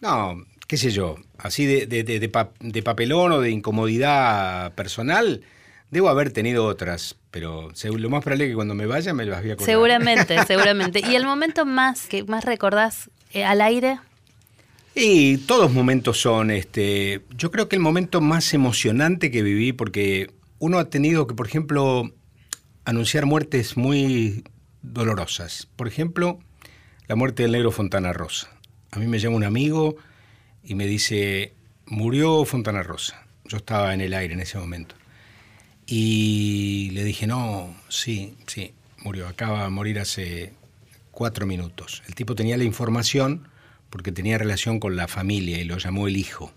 no, 0.01 0.45
qué 0.67 0.77
sé 0.77 0.91
yo, 0.91 1.15
así 1.37 1.65
de, 1.65 1.87
de, 1.87 2.03
de- 2.03 2.19
de 2.19 2.29
pa- 2.29 2.51
de 2.59 2.83
papelón 2.83 3.31
o 3.31 3.41
de 3.41 3.49
incomodidad 3.51 4.73
personal, 4.75 5.41
debo 5.91 6.09
haber 6.09 6.31
tenido 6.31 6.65
otras, 6.65 7.15
pero 7.31 7.69
lo 7.83 8.09
más 8.09 8.23
probable 8.23 8.45
es 8.45 8.49
que 8.51 8.55
cuando 8.55 8.75
me 8.75 8.85
vaya 8.85 9.13
me 9.13 9.25
las 9.25 9.41
voy 9.41 9.51
a 9.51 9.53
acordar. 9.53 9.73
Seguramente, 9.73 10.43
seguramente. 10.47 11.01
¿Y 11.09 11.15
el 11.15 11.25
momento 11.25 11.65
más 11.65 12.07
que 12.07 12.23
más 12.25 12.43
recordás 12.43 13.09
eh, 13.33 13.45
al 13.45 13.61
aire? 13.61 13.99
Y 14.95 15.37
todos 15.39 15.71
momentos 15.71 16.19
son, 16.19 16.49
este, 16.51 17.21
yo 17.37 17.51
creo 17.51 17.69
que 17.69 17.75
el 17.75 17.81
momento 17.81 18.19
más 18.19 18.53
emocionante 18.53 19.29
que 19.29 19.43
viví, 19.43 19.71
porque 19.71 20.31
uno 20.59 20.79
ha 20.79 20.89
tenido 20.89 21.27
que, 21.27 21.35
por 21.35 21.45
ejemplo, 21.47 22.11
anunciar 22.83 23.27
muertes 23.27 23.77
muy 23.77 24.43
dolorosas. 24.81 25.67
Por 25.75 25.87
ejemplo, 25.87 26.39
la 27.07 27.15
muerte 27.15 27.43
del 27.43 27.51
negro 27.51 27.71
Fontana 27.71 28.11
Rosa. 28.11 28.49
A 28.91 28.97
mí 28.97 29.05
me 29.05 29.19
llama 29.19 29.35
un 29.35 29.43
amigo 29.43 29.97
y 30.67 30.75
me 30.75 30.85
dice, 30.85 31.53
murió 31.85 32.43
Fontana 32.43 32.83
Rosa. 32.83 33.25
Yo 33.45 33.55
estaba 33.55 33.93
en 33.93 34.01
el 34.01 34.13
aire 34.13 34.33
en 34.33 34.41
ese 34.41 34.57
momento. 34.57 34.95
Y 35.85 36.89
le 36.91 37.05
dije, 37.05 37.25
no, 37.25 37.73
sí, 37.87 38.35
sí, 38.47 38.73
murió. 39.01 39.29
Acaba 39.29 39.63
de 39.63 39.69
morir 39.69 39.97
hace 39.97 40.51
cuatro 41.11 41.45
minutos. 41.45 42.03
El 42.07 42.15
tipo 42.15 42.35
tenía 42.35 42.57
la 42.57 42.65
información 42.65 43.47
porque 43.89 44.11
tenía 44.11 44.37
relación 44.37 44.81
con 44.81 44.97
la 44.97 45.07
familia 45.07 45.57
y 45.57 45.63
lo 45.63 45.77
llamó 45.77 46.09
el 46.09 46.17
hijo. 46.17 46.51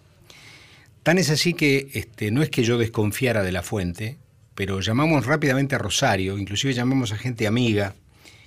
Tan 1.05 1.17
es 1.17 1.31
así 1.31 1.55
que 1.55 1.91
este, 1.95 2.33
no 2.33 2.43
es 2.43 2.51
que 2.51 2.65
yo 2.65 2.79
desconfiara 2.79 3.45
de 3.45 3.53
la 3.53 3.63
fuente, 3.63 4.19
pero 4.57 4.81
llamamos 4.81 5.25
rápidamente 5.25 5.77
a 5.77 5.79
Rosario, 5.79 6.37
inclusive 6.37 6.75
llamamos 6.75 7.13
a 7.13 7.17
gente 7.17 7.47
amiga, 7.47 7.95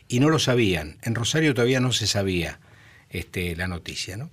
y 0.09 0.19
no 0.19 0.29
lo 0.29 0.39
sabían. 0.39 0.97
En 1.03 1.15
Rosario 1.15 1.53
todavía 1.53 1.79
no 1.79 1.93
se 1.93 2.05
sabía 2.05 2.59
este, 3.09 3.55
la 3.55 3.67
noticia, 3.67 4.17
¿no? 4.17 4.29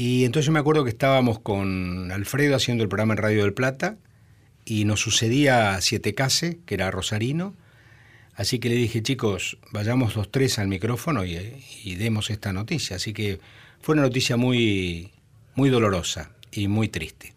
Y 0.00 0.24
entonces 0.24 0.46
yo 0.46 0.52
me 0.52 0.60
acuerdo 0.60 0.82
que 0.82 0.88
estábamos 0.88 1.40
con 1.40 2.10
Alfredo 2.10 2.56
haciendo 2.56 2.82
el 2.82 2.88
programa 2.88 3.12
en 3.12 3.18
Radio 3.18 3.42
del 3.42 3.52
Plata, 3.52 3.98
y 4.64 4.86
nos 4.86 5.00
sucedía 5.00 5.78
Siete 5.82 6.14
Case, 6.14 6.58
que 6.64 6.74
era 6.74 6.90
rosarino, 6.90 7.54
Así 8.34 8.60
que 8.60 8.70
le 8.70 8.76
dije, 8.76 9.02
chicos, 9.02 9.58
vayamos 9.72 10.16
los 10.16 10.32
tres 10.32 10.58
al 10.58 10.68
micrófono 10.68 11.26
y, 11.26 11.94
demos 11.96 12.30
esta 12.30 12.54
noticia. 12.54 12.96
Así 12.96 13.12
que 13.12 13.40
fue 13.82 13.92
una 13.92 14.00
noticia 14.00 14.38
muy, 14.38 15.10
muy 15.54 15.68
dolorosa 15.68 16.30
y 16.50 16.66
muy 16.66 16.88
triste. 16.88 17.34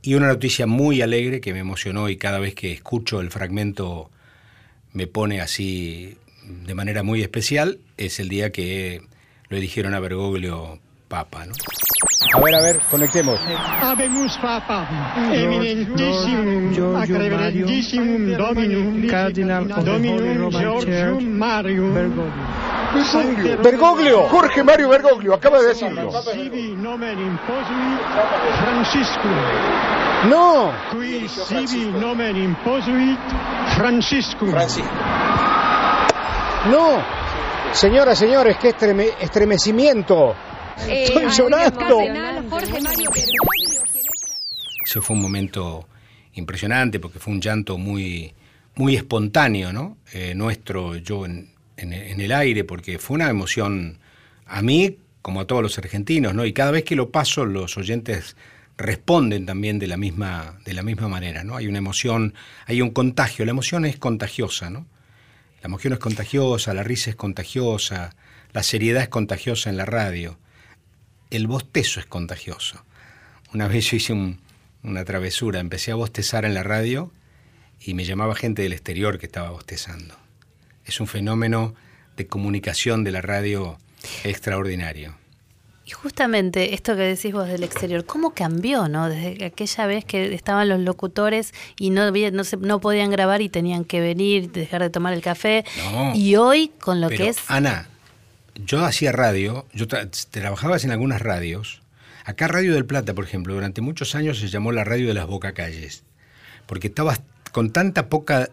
Y 0.00 0.14
una 0.14 0.28
noticia 0.28 0.66
muy 0.66 1.02
alegre 1.02 1.42
que 1.42 1.52
me 1.52 1.58
emocionó 1.58 2.08
y 2.08 2.16
cada 2.16 2.38
vez 2.38 2.54
que 2.54 2.72
escucho 2.72 3.20
el 3.20 3.30
fragmento 3.30 4.10
me 4.94 5.06
pone 5.06 5.42
así 5.42 6.16
de 6.64 6.74
manera 6.74 7.02
muy 7.02 7.20
especial, 7.20 7.78
es 7.98 8.18
el 8.18 8.30
día 8.30 8.50
que 8.50 9.02
lo 9.50 9.58
eligieron 9.58 9.92
a 9.92 10.00
Bergoglio 10.00 10.80
Papa. 11.10 11.44
¿no? 11.44 11.52
A 12.36 12.40
ver, 12.40 12.54
a 12.54 12.60
ver, 12.62 12.80
conectemos. 12.88 13.40
Habemus 13.82 14.38
Papa, 14.38 14.86
eminentissimum, 15.32 16.96
ac 16.96 17.08
reverentissimum 17.10 18.36
Dominum, 18.36 19.08
Cardinal 19.08 19.66
Dominum 19.84 20.50
Georgium 20.52 21.36
Marium, 21.36 21.92
Bergoglio. 21.92 23.58
Bergoglio, 23.62 24.22
Jorge 24.28 24.62
Mario 24.62 24.88
Bergoglio, 24.88 25.34
acaba 25.34 25.58
de 25.60 25.66
decirlo. 25.68 26.12
sibi 26.22 26.74
nomen 26.78 27.18
imposuit 27.18 28.00
Franciscum, 28.62 29.36
No, 30.30 30.70
qui 30.92 31.28
sibi 31.28 31.90
nomen 32.00 32.36
imposuit 32.36 33.18
Franciscum. 33.76 34.54
no. 36.70 37.20
Señoras, 37.72 38.18
señores, 38.18 38.56
qué 38.58 38.70
estreme- 38.70 39.12
estremecimiento. 39.20 40.34
Estoy 40.88 41.24
llorando. 41.36 42.00
Ese 44.84 45.00
fue 45.00 45.16
un 45.16 45.22
momento 45.22 45.86
impresionante 46.34 46.98
porque 47.00 47.18
fue 47.18 47.32
un 47.34 47.40
llanto 47.40 47.78
muy, 47.78 48.32
muy 48.76 48.96
espontáneo, 48.96 49.72
¿no? 49.72 49.98
Eh, 50.12 50.34
nuestro, 50.34 50.96
yo 50.96 51.26
en, 51.26 51.50
en- 51.76 51.92
en 51.92 52.20
el 52.20 52.32
aire, 52.32 52.64
porque 52.64 52.98
fue 52.98 53.14
una 53.16 53.28
emoción 53.30 53.98
a 54.46 54.62
mí 54.62 54.98
como 55.22 55.40
a 55.40 55.46
todos 55.46 55.62
los 55.62 55.78
argentinos, 55.78 56.34
¿no? 56.34 56.44
Y 56.44 56.52
cada 56.52 56.70
vez 56.70 56.84
que 56.84 56.96
lo 56.96 57.10
paso, 57.10 57.44
los 57.44 57.76
oyentes 57.76 58.36
responden 58.78 59.44
también 59.44 59.78
de 59.78 59.86
la 59.86 59.96
misma, 59.98 60.58
de 60.64 60.72
la 60.72 60.82
misma 60.82 61.08
manera, 61.08 61.44
¿no? 61.44 61.56
Hay 61.56 61.66
una 61.66 61.78
emoción, 61.78 62.34
hay 62.66 62.80
un 62.80 62.90
contagio, 62.90 63.44
la 63.44 63.50
emoción 63.50 63.84
es 63.84 63.96
contagiosa, 63.98 64.70
¿no? 64.70 64.86
La 65.62 65.66
emoción 65.68 65.92
es 65.92 65.98
contagiosa, 65.98 66.72
la 66.72 66.82
risa 66.82 67.10
es 67.10 67.16
contagiosa, 67.16 68.16
la 68.52 68.62
seriedad 68.62 69.02
es 69.02 69.08
contagiosa 69.10 69.68
en 69.68 69.76
la 69.76 69.84
radio, 69.84 70.38
el 71.30 71.46
bostezo 71.46 72.00
es 72.00 72.06
contagioso. 72.06 72.84
Una 73.54 73.68
vez 73.68 73.90
yo 73.90 73.96
hice 73.96 74.12
un- 74.12 74.40
una 74.82 75.04
travesura, 75.04 75.60
empecé 75.60 75.90
a 75.92 75.94
bostezar 75.96 76.44
en 76.44 76.54
la 76.54 76.62
radio 76.62 77.10
y 77.80 77.94
me 77.94 78.04
llamaba 78.04 78.34
gente 78.34 78.62
del 78.62 78.72
exterior 78.72 79.18
que 79.18 79.26
estaba 79.26 79.50
bostezando. 79.50 80.14
Es 80.84 81.00
un 81.00 81.06
fenómeno 81.06 81.74
de 82.16 82.26
comunicación 82.26 83.04
de 83.04 83.12
la 83.12 83.20
radio 83.22 83.78
extraordinario. 84.24 85.14
Y 85.84 85.90
justamente 85.92 86.74
esto 86.74 86.94
que 86.94 87.02
decís 87.02 87.32
vos 87.32 87.48
del 87.48 87.64
exterior, 87.64 88.04
¿cómo 88.06 88.32
cambió, 88.32 88.86
no? 88.88 89.08
Desde 89.08 89.44
aquella 89.44 89.86
vez 89.86 90.04
que 90.04 90.32
estaban 90.34 90.68
los 90.68 90.78
locutores 90.80 91.52
y 91.78 91.90
no, 91.90 92.12
se- 92.44 92.56
no 92.58 92.80
podían 92.80 93.10
grabar 93.10 93.42
y 93.42 93.48
tenían 93.48 93.84
que 93.84 94.00
venir, 94.00 94.52
dejar 94.52 94.82
de 94.82 94.90
tomar 94.90 95.12
el 95.14 95.20
café. 95.20 95.64
No. 95.92 96.14
Y 96.14 96.36
hoy, 96.36 96.70
con 96.80 97.00
lo 97.00 97.08
Pero, 97.08 97.24
que 97.24 97.30
es... 97.30 97.38
Ana, 97.48 97.88
yo 98.64 98.84
hacía 98.84 99.12
radio, 99.12 99.66
yo 99.72 99.86
tra- 99.86 100.08
trabajabas 100.30 100.84
en 100.84 100.90
algunas 100.90 101.20
radios. 101.20 101.82
Acá 102.24 102.48
Radio 102.48 102.74
del 102.74 102.84
Plata, 102.84 103.14
por 103.14 103.24
ejemplo, 103.24 103.54
durante 103.54 103.80
muchos 103.80 104.14
años 104.14 104.38
se 104.38 104.48
llamó 104.48 104.72
la 104.72 104.84
radio 104.84 105.08
de 105.08 105.14
las 105.14 105.26
bocacalles, 105.26 106.04
porque 106.66 106.88
estabas 106.88 107.20
con 107.52 107.70
tanta 107.70 108.08
poca 108.08 108.50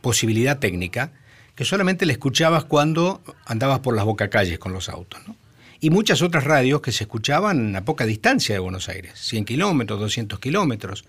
posibilidad 0.00 0.58
técnica 0.58 1.12
que 1.54 1.64
solamente 1.64 2.06
la 2.06 2.12
escuchabas 2.12 2.64
cuando 2.64 3.20
andabas 3.44 3.80
por 3.80 3.94
las 3.94 4.04
bocacalles 4.04 4.58
con 4.58 4.72
los 4.72 4.88
autos. 4.88 5.20
¿no? 5.26 5.36
Y 5.80 5.90
muchas 5.90 6.22
otras 6.22 6.44
radios 6.44 6.80
que 6.80 6.92
se 6.92 7.04
escuchaban 7.04 7.74
a 7.76 7.84
poca 7.84 8.06
distancia 8.06 8.54
de 8.54 8.60
Buenos 8.60 8.88
Aires, 8.88 9.12
100 9.18 9.44
kilómetros, 9.44 10.00
200 10.00 10.38
kilómetros, 10.38 11.04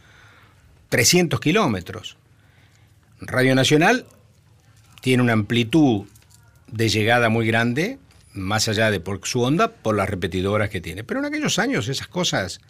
300 0.89 1.39
kilómetros. 1.39 2.17
Radio 3.21 3.55
Nacional 3.55 4.05
tiene 5.01 5.23
una 5.23 5.33
amplitud 5.33 6.05
de 6.67 6.89
llegada 6.89 7.29
muy 7.29 7.45
grande, 7.45 7.99
más 8.33 8.67
allá 8.67 8.91
de 8.91 8.99
por 8.99 9.19
su 9.23 9.41
onda, 9.41 9.69
por 9.69 9.95
las 9.95 10.09
repetidoras 10.09 10.69
que 10.69 10.81
tiene. 10.81 11.03
Pero 11.03 11.19
en 11.19 11.25
aquellos 11.25 11.59
años 11.59 11.87
esas 11.87 12.07
cosas 12.07 12.61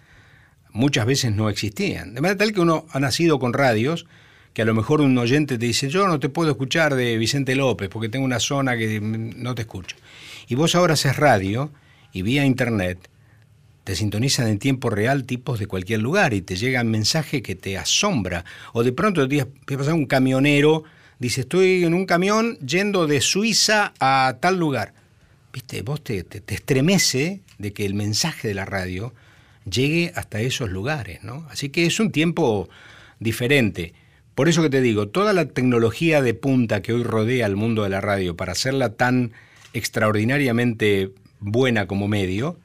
muchas 0.72 1.06
veces 1.06 1.34
no 1.34 1.50
existían. 1.50 2.14
De 2.14 2.22
manera 2.22 2.38
tal 2.38 2.54
que 2.54 2.62
uno 2.62 2.86
ha 2.92 3.00
nacido 3.00 3.40
con 3.40 3.54
radios 3.54 4.06
que 4.54 4.62
a 4.62 4.66
lo 4.66 4.74
mejor 4.74 5.02
un 5.02 5.18
oyente 5.18 5.58
te 5.58 5.66
dice, 5.66 5.90
yo 5.90 6.08
no 6.08 6.20
te 6.20 6.30
puedo 6.30 6.52
escuchar 6.52 6.96
de 6.96 7.18
Vicente 7.18 7.56
López 7.56 7.90
porque 7.90 8.10
tengo 8.10 8.26
una 8.26 8.40
zona 8.40 8.78
que 8.78 9.00
no 9.02 9.56
te 9.56 9.64
escucho. 9.64 9.96
Y 10.48 10.56
vos 10.56 10.76
ahora 10.76 10.94
haces 10.94 11.16
radio 11.18 11.72
y 12.12 12.22
vía 12.22 12.46
internet 12.46 13.10
te 13.84 13.96
sintonizan 13.96 14.48
en 14.48 14.60
tiempo 14.60 14.90
real 14.90 15.26
tipos 15.26 15.60
de 15.60 15.68
cualquier 15.68 16.02
lugar 16.02 16.34
y 16.34 16.42
te 16.42 16.56
llegan 16.56 16.90
mensajes 16.90 17.42
que 17.42 17.56
te 17.56 17.78
asombra. 17.78 18.46
O 18.72 18.84
de 18.84 18.94
pronto 18.94 19.28
te 19.28 19.46
pasa 19.78 19.94
un 19.94 20.06
camionero, 20.06 20.84
dice, 21.20 21.42
estoy 21.42 21.84
en 21.84 21.94
un 21.94 22.06
camión 22.06 22.58
yendo 22.60 23.08
de 23.08 23.20
Suiza 23.20 23.94
a 24.00 24.38
tal 24.40 24.58
lugar. 24.58 24.94
Viste, 25.54 25.84
vos 25.84 26.04
te, 26.04 26.24
te, 26.24 26.56
estremece 26.56 27.42
de 27.60 27.74
que 27.74 27.86
el 27.86 27.94
mensaje 27.94 28.48
de 28.48 28.56
la 28.56 28.66
radio 28.66 29.14
llegue 29.70 30.12
hasta 30.16 30.42
esos 30.42 30.72
lugares, 30.72 31.24
¿no? 31.24 31.46
Así 31.52 31.70
que 31.70 31.86
es 31.86 32.00
un 32.00 32.12
tiempo 32.12 32.70
diferente. 33.20 33.94
Por 34.34 34.50
eso 34.50 34.64
que 34.64 34.72
te 34.72 34.82
digo, 34.82 35.10
toda 35.10 35.32
la 35.32 35.46
tecnología 35.46 36.24
de 36.24 36.34
punta 36.34 36.82
que 36.82 36.92
hoy 36.92 37.04
rodea 37.04 37.46
al 37.46 37.56
mundo 37.56 37.84
de 37.84 37.90
la 37.90 38.02
radio 38.02 38.36
para 38.36 38.54
hacerla 38.54 38.96
tan 38.96 39.32
extraordinariamente 39.74 41.12
buena 41.40 41.86
como 41.86 42.08
medio, 42.08 42.58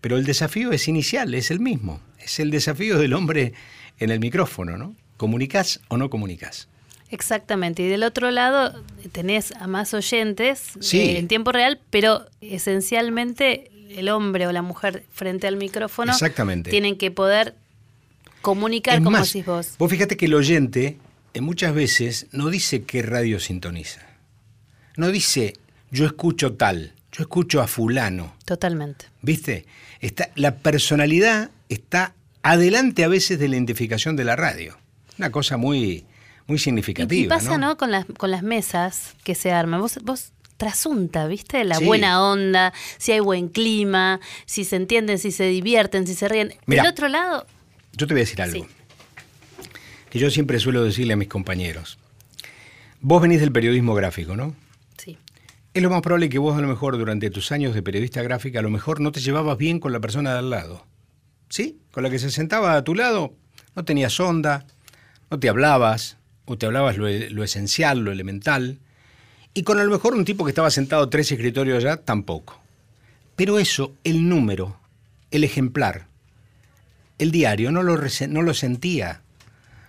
pero 0.00 0.16
el 0.16 0.24
desafío 0.24 0.70
es 0.70 0.86
inicial, 0.86 1.34
es 1.34 1.50
el 1.50 1.58
mismo. 1.58 2.00
Es 2.20 2.38
el 2.38 2.52
desafío 2.52 2.96
del 2.98 3.14
hombre 3.14 3.54
en 3.98 4.10
el 4.10 4.20
micrófono, 4.20 4.78
¿no? 4.78 4.94
¿Comunicás 5.16 5.80
o 5.88 5.96
no 5.96 6.10
comunicás? 6.10 6.69
Exactamente. 7.10 7.82
Y 7.82 7.88
del 7.88 8.02
otro 8.02 8.30
lado 8.30 8.84
tenés 9.12 9.52
a 9.52 9.66
más 9.66 9.94
oyentes 9.94 10.62
sí. 10.80 11.00
eh, 11.00 11.18
en 11.18 11.28
tiempo 11.28 11.52
real, 11.52 11.80
pero 11.90 12.26
esencialmente 12.40 13.70
el 13.90 14.08
hombre 14.08 14.46
o 14.46 14.52
la 14.52 14.62
mujer 14.62 15.04
frente 15.12 15.46
al 15.48 15.56
micrófono 15.56 16.12
Exactamente. 16.12 16.70
tienen 16.70 16.96
que 16.96 17.10
poder 17.10 17.54
comunicar 18.40 18.94
Es 18.94 19.00
como 19.00 19.10
más, 19.10 19.32
decís 19.32 19.46
vos. 19.46 19.74
Vos 19.78 19.90
fíjate 19.90 20.16
que 20.16 20.26
el 20.26 20.34
oyente 20.34 20.98
eh, 21.34 21.40
muchas 21.40 21.74
veces 21.74 22.26
no 22.32 22.50
dice 22.50 22.82
qué 22.84 23.02
radio 23.02 23.40
sintoniza. 23.40 24.00
No 24.96 25.08
dice 25.08 25.54
yo 25.90 26.06
escucho 26.06 26.54
tal, 26.54 26.94
yo 27.12 27.22
escucho 27.22 27.60
a 27.60 27.66
fulano. 27.66 28.34
Totalmente. 28.44 29.06
¿Viste? 29.22 29.66
Está, 30.00 30.30
la 30.36 30.56
personalidad 30.56 31.50
está 31.68 32.14
adelante 32.42 33.04
a 33.04 33.08
veces 33.08 33.38
de 33.38 33.48
la 33.48 33.56
identificación 33.56 34.16
de 34.16 34.24
la 34.24 34.36
radio. 34.36 34.78
Una 35.18 35.30
cosa 35.30 35.56
muy, 35.56 36.04
muy 36.50 36.58
significativa. 36.58 37.22
Y, 37.22 37.28
pasa, 37.28 37.56
¿no? 37.56 37.68
¿no? 37.68 37.76
Con 37.78 37.90
las, 37.90 38.04
con 38.18 38.30
las 38.30 38.42
mesas 38.42 39.14
que 39.24 39.34
se 39.34 39.52
arman. 39.52 39.80
Vos, 39.80 39.98
vos 40.02 40.32
trasunta, 40.56 41.26
¿viste? 41.26 41.64
La 41.64 41.76
Sí. 41.76 41.84
buena 41.86 42.22
onda, 42.22 42.74
si 42.98 43.12
hay 43.12 43.20
buen 43.20 43.48
clima, 43.48 44.20
si 44.44 44.64
se 44.64 44.76
entienden, 44.76 45.18
si 45.18 45.30
se 45.32 45.44
divierten, 45.44 46.06
si 46.06 46.14
se 46.14 46.28
ríen. 46.28 46.52
Mirá. 46.66 46.82
Del 46.82 46.92
otro 46.92 47.08
lado, 47.08 47.46
Yo 47.92 48.06
te 48.06 48.14
voy 48.14 48.20
a 48.20 48.24
decir 48.24 48.42
algo. 48.42 48.64
Sí. 48.64 48.70
Que 50.10 50.18
yo 50.18 50.30
siempre 50.30 50.58
suelo 50.60 50.84
decirle 50.84 51.14
a 51.14 51.16
mis 51.16 51.28
compañeros. 51.28 51.98
Vos 53.00 53.22
venís 53.22 53.40
del 53.40 53.52
periodismo 53.52 53.94
gráfico, 53.94 54.36
¿no? 54.36 54.54
sí. 54.98 55.16
Es 55.72 55.82
lo 55.82 55.88
más 55.90 56.02
probable 56.02 56.28
que 56.28 56.38
vos 56.38 56.58
a 56.58 56.60
lo 56.60 56.66
mejor 56.68 56.98
durante 56.98 57.30
tus 57.30 57.52
años 57.52 57.74
de 57.74 57.82
periodista 57.82 58.22
gráfica 58.22 58.58
a 58.58 58.62
lo 58.62 58.70
mejor 58.70 59.00
no 59.00 59.12
te 59.12 59.20
llevabas 59.20 59.56
bien 59.56 59.78
con 59.80 59.92
la 59.92 60.00
persona 60.00 60.32
de 60.32 60.38
al 60.40 60.50
lado. 60.50 60.84
¿Sí? 61.48 61.78
Con 61.92 62.02
la 62.02 62.10
que 62.10 62.18
se 62.18 62.30
sentaba 62.30 62.74
a 62.74 62.82
tu 62.84 62.94
lado 62.94 63.34
no 63.76 63.84
tenías 63.84 64.18
onda, 64.20 64.66
no 65.30 65.38
te 65.38 65.48
hablabas, 65.48 66.16
o 66.50 66.58
te 66.58 66.66
hablabas 66.66 66.96
lo, 66.96 67.06
lo 67.08 67.44
esencial, 67.44 68.00
lo 68.00 68.10
elemental. 68.10 68.80
Y 69.54 69.62
con 69.62 69.78
a 69.78 69.84
lo 69.84 69.90
mejor 69.92 70.16
un 70.16 70.24
tipo 70.24 70.44
que 70.44 70.50
estaba 70.50 70.68
sentado 70.68 71.08
tres 71.08 71.30
escritorios 71.30 71.84
allá, 71.84 71.98
tampoco. 71.98 72.60
Pero 73.36 73.60
eso, 73.60 73.94
el 74.02 74.28
número, 74.28 74.80
el 75.30 75.44
ejemplar, 75.44 76.08
el 77.18 77.30
diario 77.30 77.70
no 77.70 77.84
lo, 77.84 77.96
no 78.28 78.42
lo 78.42 78.54
sentía, 78.54 79.22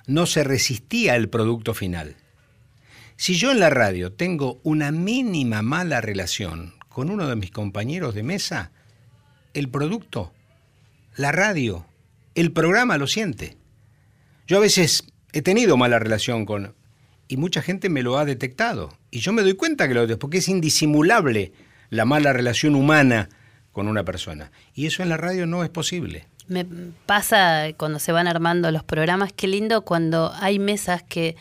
no 0.05 0.27
se 0.27 0.43
resistía 0.43 1.15
al 1.15 1.29
producto 1.29 1.73
final. 1.73 2.15
Si 3.15 3.33
yo 3.33 3.51
en 3.51 3.59
la 3.59 3.71
radio 3.71 4.13
tengo 4.13 4.59
una 4.61 4.91
mínima 4.91 5.63
mala 5.63 5.99
relación 5.99 6.75
con 6.89 7.09
uno 7.09 7.27
de 7.27 7.37
mis 7.37 7.49
compañeros 7.49 8.13
de 8.13 8.21
mesa, 8.21 8.71
el 9.55 9.67
producto, 9.67 10.31
la 11.15 11.31
radio, 11.31 11.87
el 12.35 12.51
programa 12.51 12.99
lo 12.99 13.07
siente. 13.07 13.57
Yo 14.45 14.57
a 14.57 14.61
veces 14.61 15.05
he 15.33 15.41
tenido 15.41 15.77
mala 15.77 15.99
relación 15.99 16.45
con... 16.45 16.73
Y 17.27 17.37
mucha 17.37 17.61
gente 17.61 17.89
me 17.89 18.03
lo 18.03 18.17
ha 18.17 18.25
detectado. 18.25 18.93
Y 19.09 19.19
yo 19.19 19.31
me 19.31 19.41
doy 19.41 19.53
cuenta 19.53 19.87
que 19.87 19.93
lo 19.93 20.01
detecto, 20.01 20.19
porque 20.19 20.39
es 20.39 20.49
indisimulable 20.49 21.53
la 21.89 22.03
mala 22.05 22.33
relación 22.33 22.75
humana 22.75 23.29
con 23.71 23.87
una 23.87 24.03
persona. 24.03 24.51
Y 24.73 24.85
eso 24.87 25.01
en 25.01 25.07
la 25.09 25.15
radio 25.17 25.45
no 25.47 25.63
es 25.63 25.69
posible. 25.69 26.27
Me 26.49 26.65
pasa 27.05 27.67
cuando 27.77 27.99
se 27.99 28.11
van 28.11 28.27
armando 28.27 28.69
los 28.71 28.83
programas, 28.83 29.31
qué 29.31 29.47
lindo 29.47 29.83
cuando 29.83 30.33
hay 30.41 30.59
mesas 30.59 31.03
que 31.03 31.37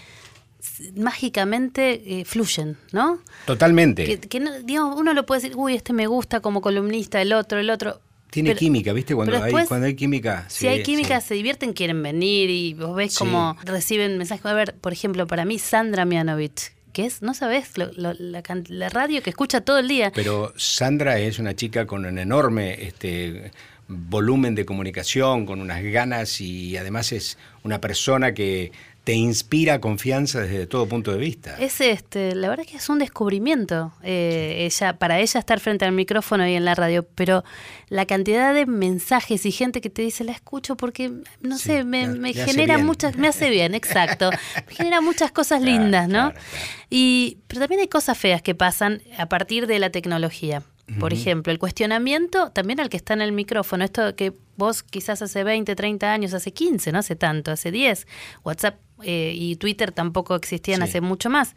mágicamente 0.97 2.21
eh, 2.21 2.25
fluyen, 2.25 2.77
¿no? 2.93 3.19
Totalmente. 3.47 4.05
Que, 4.05 4.19
que 4.21 4.41
no- 4.41 4.61
digamos, 4.63 4.99
uno 4.99 5.15
lo 5.15 5.27
puede 5.27 5.41
decir, 5.43 5.57
uy, 5.57 5.75
este 5.75 5.93
me 5.93 6.07
gusta 6.07 6.41
como 6.41 6.61
columnista, 6.61 7.21
el 7.21 7.33
otro, 7.33 7.59
el 7.59 7.71
otro. 7.71 8.01
Tiene 8.31 8.51
Pero- 8.51 8.59
química, 8.61 8.93
¿viste? 8.93 9.15
Cuando, 9.15 9.43
hay, 9.43 9.53
cuando 9.67 9.87
hay 9.87 9.95
química. 9.95 10.45
Si 10.49 10.61
sí, 10.61 10.67
hay 10.69 10.83
química, 10.83 11.21
sí. 11.21 11.29
se 11.29 11.35
divierten, 11.35 11.73
quieren 11.73 12.03
venir 12.03 12.49
y 12.51 12.75
vos 12.75 12.95
ves 12.95 13.13
Sí. 13.15 13.19
como 13.19 13.57
reciben 13.65 14.19
mensajes. 14.19 14.47
A 14.47 14.55
ver, 14.55 14.75
por 14.81 14.93
ejemplo, 14.93 15.27
para 15.27 15.45
mí, 15.45 15.59
Sandra 15.59 16.05
Mianovich, 16.05 16.73
que 16.93 17.07
es, 17.07 17.23
no 17.23 17.35
sabes, 17.35 17.77
lo- 17.77 17.91
lo- 17.97 18.15
la, 18.15 18.43
la 18.69 18.89
radio 18.89 19.23
que 19.23 19.31
escucha 19.31 19.61
todo 19.63 19.79
el 19.79 19.89
día. 19.89 20.13
Pero 20.15 20.53
Sandra 20.57 21.19
es 21.19 21.39
una 21.39 21.55
chica 21.55 21.87
con 21.87 22.05
un 22.07 22.19
enorme 22.19 22.85
este, 22.87 23.51
volumen 23.89 24.55
de 24.55 24.65
comunicación, 24.65 25.47
con 25.47 25.61
unas 25.61 25.83
ganas 25.83 26.41
y 26.41 26.77
además 26.77 27.11
es 27.13 27.37
una 27.65 27.81
persona 27.81 28.33
que 28.35 28.71
te 29.05 29.15
inspira 29.15 29.81
confianza 29.81 30.41
desde 30.41 30.67
todo 30.67 30.87
punto 30.87 31.11
de 31.11 31.19
vista. 31.19 31.57
Es 31.59 31.81
este, 31.81 32.35
la 32.35 32.49
verdad 32.51 32.65
que 32.67 32.77
es 32.77 32.89
un 32.91 32.99
descubrimiento 32.99 33.93
eh, 34.03 34.69
ella, 34.71 34.99
para 34.99 35.21
ella 35.21 35.41
estar 35.41 35.59
frente 35.59 35.85
al 35.87 35.93
micrófono 35.93 36.47
y 36.47 36.55
en 36.55 36.65
la 36.65 36.75
radio, 36.75 37.07
pero 37.15 37.43
la 37.89 38.05
cantidad 38.05 38.53
de 38.55 38.67
mensajes 38.67 39.47
y 39.47 39.53
gente 39.53 39.81
que 39.81 39.89
te 39.91 40.03
dice 40.03 40.23
la 40.23 40.33
escucho 40.33 40.77
porque 40.77 41.11
no 41.41 41.57
Sí, 41.57 41.65
sé, 41.65 41.85
me, 41.85 42.33
genera 42.35 42.79
muchas, 42.79 43.17
me 43.17 43.27
hace 43.29 43.49
bien, 43.49 43.75
exacto, 43.75 44.31
me 44.69 44.75
genera 44.75 45.01
muchas 45.01 45.33
cosas 45.33 45.61
Claro, 45.63 45.83
lindas, 45.83 46.07
¿no? 46.09 46.31
claro, 46.31 46.35
claro. 46.35 46.67
Y 46.91 47.39
pero 47.47 47.61
también 47.61 47.81
hay 47.81 47.89
cosas 47.89 48.19
feas 48.19 48.43
que 48.43 48.55
pasan 48.55 49.03
a 49.19 49.27
partir 49.27 49.67
de 49.67 49.79
la 49.79 49.91
tecnología. 49.91 50.63
Por 50.99 51.13
ejemplo, 51.13 51.53
el 51.53 51.61
cuestionamiento 51.61 52.51
también 52.51 52.81
al 52.81 52.89
que 52.89 52.97
está 52.97 53.15
en 53.15 53.21
el 53.21 53.31
micrófono, 53.31 53.85
esto 53.85 54.17
que 54.17 54.33
vos 54.57 54.83
quizás 54.83 55.23
hace 55.23 55.45
20, 55.45 55.77
30 55.77 56.13
años, 56.13 56.35
hace 56.35 56.53
15, 56.53 56.91
no 56.91 56.99
hace 56.99 57.15
tanto, 57.15 57.53
hace 57.53 57.71
10, 57.71 58.09
WhatsApp 58.43 58.75
eh, 59.05 59.33
y 59.35 59.57
Twitter 59.57 59.93
tampoco 59.93 60.35
existían 60.35 60.79
Sí. 60.81 60.85
hace 60.85 61.01
mucho 61.01 61.31
más, 61.31 61.55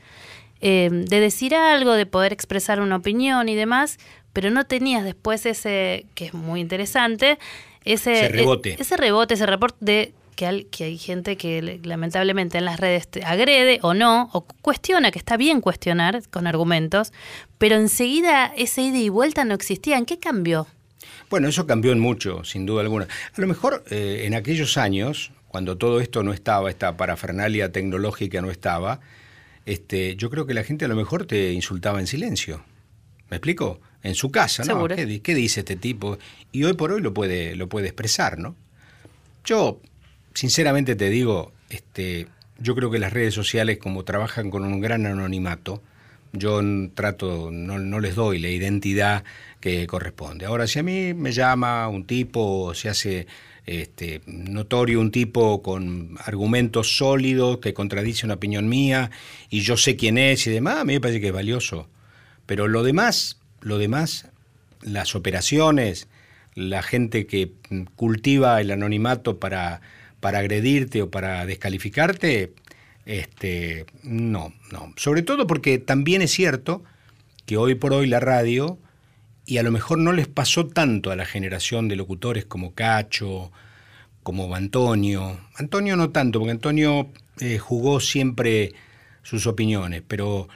eh, 0.62 0.90
de 0.92 1.20
decir 1.20 1.56
algo, 1.56 1.94
de 1.94 2.06
poder 2.06 2.32
expresar 2.34 2.80
una 2.82 2.96
opinión 2.98 3.50
y 3.50 3.56
demás, 3.56 3.98
pero 4.32 4.50
no 4.50 4.66
tenías 4.66 5.04
después 5.04 5.46
ese, 5.46 6.06
que 6.16 6.26
es 6.26 6.34
muy 6.34 6.62
interesante, 6.62 7.38
ese, 7.86 8.14
Ese 8.14 8.30
rebote. 8.30 8.70
eh, 8.72 8.78
ese 8.80 8.98
rebote, 8.98 9.34
ese 9.34 9.46
reporte 9.46 9.78
de 9.82 10.14
que, 10.36 10.48
al- 10.48 10.66
que 10.68 10.86
hay 10.86 10.98
gente 10.98 11.38
que 11.38 11.62
le- 11.62 11.80
lamentablemente 11.84 12.58
en 12.58 12.66
las 12.66 12.80
redes 12.80 13.08
te 13.08 13.24
agrede 13.24 13.78
o 13.84 13.94
no, 13.94 14.30
o 14.34 14.46
cuestiona, 14.62 15.12
que 15.12 15.20
está 15.20 15.38
bien 15.38 15.62
cuestionar 15.62 16.22
con 16.32 16.48
argumentos, 16.48 17.12
pero 17.60 17.76
enseguida 17.76 18.52
ese 18.58 18.82
ida 18.82 18.98
y 18.98 19.10
vuelta 19.10 19.46
no 19.46 19.54
existía. 19.54 19.98
¿En 19.98 20.06
qué 20.06 20.18
cambió? 20.18 20.66
Bueno, 21.30 21.48
eso 21.50 21.68
cambió 21.68 21.92
en 21.92 22.00
mucho, 22.00 22.44
sin 22.46 22.66
duda 22.66 22.82
alguna. 22.82 23.08
A 23.38 23.42
lo 23.42 23.46
mejor 23.48 23.84
eh, 23.92 24.24
en 24.26 24.34
aquellos 24.34 24.78
años, 24.78 25.32
cuando 25.54 25.78
todo 25.78 26.02
esto 26.02 26.24
no 26.24 26.34
estaba, 26.34 26.72
esta 26.72 26.98
parafernalia 26.98 27.72
tecnológica 27.72 28.42
no 28.42 28.50
estaba, 28.50 29.02
este, 29.68 30.16
yo 30.16 30.32
creo 30.32 30.48
que 30.48 30.56
la 30.56 30.64
gente 30.64 30.86
a 30.86 30.88
lo 30.88 30.96
mejor 30.96 31.28
te 31.28 31.52
insultaba 31.52 32.00
en 32.00 32.08
silencio. 32.08 32.64
¿Me 33.30 33.38
explico? 33.38 33.80
En 34.02 34.16
su 34.16 34.32
casa, 34.32 34.64
¿no? 34.64 34.74
Seguro. 34.74 34.96
¿Qué, 34.96 35.22
qué 35.22 35.36
dice 35.36 35.60
este 35.60 35.76
tipo? 35.76 36.18
Y 36.52 36.64
hoy 36.64 36.74
por 36.74 36.92
hoy 36.92 37.02
lo 37.02 37.14
puede, 37.14 37.56
lo 37.56 37.70
puede 37.70 37.86
expresar, 37.86 38.40
¿no? 38.40 38.56
Yo, 39.46 39.80
sinceramente 40.34 40.96
te 40.96 41.12
digo, 41.12 41.54
este, 41.70 42.26
yo 42.58 42.74
creo 42.74 42.90
que 42.90 42.98
las 42.98 43.14
redes 43.14 43.36
sociales, 43.36 43.78
como 43.78 44.04
trabajan 44.04 44.50
con 44.50 44.66
un 44.66 44.82
gran 44.82 45.06
anonimato, 45.06 45.84
yo 46.32 46.62
trato, 46.96 47.52
no, 47.52 47.78
no 47.78 48.00
les 48.00 48.16
doy 48.16 48.40
la 48.40 48.50
identidad 48.50 49.24
que 49.60 49.86
corresponde. 49.86 50.48
Ahora, 50.48 50.66
si 50.66 50.80
a 50.80 50.84
mí 50.84 51.14
me 51.14 51.32
llama 51.32 51.88
un 51.90 52.06
tipo, 52.06 52.64
o 52.64 52.74
se 52.74 52.90
hace 52.90 53.28
este, 53.66 54.22
notorio 54.26 55.00
un 55.00 55.12
tipo 55.12 55.62
con 55.62 56.18
argumentos 56.24 56.98
sólidos 56.98 57.60
que 57.60 57.74
contradice 57.74 58.26
una 58.26 58.36
opinión 58.36 58.68
mía 58.68 59.12
y 59.50 59.62
yo 59.62 59.78
sé 59.78 59.96
quién 59.96 60.18
es 60.18 60.46
y 60.48 60.52
demás, 60.52 60.80
a 60.80 60.86
mí 60.86 60.94
me 60.94 61.02
parece 61.02 61.22
que 61.22 61.28
es 61.28 61.34
valioso. 61.34 61.88
Pero 62.46 62.68
lo 62.68 62.84
demás, 62.84 63.40
lo 63.62 63.78
demás, 63.78 64.28
las 64.82 65.16
operaciones, 65.16 66.08
la 66.56 66.84
gente 66.84 67.26
que 67.26 67.54
cultiva 67.96 68.60
el 68.60 68.72
anonimato 68.72 69.40
para, 69.40 69.82
para 70.20 70.40
agredirte 70.40 71.02
o 71.02 71.10
para 71.10 71.46
descalificarte, 71.46 72.54
este, 73.06 73.86
no, 74.04 74.54
no. 74.72 74.94
Sobre 74.98 75.22
todo 75.22 75.48
porque 75.48 75.78
también 75.78 76.22
es 76.22 76.32
cierto 76.32 76.84
que 77.46 77.58
hoy 77.58 77.76
por 77.76 77.94
hoy 77.94 78.08
la 78.08 78.20
radio, 78.20 78.78
y 79.46 79.58
a 79.58 79.64
lo 79.64 79.72
mejor 79.72 80.00
no 80.00 80.14
les 80.14 80.28
pasó 80.28 80.68
tanto 80.68 81.12
a 81.12 81.16
la 81.16 81.26
generación 81.26 81.88
de 81.88 81.96
locutores 81.96 82.46
como 82.46 82.74
Cacho, 82.74 83.52
como 84.24 84.56
Antonio. 84.56 85.40
Antonio 85.56 85.96
no 85.96 86.10
tanto, 86.12 86.40
porque 86.40 86.52
Antonio 86.52 87.10
eh, 87.40 87.58
jugó 87.58 88.00
siempre 88.00 88.74
sus 89.22 89.48
opiniones, 89.48 90.02
pero 90.08 90.48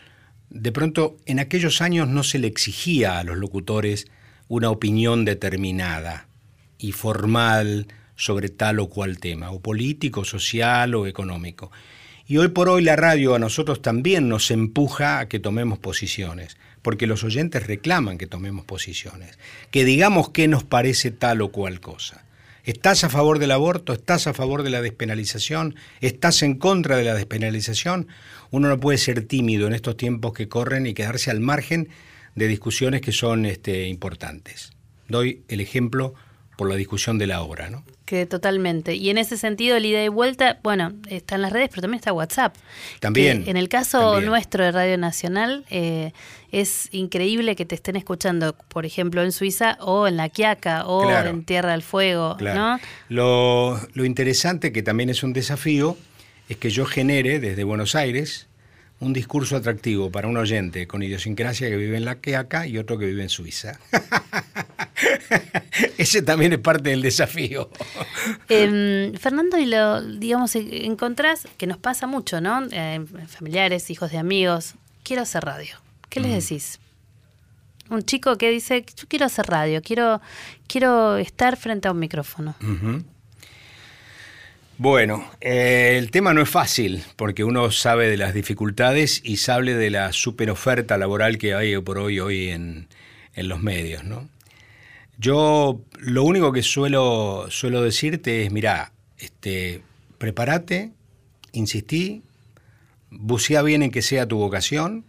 de 0.49 0.71
pronto 0.71 1.17
en 1.25 1.39
aquellos 1.39 1.81
años 1.81 2.07
no 2.07 2.23
se 2.23 2.39
le 2.39 2.47
exigía 2.47 3.19
a 3.19 3.23
los 3.23 3.38
locutores 3.38 4.07
una 4.47 4.69
opinión 4.69 5.25
determinada 5.25 6.27
y 6.77 6.93
formal 6.93 7.88
sobre 8.15 8.49
tal 8.49 8.79
o 8.79 8.88
cual 8.88 9.19
tema, 9.19 9.51
o 9.51 9.59
político, 9.59 10.23
social 10.23 10.95
o 10.95 11.05
económico. 11.05 11.71
Y 12.25 12.38
hoy 12.38 12.49
por 12.49 12.67
hoy 12.69 12.83
la 12.83 12.95
radio 12.95 13.35
a 13.35 13.39
nosotros 13.39 13.81
también 13.81 14.27
nos 14.27 14.51
empuja 14.51 15.19
a 15.19 15.27
que 15.27 15.39
tomemos 15.39 15.79
posiciones, 15.79 16.57
porque 16.82 17.07
los 17.07 17.23
oyentes 17.23 17.67
reclaman 17.67 18.17
que 18.17 18.28
tomemos 18.28 18.65
posiciones, 18.65 19.38
que 19.71 19.86
digamos 19.86 20.30
qué 20.30 20.47
nos 20.47 20.63
parece 20.63 21.11
tal 21.11 21.41
o 21.41 21.51
cual 21.51 21.80
cosa. 21.80 22.23
¿Estás 22.63 23.05
a 23.05 23.09
favor 23.09 23.39
del 23.39 23.51
aborto? 23.51 23.93
¿Estás 23.93 24.28
a 24.28 24.34
favor 24.34 24.63
de 24.63 24.69
la 24.69 24.82
despenalización? 24.82 25.75
¿Estás 26.01 26.43
en 26.43 26.55
contra 26.55 26.97
de 26.97 27.05
la 27.05 27.13
despenalización? 27.13 28.09
Uno 28.51 28.67
no 28.67 28.78
puede 28.78 28.97
ser 28.97 29.21
tímido 29.21 29.67
en 29.67 29.73
estos 29.73 29.95
tiempos 29.95 30.34
que 30.34 30.49
corren 30.49 30.86
y 30.86 30.93
quedarse 30.93 31.32
al 31.32 31.39
margen 31.39 31.88
de 32.36 32.47
discusiones 32.47 32.99
que 32.99 33.13
son 33.13 33.45
este, 33.45 33.88
importantes. 33.88 34.71
Doy 35.07 35.43
el 35.47 35.61
ejemplo 35.61 36.13
por 36.57 36.67
la 36.69 36.75
discusión 36.75 37.17
de 37.17 37.27
la 37.27 37.41
obra, 37.41 37.69
¿no? 37.69 37.83
Que 38.05 38.25
totalmente. 38.25 38.95
Y 38.95 39.09
en 39.09 39.17
ese 39.17 39.37
sentido, 39.37 39.75
el 39.77 39.85
ida 39.85 40.03
y 40.03 40.07
vuelta, 40.07 40.59
bueno, 40.63 40.93
está 41.09 41.35
en 41.35 41.41
las 41.41 41.51
redes, 41.53 41.69
pero 41.69 41.81
también 41.81 41.99
está 41.99 42.11
WhatsApp. 42.13 42.55
También. 42.99 43.43
Que 43.43 43.51
en 43.51 43.57
el 43.57 43.69
caso 43.69 43.99
también. 43.99 44.25
nuestro 44.29 44.63
de 44.63 44.71
Radio 44.71 44.97
Nacional, 44.97 45.65
eh, 45.69 46.13
es 46.51 46.87
increíble 46.93 47.55
que 47.55 47.65
te 47.65 47.75
estén 47.75 47.95
escuchando, 47.95 48.55
por 48.69 48.85
ejemplo, 48.85 49.21
en 49.23 49.31
Suiza 49.31 49.77
o 49.81 50.07
en 50.07 50.17
La 50.17 50.29
Quiaca 50.29 50.85
o 50.87 51.03
Claro. 51.07 51.29
en 51.29 51.43
Tierra 51.45 51.71
del 51.73 51.83
Fuego, 51.83 52.35
Claro. 52.37 52.59
¿no? 52.59 52.79
Lo, 53.09 53.79
lo 53.93 54.05
interesante, 54.05 54.71
que 54.71 54.83
también 54.83 55.09
es 55.09 55.21
un 55.23 55.33
desafío, 55.33 55.97
es 56.49 56.57
que 56.57 56.69
yo 56.69 56.85
genere 56.85 57.39
desde 57.39 57.63
Buenos 57.65 57.93
Aires 57.95 58.47
un 58.99 59.13
discurso 59.13 59.55
atractivo 59.57 60.09
para 60.11 60.27
un 60.27 60.37
oyente 60.37 60.87
con 60.87 61.03
idiosincrasia 61.03 61.69
que 61.69 61.75
vive 61.77 61.97
en 61.97 62.05
la 62.05 62.15
Quiaca 62.15 62.65
y 62.65 62.79
otro 62.79 62.97
que 62.97 63.05
vive 63.05 63.21
en 63.21 63.29
Suiza. 63.29 63.79
Ese 65.97 66.21
también 66.21 66.53
es 66.53 66.59
parte 66.59 66.89
del 66.89 67.01
desafío. 67.01 67.69
Em, 68.49 69.13
Fernando, 69.13 69.57
y 69.57 69.65
lo, 69.65 70.01
digamos, 70.01 70.55
encontrás 70.55 71.47
que 71.57 71.67
nos 71.67 71.77
pasa 71.77 72.07
mucho, 72.07 72.41
¿no? 72.41 72.65
Eh, 72.71 73.03
familiares, 73.27 73.89
hijos 73.89 74.11
de 74.11 74.17
amigos, 74.17 74.75
quiero 75.03 75.21
hacer 75.23 75.43
radio. 75.43 75.75
¿Qué 76.09 76.19
Mm. 76.19 76.23
les 76.23 76.43
decís? 76.49 76.79
Un 77.89 78.03
chico 78.03 78.37
que 78.37 78.49
dice, 78.49 78.85
yo 78.97 79.07
quiero 79.07 79.25
hacer 79.25 79.45
radio, 79.47 79.81
quiero, 79.81 80.21
quiero 80.67 81.17
estar 81.17 81.55
frente 81.57 81.87
a 81.87 81.91
un 81.91 81.99
micrófono. 81.99 82.55
Bueno, 84.77 85.27
eh, 85.41 85.95
el 85.97 86.11
tema 86.11 86.33
no 86.33 86.41
es 86.41 86.49
fácil 86.49 87.03
porque 87.15 87.43
uno 87.43 87.71
sabe 87.71 88.09
de 88.09 88.17
las 88.17 88.33
dificultades 88.33 89.21
y 89.23 89.37
sabe 89.37 89.73
de 89.73 89.89
la 89.89 90.13
superoferta 90.13 90.97
laboral 90.97 91.37
que 91.37 91.55
hay 91.55 91.79
por 91.81 91.97
hoy, 91.97 92.19
hoy 92.19 92.49
en, 92.49 92.87
en 93.33 93.47
los 93.47 93.61
medios, 93.61 94.03
¿no? 94.03 94.27
Yo 95.18 95.82
lo 95.99 96.24
único 96.24 96.51
que 96.51 96.61
suelo, 96.61 97.47
suelo 97.49 97.82
decirte 97.82 98.43
es, 98.43 98.51
mira, 98.51 98.91
este, 99.18 99.82
prepárate, 100.20 100.91
insistí, 101.53 102.22
bucea 103.09 103.63
bien 103.63 103.82
en 103.82 103.91
que 103.91 104.03
sea 104.03 104.28
tu 104.28 104.38
vocación 104.38 105.05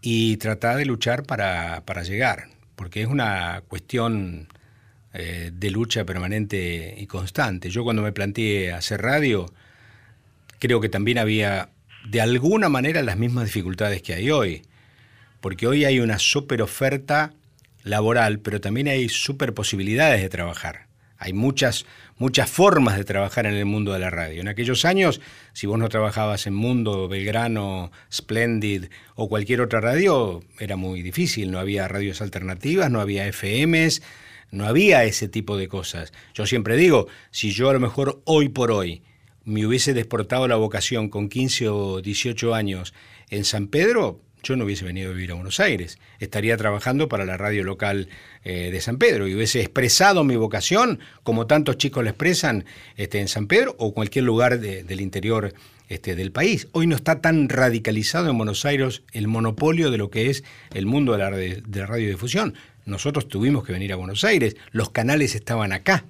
y 0.00 0.36
trata 0.38 0.76
de 0.76 0.84
luchar 0.84 1.24
para, 1.24 1.82
para 1.84 2.02
llegar, 2.02 2.48
porque 2.74 3.02
es 3.02 3.08
una 3.08 3.62
cuestión 3.68 4.48
eh, 5.14 5.50
de 5.52 5.70
lucha 5.70 6.04
permanente 6.04 6.94
y 6.98 7.06
constante. 7.06 7.70
Yo 7.70 7.84
cuando 7.84 8.02
me 8.02 8.12
planteé 8.12 8.72
hacer 8.72 9.00
radio, 9.00 9.46
creo 10.58 10.80
que 10.80 10.88
también 10.88 11.18
había 11.18 11.70
de 12.08 12.20
alguna 12.20 12.68
manera 12.68 13.02
las 13.02 13.16
mismas 13.16 13.44
dificultades 13.44 14.02
que 14.02 14.14
hay 14.14 14.30
hoy, 14.30 14.62
porque 15.40 15.66
hoy 15.66 15.84
hay 15.84 16.00
una 16.00 16.18
super 16.18 16.62
oferta 16.62 17.32
laboral, 17.82 18.40
pero 18.40 18.60
también 18.60 18.88
hay 18.88 19.08
super 19.08 19.54
posibilidades 19.54 20.22
de 20.22 20.28
trabajar. 20.28 20.88
Hay 21.20 21.32
muchas, 21.32 21.84
muchas 22.16 22.48
formas 22.48 22.96
de 22.96 23.04
trabajar 23.04 23.46
en 23.46 23.54
el 23.54 23.64
mundo 23.64 23.92
de 23.92 23.98
la 23.98 24.08
radio. 24.08 24.40
En 24.40 24.46
aquellos 24.46 24.84
años, 24.84 25.20
si 25.52 25.66
vos 25.66 25.78
no 25.78 25.88
trabajabas 25.88 26.46
en 26.46 26.54
Mundo, 26.54 27.08
Belgrano, 27.08 27.90
Splendid 28.12 28.86
o 29.16 29.28
cualquier 29.28 29.60
otra 29.60 29.80
radio, 29.80 30.44
era 30.60 30.76
muy 30.76 31.02
difícil. 31.02 31.50
No 31.50 31.58
había 31.58 31.88
radios 31.88 32.22
alternativas, 32.22 32.90
no 32.92 33.00
había 33.00 33.26
FMs, 33.26 34.00
no 34.52 34.66
había 34.66 35.04
ese 35.04 35.26
tipo 35.26 35.56
de 35.56 35.66
cosas. 35.66 36.12
Yo 36.34 36.46
siempre 36.46 36.76
digo, 36.76 37.08
si 37.32 37.50
yo 37.50 37.68
a 37.68 37.72
lo 37.72 37.80
mejor 37.80 38.22
hoy 38.24 38.48
por 38.48 38.70
hoy 38.70 39.02
me 39.44 39.66
hubiese 39.66 39.94
desportado 39.94 40.46
la 40.46 40.56
vocación 40.56 41.08
con 41.08 41.28
15 41.28 41.68
o 41.68 42.00
18 42.00 42.54
años 42.54 42.94
en 43.28 43.44
San 43.44 43.66
Pedro, 43.66 44.20
yo 44.42 44.56
no 44.56 44.64
hubiese 44.64 44.84
venido 44.84 45.10
a 45.10 45.14
vivir 45.14 45.30
a 45.32 45.34
Buenos 45.34 45.60
Aires. 45.60 45.98
Estaría 46.20 46.56
trabajando 46.56 47.08
para 47.08 47.24
la 47.24 47.36
radio 47.36 47.64
local 47.64 48.08
eh, 48.44 48.70
de 48.70 48.80
San 48.80 48.98
Pedro 48.98 49.26
y 49.28 49.34
hubiese 49.34 49.60
expresado 49.60 50.24
mi 50.24 50.36
vocación, 50.36 51.00
como 51.22 51.46
tantos 51.46 51.76
chicos 51.78 52.04
la 52.04 52.10
expresan 52.10 52.64
este, 52.96 53.20
en 53.20 53.28
San 53.28 53.46
Pedro 53.46 53.74
o 53.78 53.92
cualquier 53.94 54.24
lugar 54.24 54.58
de- 54.60 54.84
del 54.84 55.00
interior 55.00 55.54
este, 55.88 56.14
del 56.14 56.32
país. 56.32 56.68
Hoy 56.72 56.86
no 56.86 56.96
está 56.96 57.20
tan 57.20 57.48
radicalizado 57.48 58.28
en 58.30 58.36
Buenos 58.36 58.64
Aires 58.64 59.02
el 59.12 59.26
monopolio 59.28 59.90
de 59.90 59.98
lo 59.98 60.10
que 60.10 60.30
es 60.30 60.44
el 60.74 60.86
mundo 60.86 61.12
de 61.12 61.18
la, 61.18 61.30
de 61.30 61.62
la 61.80 61.86
radiodifusión. 61.86 62.54
Nosotros 62.84 63.28
tuvimos 63.28 63.64
que 63.64 63.72
venir 63.72 63.92
a 63.92 63.96
Buenos 63.96 64.24
Aires, 64.24 64.56
los 64.70 64.90
canales 64.90 65.34
estaban 65.34 65.72
acá. 65.72 66.04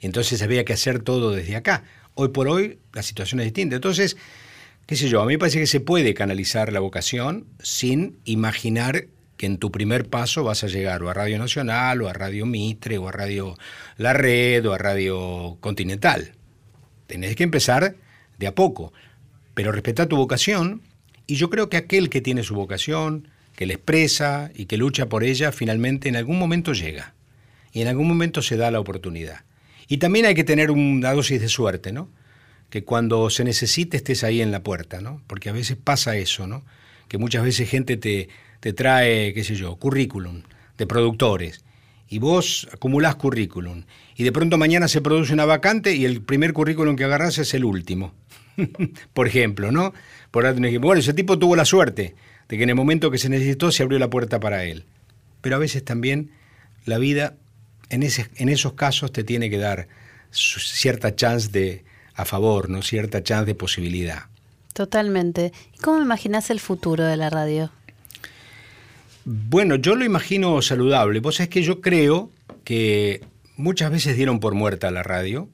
Entonces 0.00 0.40
había 0.42 0.64
que 0.64 0.72
hacer 0.72 1.00
todo 1.00 1.32
desde 1.32 1.56
acá. 1.56 1.84
Hoy 2.14 2.28
por 2.28 2.48
hoy 2.48 2.78
la 2.92 3.02
situación 3.02 3.40
es 3.40 3.46
distinta. 3.46 3.76
Entonces, 3.76 4.16
qué 4.88 4.96
sé 4.96 5.10
yo, 5.10 5.20
a 5.20 5.26
mí 5.26 5.34
me 5.34 5.38
parece 5.38 5.60
que 5.60 5.66
se 5.66 5.80
puede 5.80 6.14
canalizar 6.14 6.72
la 6.72 6.80
vocación 6.80 7.44
sin 7.62 8.16
imaginar 8.24 9.08
que 9.36 9.44
en 9.44 9.58
tu 9.58 9.70
primer 9.70 10.08
paso 10.08 10.44
vas 10.44 10.64
a 10.64 10.66
llegar 10.66 11.02
o 11.02 11.10
a 11.10 11.14
Radio 11.14 11.38
Nacional, 11.38 12.00
o 12.00 12.08
a 12.08 12.14
Radio 12.14 12.46
Mitre, 12.46 12.96
o 12.96 13.06
a 13.06 13.12
Radio 13.12 13.54
La 13.98 14.14
Red, 14.14 14.66
o 14.66 14.72
a 14.72 14.78
Radio 14.78 15.58
Continental. 15.60 16.32
Tenés 17.06 17.36
que 17.36 17.42
empezar 17.42 17.96
de 18.38 18.46
a 18.46 18.54
poco, 18.54 18.94
pero 19.52 19.72
respeta 19.72 20.08
tu 20.08 20.16
vocación 20.16 20.80
y 21.26 21.34
yo 21.34 21.50
creo 21.50 21.68
que 21.68 21.76
aquel 21.76 22.08
que 22.08 22.22
tiene 22.22 22.42
su 22.42 22.54
vocación, 22.54 23.28
que 23.56 23.66
la 23.66 23.74
expresa 23.74 24.50
y 24.54 24.64
que 24.64 24.78
lucha 24.78 25.10
por 25.10 25.22
ella, 25.22 25.52
finalmente 25.52 26.08
en 26.08 26.16
algún 26.16 26.38
momento 26.38 26.72
llega 26.72 27.12
y 27.72 27.82
en 27.82 27.88
algún 27.88 28.08
momento 28.08 28.40
se 28.40 28.56
da 28.56 28.70
la 28.70 28.80
oportunidad. 28.80 29.44
Y 29.86 29.98
también 29.98 30.24
hay 30.24 30.34
que 30.34 30.44
tener 30.44 30.70
una 30.70 31.12
dosis 31.12 31.42
de 31.42 31.50
suerte, 31.50 31.92
¿no? 31.92 32.08
Que 32.70 32.84
cuando 32.84 33.30
se 33.30 33.44
necesite 33.44 33.96
estés 33.96 34.24
ahí 34.24 34.40
en 34.40 34.52
la 34.52 34.62
puerta, 34.62 35.00
¿no? 35.00 35.22
Porque 35.26 35.48
a 35.48 35.52
veces 35.52 35.76
pasa 35.82 36.16
eso, 36.16 36.46
¿no? 36.46 36.64
Que 37.08 37.18
muchas 37.18 37.42
veces 37.42 37.68
gente 37.68 37.96
te, 37.96 38.28
te 38.60 38.72
trae, 38.72 39.32
qué 39.32 39.44
sé 39.44 39.54
yo, 39.54 39.76
currículum 39.76 40.42
de 40.76 40.86
productores 40.86 41.64
y 42.08 42.18
vos 42.18 42.68
acumulás 42.72 43.16
currículum 43.16 43.84
y 44.16 44.24
de 44.24 44.32
pronto 44.32 44.56
mañana 44.56 44.88
se 44.88 45.00
produce 45.00 45.32
una 45.32 45.44
vacante 45.44 45.94
y 45.94 46.04
el 46.04 46.22
primer 46.22 46.52
currículum 46.52 46.96
que 46.96 47.04
agarrás 47.04 47.38
es 47.38 47.54
el 47.54 47.64
último. 47.64 48.14
Por 49.12 49.28
ejemplo, 49.28 49.70
¿no? 49.70 49.92
Por 50.30 50.44
ejemplo. 50.44 50.80
Bueno, 50.80 51.00
ese 51.00 51.14
tipo 51.14 51.38
tuvo 51.38 51.54
la 51.54 51.64
suerte 51.64 52.14
de 52.48 52.56
que 52.56 52.62
en 52.62 52.70
el 52.70 52.74
momento 52.74 53.10
que 53.10 53.18
se 53.18 53.28
necesitó 53.28 53.70
se 53.70 53.82
abrió 53.82 53.98
la 53.98 54.10
puerta 54.10 54.40
para 54.40 54.64
él. 54.64 54.84
Pero 55.40 55.56
a 55.56 55.58
veces 55.58 55.84
también 55.84 56.30
la 56.84 56.98
vida 56.98 57.36
en, 57.90 58.02
ese, 58.02 58.28
en 58.36 58.48
esos 58.48 58.72
casos 58.72 59.12
te 59.12 59.22
tiene 59.22 59.50
que 59.50 59.58
dar 59.58 59.88
cierta 60.30 61.14
chance 61.14 61.50
de 61.50 61.84
a 62.18 62.24
favor, 62.24 62.68
¿no? 62.68 62.82
Cierta 62.82 63.22
chance 63.22 63.46
de 63.46 63.54
posibilidad. 63.54 64.24
Totalmente. 64.74 65.52
¿Y 65.74 65.78
cómo 65.78 66.02
imaginás 66.02 66.50
el 66.50 66.58
futuro 66.58 67.04
de 67.04 67.16
la 67.16 67.30
radio? 67.30 67.70
Bueno, 69.24 69.76
yo 69.76 69.94
lo 69.94 70.04
imagino 70.04 70.60
saludable. 70.60 71.20
Vos 71.20 71.36
sabés 71.36 71.48
que 71.48 71.62
yo 71.62 71.80
creo 71.80 72.30
que 72.64 73.24
muchas 73.56 73.92
veces 73.92 74.16
dieron 74.16 74.40
por 74.40 74.54
muerta 74.54 74.90
la 74.90 75.04
radio, 75.04 75.48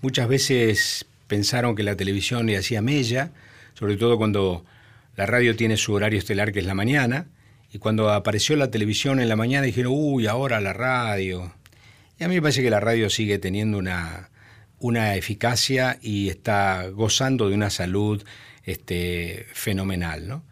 muchas 0.00 0.26
veces 0.26 1.04
pensaron 1.26 1.74
que 1.74 1.82
la 1.82 1.96
televisión 1.96 2.46
le 2.46 2.56
hacía 2.56 2.80
mella, 2.80 3.32
sobre 3.74 3.96
todo 3.96 4.16
cuando 4.16 4.64
la 5.16 5.26
radio 5.26 5.54
tiene 5.54 5.76
su 5.76 5.92
horario 5.92 6.18
estelar 6.18 6.50
que 6.52 6.60
es 6.60 6.66
la 6.66 6.74
mañana, 6.74 7.26
y 7.70 7.78
cuando 7.78 8.10
apareció 8.10 8.56
la 8.56 8.70
televisión 8.70 9.20
en 9.20 9.28
la 9.28 9.36
mañana 9.36 9.66
dijeron, 9.66 9.92
uy, 9.94 10.26
ahora 10.26 10.60
la 10.60 10.72
radio. 10.72 11.52
Y 12.18 12.24
a 12.24 12.28
mí 12.28 12.36
me 12.36 12.42
parece 12.42 12.62
que 12.62 12.70
la 12.70 12.80
radio 12.80 13.10
sigue 13.10 13.38
teniendo 13.38 13.76
una, 13.76 14.30
una 14.78 15.14
eficacia 15.16 15.98
y 16.02 16.28
está 16.28 16.88
gozando 16.88 17.48
de 17.48 17.54
una 17.54 17.70
salud 17.70 18.22
este, 18.64 19.46
fenomenal, 19.52 20.28
¿no? 20.28 20.44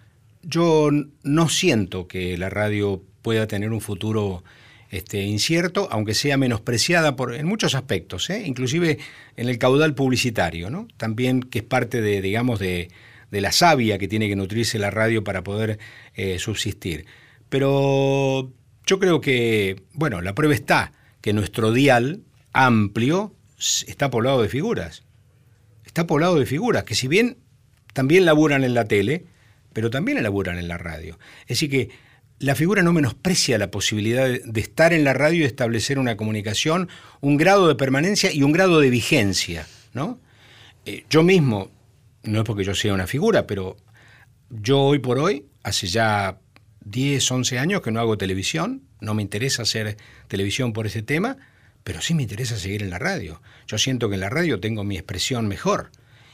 Yo 0.43 0.91
no 1.23 1.49
siento 1.49 2.07
que 2.07 2.37
la 2.37 2.51
radio 2.51 3.03
pueda 3.23 3.47
tener 3.47 3.73
un 3.73 3.81
futuro 3.81 4.45
este, 4.91 5.23
incierto, 5.23 5.89
aunque 5.91 6.15
sea 6.15 6.37
menospreciada 6.37 7.17
por, 7.17 7.35
en 7.35 7.47
muchos 7.47 7.75
aspectos, 7.75 8.29
¿eh? 8.31 8.45
inclusive 8.47 8.99
en 9.37 9.49
el 9.49 9.59
caudal 9.59 9.95
publicitario, 9.95 10.71
¿no? 10.71 10.87
también 10.97 11.41
que 11.41 11.61
es 11.61 11.65
parte 11.65 12.01
de, 12.01 12.21
digamos, 12.21 12.61
de, 12.61 12.91
la 13.31 13.51
savia 13.51 13.99
que 13.99 14.07
tiene 14.07 14.29
que 14.29 14.37
nutrirse 14.37 14.79
la 14.79 14.91
radio 14.91 15.25
para 15.25 15.43
poder 15.43 15.81
eh, 16.15 16.39
subsistir. 16.39 17.07
Pero 17.49 18.53
yo 18.87 18.99
creo 19.01 19.21
que, 19.21 19.83
bueno, 19.93 20.21
la 20.21 20.37
prueba 20.37 20.55
está 20.55 20.93
que 21.21 21.33
nuestro 21.33 21.73
dial 21.73 22.21
amplio 22.53 23.34
está 23.59 24.11
poblado 24.11 24.43
de 24.43 24.49
figuras. 24.49 25.05
Está 25.85 26.07
poblado 26.07 26.39
de 26.39 26.47
figuras 26.47 26.85
que 26.85 26.95
si 26.95 27.09
bien 27.09 27.39
también 27.93 28.25
laburan 28.25 28.65
en 28.65 28.75
la 28.75 28.87
tele, 28.87 29.27
pero 29.73 29.91
también 29.91 30.23
laburan 30.23 30.59
en 30.59 30.69
la 30.69 30.79
radio. 30.79 31.19
Es 31.43 31.61
decir 31.61 31.71
que 31.71 31.91
la 32.39 32.55
figura 32.55 32.83
no 32.83 32.93
menosprecia 32.93 33.59
la 33.59 33.71
posibilidad 33.71 34.27
de, 34.27 34.61
estar 34.61 34.93
en 34.93 35.05
la 35.05 35.13
radio 35.13 35.43
y 35.43 35.45
establecer 35.45 35.99
una 35.99 36.17
comunicación, 36.17 36.89
un 37.21 37.37
grado 37.37 37.69
de 37.69 37.75
permanencia 37.75 38.33
y 38.33 38.43
un 38.43 38.53
grado 38.53 38.81
de 38.81 38.91
vigencia, 38.91 39.67
¿no? 39.93 40.19
Eh, 40.85 41.05
yo 41.09 41.23
mismo, 41.23 41.71
no 42.25 42.41
es 42.41 42.45
porque 42.45 42.65
yo 42.65 42.75
sea 42.75 42.93
una 42.93 43.07
figura, 43.07 43.47
pero 43.47 43.77
yo 44.51 44.81
hoy 44.81 44.99
por 44.99 45.19
hoy, 45.19 45.47
hace 45.63 45.87
ya 45.87 46.39
10, 46.85 47.31
11 47.31 47.59
años 47.59 47.83
que 47.83 47.91
no 47.91 48.01
hago 48.01 48.19
televisión, 48.19 48.83
no 49.01 49.15
me 49.15 49.23
interesa 49.23 49.63
hacer 49.63 49.97
televisión 50.29 50.73
por 50.73 50.87
ese 50.87 51.03
tema, 51.03 51.39
pero 51.85 52.01
sí 52.01 52.15
me 52.15 52.23
interesa 52.23 52.57
seguir 52.57 52.83
en 52.83 52.91
la 52.91 52.99
radio. 52.99 53.41
Yo 53.67 53.79
siento 53.79 54.09
que 54.09 54.15
en 54.15 54.21
la 54.21 54.31
radio 54.31 54.59
tengo 54.61 54.85
mi 54.85 54.97
expresión 54.97 55.47
mejor 55.49 55.91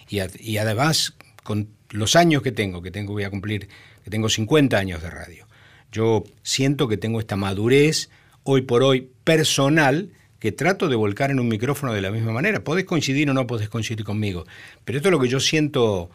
y, 0.09 0.21
ad- 0.21 0.39
y 0.41 0.59
además 0.59 1.15
con 1.43 1.69
los 1.91 2.17
años 2.17 2.43
que 2.43 2.53
tengo, 2.53 2.83
que 2.83 2.91
tengo 2.91 3.13
voy 3.13 3.25
a 3.25 3.31
cumplir, 3.31 3.69
que 4.05 4.11
tengo 4.11 4.29
50 4.29 4.79
años 4.79 5.03
de 5.03 5.11
radio, 5.11 5.47
yo 5.93 6.25
siento 6.43 6.87
que 6.89 6.97
tengo 6.97 7.19
esta 7.19 7.37
madurez 7.37 8.11
hoy 8.45 8.63
por 8.63 8.83
hoy 8.85 9.11
personal 9.25 10.11
que 10.39 10.53
trato 10.53 10.89
de 10.89 10.97
volcar 10.97 11.31
en 11.31 11.41
un 11.41 11.49
micrófono 11.49 11.93
de 11.93 12.01
la 12.01 12.11
misma 12.11 12.33
manera. 12.33 12.63
Podés 12.65 12.85
coincidir 12.85 13.29
o 13.29 13.35
no 13.35 13.47
podés 13.47 13.69
coincidir 13.69 14.05
conmigo, 14.05 14.47
pero 14.85 14.99
esto 14.99 15.09
es 15.09 15.13
lo 15.13 15.21
que 15.21 15.29
yo 15.29 15.41
siento 15.41 16.11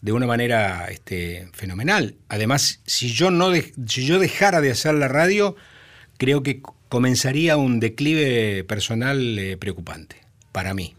de 0.00 0.12
una 0.12 0.26
manera 0.26 0.86
este, 0.90 1.48
fenomenal. 1.52 2.16
Además, 2.28 2.80
si 2.86 3.12
yo, 3.12 3.30
no 3.30 3.52
si 3.86 4.06
yo 4.06 4.18
dejara 4.18 4.60
de 4.60 4.70
hacer 4.70 4.94
la 4.94 5.08
radio, 5.08 5.56
creo 6.16 6.42
que 6.42 6.62
comenzaría 6.88 7.56
un 7.56 7.80
declive 7.80 8.64
personal 8.64 9.38
eh, 9.38 9.56
preocupante 9.56 10.16
para 10.52 10.74
mí. 10.74 10.94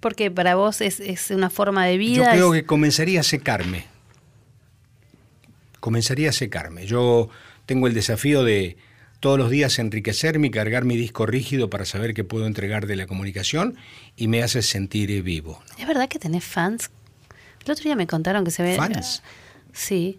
Porque 0.00 0.30
para 0.30 0.54
vos 0.54 0.80
es, 0.80 1.00
es 1.00 1.30
una 1.30 1.50
forma 1.50 1.86
de 1.86 1.94
Yo 1.94 1.98
vida. 1.98 2.30
creo 2.32 2.54
es- 2.54 2.60
que 2.62 2.66
comenzaría 2.66 3.20
a 3.20 3.22
secarme. 3.22 3.86
Comenzaría 5.80 6.30
a 6.30 6.32
secarme. 6.32 6.86
Yo 6.86 7.28
tengo 7.66 7.86
el 7.86 7.94
desafío 7.94 8.42
de 8.42 8.76
todos 9.20 9.38
los 9.38 9.50
días 9.50 9.78
enriquecerme 9.78 10.48
y 10.48 10.50
cargar 10.50 10.84
mi 10.84 10.96
disco 10.96 11.26
rígido 11.26 11.70
para 11.70 11.84
saber 11.84 12.12
qué 12.14 12.24
puedo 12.24 12.46
entregar 12.46 12.86
de 12.86 12.96
la 12.96 13.06
comunicación 13.06 13.76
y 14.16 14.28
me 14.28 14.42
hace 14.42 14.62
sentir 14.62 15.22
vivo. 15.22 15.62
¿Es 15.78 15.86
verdad 15.86 16.08
que 16.08 16.18
tenés 16.18 16.44
fans? 16.44 16.90
El 17.64 17.70
otro 17.72 17.84
día 17.84 17.96
me 17.96 18.06
contaron 18.06 18.44
que 18.44 18.50
se 18.50 18.62
ve. 18.62 18.76
¿Fans? 18.76 19.22
Sí. 19.72 20.18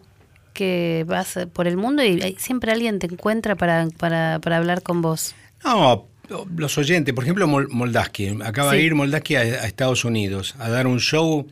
Que 0.55 1.03
vas 1.05 1.37
por 1.53 1.67
el 1.67 1.75
mundo 1.77 2.03
y 2.03 2.35
siempre 2.39 2.71
alguien 2.71 2.97
te 2.97 3.05
encuentra 3.07 3.55
para, 3.55 3.87
para, 3.99 4.39
para 4.39 4.57
hablar 4.57 4.81
con 4.81 5.01
vos. 5.03 5.35
No, 5.63 6.07
los 6.55 6.77
oyentes, 6.77 7.13
por 7.13 7.25
ejemplo, 7.25 7.45
Mol- 7.45 7.67
Moldaski, 7.69 8.37
acaba 8.43 8.71
Sí. 8.71 8.77
de 8.77 8.83
ir 8.83 8.95
Moldaski 8.95 9.35
a, 9.35 9.41
a 9.41 9.65
Estados 9.67 10.05
Unidos 10.05 10.55
a 10.57 10.69
dar 10.69 10.87
un 10.87 10.99
show 10.99 11.45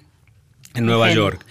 en 0.74 0.86
Nueva. 0.86 1.12
York. 1.14 1.46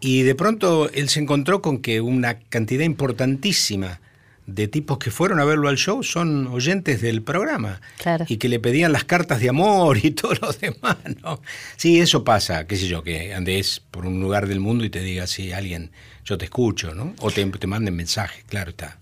Y 0.00 0.22
de 0.22 0.34
pronto 0.34 0.90
él 0.92 1.08
se 1.10 1.20
encontró 1.20 1.62
con 1.62 1.78
que 1.78 2.00
una 2.00 2.38
cantidad 2.40 2.84
importantísima 2.84 4.00
de 4.46 4.68
tipos 4.68 4.98
que 4.98 5.10
fueron 5.10 5.40
a 5.40 5.44
verlo 5.44 5.68
al 5.68 5.76
show 5.76 6.02
son 6.02 6.46
oyentes 6.48 7.00
del 7.00 7.22
programa. 7.22 7.80
Claro. 7.98 8.26
Y 8.28 8.36
que 8.36 8.48
le 8.48 8.60
pedían 8.60 8.92
las 8.92 9.04
cartas 9.04 9.40
de 9.40 9.48
amor 9.48 9.98
y 10.02 10.10
todo 10.12 10.34
lo 10.40 10.52
demás, 10.52 10.96
¿no? 11.22 11.40
Sí, 11.76 12.00
eso 12.00 12.24
pasa, 12.24 12.66
qué 12.66 12.76
sé 12.76 12.86
yo, 12.88 13.02
que 13.02 13.32
andes 13.34 13.80
por 13.90 14.04
un 14.06 14.20
lugar 14.20 14.46
del 14.46 14.60
mundo 14.60 14.84
y 14.84 14.90
te 14.90 15.00
diga, 15.00 15.26
sí, 15.26 15.52
alguien, 15.52 15.90
yo 16.24 16.36
te 16.38 16.44
escucho, 16.44 16.94
¿no? 16.94 17.14
O 17.20 17.30
te, 17.30 17.44
te 17.46 17.66
manden 17.66 17.96
mensajes, 17.96 18.44
claro 18.44 18.70
está. 18.70 18.98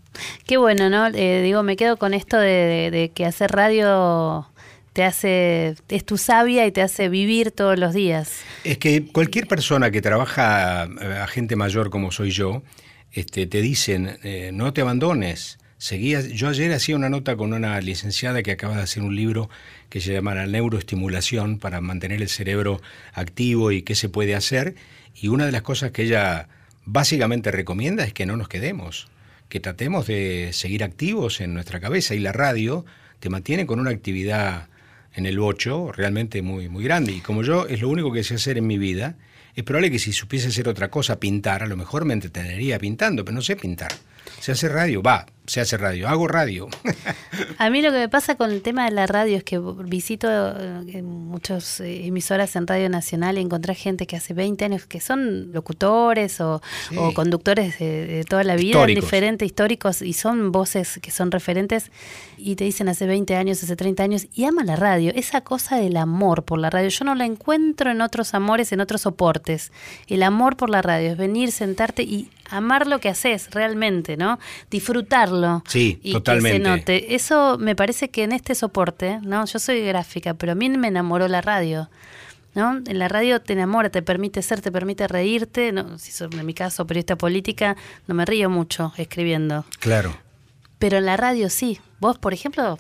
Qué 0.47 0.59
bueno, 0.59 0.91
¿no? 0.91 1.07
Eh, 1.09 1.41
digo, 1.43 1.63
me 1.63 1.75
quedo 1.77 1.97
con 1.97 2.13
esto 2.15 2.37
de, 2.39 2.47
de- 2.49 2.91
de 2.91 3.09
que 3.11 3.25
hacer 3.25 3.51
radio 3.51 4.47
te 4.93 5.05
hace. 5.05 5.75
es 5.89 6.05
tu 6.05 6.19
sabia 6.19 6.67
y 6.67 6.71
te 6.73 6.83
hace 6.83 7.09
vivir 7.09 7.51
todos 7.51 7.79
los 7.79 7.95
días. 7.95 8.31
Es 8.63 8.77
que 8.77 9.07
cualquier 9.07 9.47
persona 9.47 9.91
que 9.91 10.03
trabaja 10.03 10.83
a 10.83 11.27
gente 11.29 11.57
mayor 11.57 11.89
como 11.89 12.13
soy 12.13 12.31
yo, 12.31 12.63
este, 13.13 13.47
te 13.47 13.61
dicen, 13.61 14.19
eh, 14.23 14.51
no 14.53 14.73
te 14.73 14.81
abandones. 14.81 15.59
Seguí, 15.79 16.15
yo 16.35 16.49
ayer 16.49 16.73
hacía 16.73 16.97
una 16.97 17.11
nota 17.11 17.37
con 17.37 17.53
una 17.53 17.81
licenciada 17.81 18.43
que 18.43 18.53
acaba 18.53 18.77
de 18.77 18.83
hacer 18.83 19.03
un 19.03 19.17
libro 19.17 19.51
que 19.89 20.01
se 20.01 20.13
llama 20.13 20.35
La 20.35 20.47
neuroestimulación 20.47 21.59
para 21.59 21.81
mantener 21.81 22.23
el 22.23 22.29
cerebro 22.29 22.81
activo 23.13 23.73
y 23.73 23.83
qué 23.83 23.95
se 23.95 24.09
puede 24.09 24.35
hacer. 24.35 24.77
Y 25.15 25.29
una 25.29 25.45
de 25.45 25.53
las 25.53 25.63
cosas 25.63 25.91
que 25.91 26.05
ella 26.05 26.49
básicamente 26.85 27.51
recomienda 27.51 28.05
es 28.05 28.13
que 28.13 28.27
no 28.27 28.37
nos 28.37 28.49
quedemos, 28.49 29.09
que 29.49 29.61
tratemos 29.61 30.07
de 30.07 30.51
seguir 30.53 30.85
activos 30.85 31.41
en 31.41 31.53
nuestra 31.53 31.81
cabeza. 31.81 32.15
Y 32.15 32.21
la 32.21 32.33
radio 32.33 32.85
te 33.21 33.29
mantiene 33.29 33.67
con 33.67 33.81
una 33.81 33.91
actividad 33.91 34.69
en 35.15 35.27
el 35.27 35.39
bocho 35.39 35.93
realmente 35.93 36.43
muy, 36.43 36.69
muy 36.69 36.85
grande. 36.85 37.13
Y 37.13 37.21
como 37.21 37.43
yo 37.43 37.67
es 37.67 37.81
lo 37.81 37.89
único 37.89 38.13
que 38.13 38.25
sé 38.25 38.37
hacer 38.37 38.57
en 38.57 38.67
mi 38.67 38.79
vida, 38.79 39.17
es 39.55 39.65
probable 39.65 39.91
que 39.91 39.99
si 39.99 40.13
supiese 40.13 40.49
hacer 40.49 40.69
otra 40.69 40.91
cosa, 40.91 41.21
pintar, 41.21 41.63
a 41.63 41.67
lo 41.67 41.77
mejor 41.77 42.05
me 42.05 42.15
entretenería 42.15 42.79
pintando, 42.79 43.25
pero 43.25 43.35
no 43.35 43.43
sé 43.43 43.57
pintar. 43.57 43.93
Se 44.41 44.53
hace 44.53 44.69
radio, 44.69 45.03
va, 45.03 45.27
se 45.47 45.61
hace 45.61 45.77
radio, 45.77 46.09
hago 46.09 46.29
radio. 46.29 46.69
A 47.59 47.69
mí 47.71 47.83
lo 47.83 47.91
que 47.91 47.99
me 47.99 48.09
pasa 48.09 48.37
con 48.37 48.51
el 48.53 48.63
tema 48.63 48.85
de 48.85 48.93
la 48.93 49.07
radio 49.07 49.37
es 49.37 49.45
que 49.45 49.59
visito 49.59 50.29
eh, 50.31 51.03
muchas 51.03 51.81
eh, 51.81 52.07
emisoras 52.07 52.55
en 52.57 52.67
Radio 52.67 52.89
Nacional 52.89 53.39
y 53.39 53.41
encontré 53.41 53.75
gente 53.75 54.07
que 54.07 54.17
hace 54.17 54.35
20 54.35 54.65
años 54.65 54.87
que 54.87 55.01
son 55.01 55.53
locutores 55.53 56.41
o, 56.41 56.63
Sí. 56.89 56.97
o 56.97 57.13
conductores 57.15 57.79
de, 57.79 58.07
de 58.07 58.25
toda 58.25 58.45
la 58.45 58.55
vida, 58.57 58.71
Históricos. 58.79 59.05
diferentes, 59.05 59.47
históricos, 59.47 60.03
y 60.03 60.13
son 60.13 60.53
voces 60.53 60.99
que 61.03 61.11
son 61.11 61.31
referentes 61.31 61.91
y 62.39 62.57
te 62.57 62.65
dicen 62.65 62.89
hace 62.89 63.07
20 63.07 63.35
años, 63.37 63.63
hace 63.63 63.77
30 63.77 64.03
años, 64.03 64.27
y 64.35 64.45
aman 64.45 64.67
la 64.67 64.77
radio. 64.77 65.13
Esa 65.15 65.41
cosa 65.43 65.77
del 65.77 65.97
amor 65.97 66.45
por 66.45 66.59
la 66.59 66.71
radio, 66.71 66.89
yo 66.89 67.05
no 67.05 67.15
la 67.15 67.25
encuentro 67.25 67.91
en 67.91 68.01
otros 68.01 68.35
amores, 68.35 68.73
en 68.73 68.81
otros 68.81 69.03
soportes. 69.03 69.73
El 70.07 70.23
amor 70.23 70.57
por 70.57 70.71
la 70.71 70.83
radio 70.83 71.11
es 71.11 71.17
venir, 71.17 71.53
sentarte 71.53 72.03
y 72.03 72.29
amar 72.53 72.87
lo 72.87 73.01
que 73.01 73.09
haces 73.09 73.51
realmente, 73.51 74.17
¿no? 74.17 74.39
Disfrutarlo. 74.71 75.63
Sí, 75.67 75.99
y 76.03 76.13
totalmente. 76.13 76.59
Que 76.59 76.65
se 76.65 76.71
note. 76.71 77.15
Eso 77.15 77.59
me 77.59 77.75
parece 77.75 78.11
que 78.11 78.23
en 78.23 78.33
este 78.33 78.55
soporte, 78.55 79.19
¿no? 79.23 79.45
Yo 79.47 79.59
soy 79.59 79.81
gráfica, 79.81 80.35
pero 80.35 80.53
a 80.53 80.55
mí 80.55 80.69
me 80.69 80.89
enamoró 80.89 81.29
la 81.29 81.41
radio. 81.41 81.89
¿No? 82.55 82.83
En 82.87 82.99
la 82.99 83.09
radio 83.09 83.41
te 83.41 83.55
enamora, 83.55 83.89
te 83.89 84.03
permite 84.03 84.43
ser, 84.43 84.61
te 84.61 84.71
permite 84.71 85.09
reírte. 85.09 85.73
No, 85.73 85.99
si 85.99 86.13
soy, 86.13 86.29
en 86.33 86.45
mi 86.45 86.53
caso, 86.53 86.87
periodista 86.87 87.17
política, 87.17 87.79
no 88.07 88.15
me 88.15 88.27
río 88.27 88.51
mucho 88.51 88.93
escribiendo. 88.99 89.65
Claro. 89.81 90.15
Pero 90.79 90.99
en 90.99 91.07
la 91.07 91.17
radio 91.17 91.49
sí. 91.49 91.81
Vos, 91.99 92.19
por 92.19 92.35
ejemplo, 92.35 92.79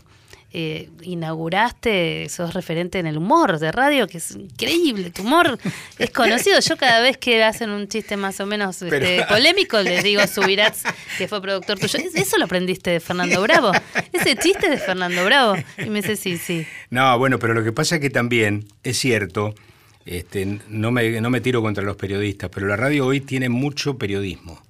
eh, 0.55 0.90
inauguraste, 1.03 2.28
sos 2.28 2.55
referente 2.55 2.98
en 2.98 3.07
el 3.07 3.16
humor 3.18 3.59
de 3.59 3.72
radio, 3.72 4.07
que 4.07 4.18
es 4.18 4.32
increíble. 4.32 5.11
Tu 5.11 5.22
humor 5.22 5.59
es 5.98 6.11
conocido. 6.11 6.61
Yo 6.61 6.76
cada 6.76 7.00
vez 7.00 7.16
que 7.16 7.42
hacen 7.42 7.70
un 7.70 7.88
chiste 7.88 8.16
más 8.16 8.38
o 8.40 8.46
menos 8.46 8.80
este, 8.82 9.24
polémico, 9.28 9.80
les 9.80 10.03
digo 10.05 10.20
a 10.20 10.26
Subirats, 10.26 10.82
que 11.18 11.26
fue 11.28 11.40
productor 11.40 11.78
tuyo. 11.78 11.98
"Es- 11.98 12.14
Eso 12.14 12.38
lo 12.38 12.44
aprendiste 12.44 12.90
de 12.90 13.00
Fernando 13.00 13.40
Bravo. 13.42 13.72
Ese 14.12 14.36
chiste 14.36 14.68
de 14.68 14.78
Fernando 14.78 15.24
Bravo. 15.24 15.55
Y 15.78 15.88
me 15.90 16.03
dice, 16.03 16.16
sí, 16.16 16.36
sí. 16.38 16.66
No, 16.90 17.18
bueno, 17.18 17.38
pero 17.38 17.55
lo 17.55 17.64
que 17.64 17.72
pasa 17.72 17.96
es 17.96 18.00
que 18.00 18.11
también 18.11 18.66
es 18.82 18.98
cierto, 18.98 19.55
este, 20.05 20.59
no, 20.68 20.90
me, 20.90 21.20
no 21.20 21.30
me 21.30 21.40
tiro 21.40 21.62
contra 21.62 21.82
los 21.82 21.96
periodistas, 21.96 22.50
pero 22.53 22.66
la 22.66 22.76
radio 22.76 23.07
hoy 23.07 23.20
tiene 23.20 23.48
mucho 23.48 23.96
periodismo. 23.98 24.62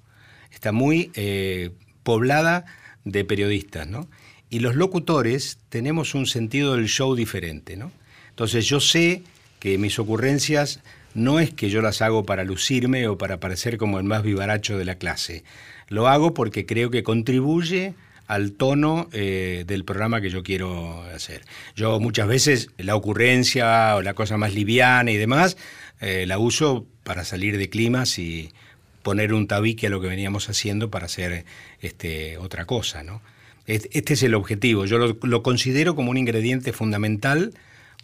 Está 0.50 0.72
muy 0.72 1.10
eh, 1.14 1.70
poblada 2.02 2.64
de 3.04 3.24
periodistas, 3.24 3.86
¿no? 3.88 4.08
Y 4.52 4.58
los 4.58 4.76
locutores 4.76 5.56
tenemos 5.70 6.14
un 6.14 6.26
sentido 6.26 6.76
del 6.76 6.86
show 6.86 7.14
diferente, 7.14 7.78
¿no? 7.78 7.90
Entonces 8.28 8.66
yo 8.66 8.80
sé 8.80 9.22
que 9.60 9.78
mis 9.78 9.98
ocurrencias 9.98 10.80
no 11.14 11.40
es 11.40 11.54
que 11.54 11.70
yo 11.70 11.80
las 11.80 12.02
hago 12.02 12.26
para 12.26 12.44
lucirme 12.44 13.08
o 13.08 13.16
para 13.16 13.40
parecer 13.40 13.78
como 13.78 13.98
el 13.98 14.04
más 14.04 14.22
vivaracho 14.22 14.76
de 14.76 14.84
la 14.84 14.96
clase. 14.96 15.42
Lo 15.88 16.06
hago 16.06 16.34
porque 16.34 16.66
creo 16.66 16.90
que 16.90 17.02
contribuye 17.02 17.94
al 18.26 18.52
tono 18.52 19.08
eh, 19.12 19.64
del 19.66 19.86
programa 19.86 20.20
que 20.20 20.28
yo 20.28 20.42
quiero 20.42 21.02
hacer. 21.04 21.40
Yo 21.74 21.98
muchas 21.98 22.28
veces 22.28 22.68
la 22.76 22.94
ocurrencia 22.94 23.96
o 23.96 24.02
la 24.02 24.12
cosa 24.12 24.36
más 24.36 24.52
liviana 24.52 25.10
y 25.12 25.16
demás 25.16 25.56
eh, 26.02 26.26
la 26.26 26.38
uso 26.38 26.84
para 27.04 27.24
salir 27.24 27.56
de 27.56 27.70
climas 27.70 28.18
y 28.18 28.52
poner 29.02 29.32
un 29.32 29.46
tabique 29.46 29.86
a 29.86 29.90
lo 29.90 30.02
que 30.02 30.08
veníamos 30.08 30.50
haciendo 30.50 30.90
para 30.90 31.06
hacer 31.06 31.46
este, 31.80 32.36
otra 32.36 32.66
cosa, 32.66 33.02
¿no? 33.02 33.22
Es- 33.66 33.88
Este 33.92 34.14
es 34.14 34.22
el 34.22 34.34
objetivo. 34.34 34.84
Yo 34.86 34.98
lo, 34.98 35.16
lo 35.22 35.42
considero 35.42 35.94
como 35.94 36.10
un 36.10 36.16
ingrediente 36.16 36.72
fundamental 36.72 37.52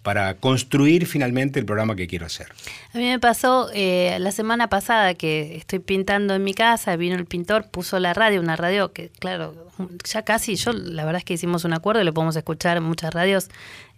para 0.03 0.35
construir 0.35 1.07
finalmente 1.07 1.59
el 1.59 1.67
programa 1.67 1.97
que 1.97 2.07
quiero 2.07 2.25
hacer. 2.27 2.47
A 2.95 2.99
mí 2.99 3.05
me 3.05 3.19
pasó 3.19 3.69
eh, 3.75 4.17
la 4.21 4.31
semana 4.33 4.69
pasada 4.69 5.15
que 5.15 5.57
estoy 5.57 5.81
pintando 5.81 6.35
en 6.35 6.45
mi 6.45 6.55
casa, 6.55 6.97
vino 6.97 7.17
el 7.17 7.27
pintor, 7.27 7.67
puso 7.69 7.99
la 7.99 8.15
radio, 8.15 8.41
una 8.41 8.57
radio 8.57 8.93
que, 8.93 9.11
claro, 9.19 9.68
ya 10.05 10.23
casi, 10.23 10.57
yo 10.57 10.73
la 10.73 11.05
verdad 11.05 11.19
es 11.19 11.25
que 11.25 11.35
hicimos 11.35 11.65
un 11.65 11.73
acuerdo 11.73 12.01
y 12.03 12.05
lo 12.05 12.15
podemos 12.15 12.37
escuchar 12.37 12.77
en 12.77 12.83
muchas 12.85 13.13
radios 13.13 13.49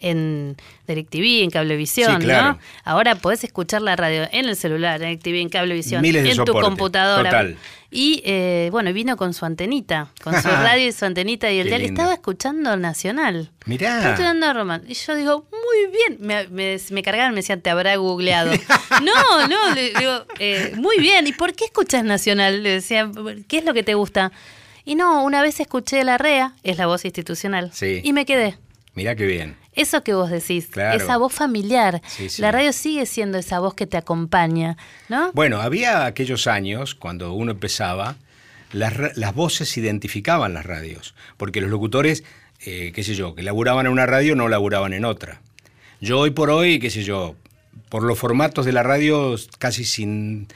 en 0.01 0.57
DirecTV, 0.87 1.43
en 1.45 1.51
Cablevisión, 1.51 2.21
Sí, 2.21 2.27
claro. 2.27 2.53
¿no? 2.55 2.59
Ahora 2.85 3.15
podés 3.17 3.45
escuchar 3.45 3.83
la 3.83 3.97
radio 3.97 4.27
en 4.33 4.47
el 4.47 4.57
celular, 4.57 5.03
en 5.03 5.09
DirecTV, 5.11 5.41
en 5.43 5.49
Cablevisión, 5.51 6.03
Miles 6.03 6.39
en 6.39 6.45
tu 6.45 6.53
computadora. 6.53 7.31
total. 7.31 7.57
Y 7.93 8.23
eh, 8.25 8.69
bueno, 8.71 8.93
vino 8.93 9.17
con 9.17 9.35
su 9.35 9.45
antenita, 9.45 10.09
con 10.23 10.41
su 10.41 10.49
radio 10.49 10.87
y 10.87 10.93
su 10.93 11.05
antenita 11.05 11.51
y 11.51 11.59
el 11.59 11.67
dial. 11.67 11.83
Estaba 11.83 12.15
escuchando 12.15 12.77
Nacional. 12.77 13.51
Mirá. 13.67 13.97
Estaba 13.97 14.15
escuchando 14.15 14.47
a 14.47 14.53
Román. 14.53 14.83
Y 14.87 14.95
yo 14.95 15.15
digo, 15.17 15.47
muy 15.51 15.93
bien. 15.93 16.19
Me, 16.21 16.47
me, 16.49 16.79
me 16.91 17.03
cargaban, 17.03 17.33
me 17.33 17.41
decían, 17.41 17.61
te 17.61 17.69
habrá 17.69 17.97
googleado. 17.97 18.53
no, 19.03 19.49
no, 19.49 19.75
le 19.75 19.93
digo, 19.93 20.25
eh, 20.39 20.73
muy 20.77 20.99
bien. 20.99 21.27
¿Y 21.27 21.33
por 21.33 21.53
qué 21.55 21.65
escuchas 21.65 22.05
Nacional? 22.05 22.63
Le 22.63 22.71
decía, 22.71 23.11
¿qué 23.49 23.59
es 23.59 23.65
lo 23.65 23.75
que 23.75 23.83
te 23.83 23.95
gusta? 23.95 24.31
Y 24.85 24.95
no, 24.95 25.25
una 25.25 25.43
vez 25.43 25.61
escuché 25.61 26.03
la 26.05 26.19
REA, 26.19 26.55
es 26.63 26.79
la 26.79 26.87
voz 26.87 27.05
institucional. 27.05 27.71
Sí. 27.73 28.01
Y 28.03 28.13
me 28.13 28.25
quedé. 28.27 28.57
Mirá 28.95 29.15
qué 29.15 29.27
bien. 29.27 29.57
Eso 29.75 30.03
que 30.03 30.15
vos 30.15 30.31
decís, 30.31 30.67
Claro. 30.67 30.97
esa 31.03 31.17
voz 31.17 31.33
familiar. 31.33 32.03
Sí, 32.09 32.29
sí. 32.29 32.43
La 32.43 32.51
radio 32.51 32.73
sigue 32.73 33.07
siendo 33.07 33.39
esa 33.39 33.61
voz 33.61 33.75
que 33.75 33.87
te 33.87 33.97
acompaña, 33.97 34.77
¿no? 35.09 35.31
Bueno, 35.33 35.61
había 35.61 36.07
aquellos 36.07 36.47
años, 36.49 36.95
cuando 36.97 37.33
uno 37.33 37.53
empezaba, 37.53 38.17
las, 38.73 39.17
las 39.17 39.35
voces 39.35 39.77
identificaban 39.77 40.55
las 40.55 40.67
radios, 40.67 41.15
porque 41.37 41.61
los 41.61 41.71
locutores, 41.71 42.25
eh, 42.67 42.91
qué 42.95 43.05
sé 43.05 43.15
yo, 43.15 43.35
que 43.35 43.43
laburaban 43.43 43.87
en 43.87 43.93
una 43.93 44.07
radio 44.07 44.35
no 44.35 44.49
laburaban 44.49 44.93
en 44.93 45.05
otra. 45.05 45.41
Yo 46.01 46.19
hoy 46.19 46.31
por 46.31 46.51
hoy, 46.51 46.79
qué 46.81 46.91
sé 46.91 47.05
yo, 47.05 47.37
por 47.89 48.03
los 48.03 48.19
formatos 48.19 48.67
de 48.67 48.73
la 48.73 48.83
radio, 48.83 49.37
casi 49.59 49.85
sin, 49.85 50.49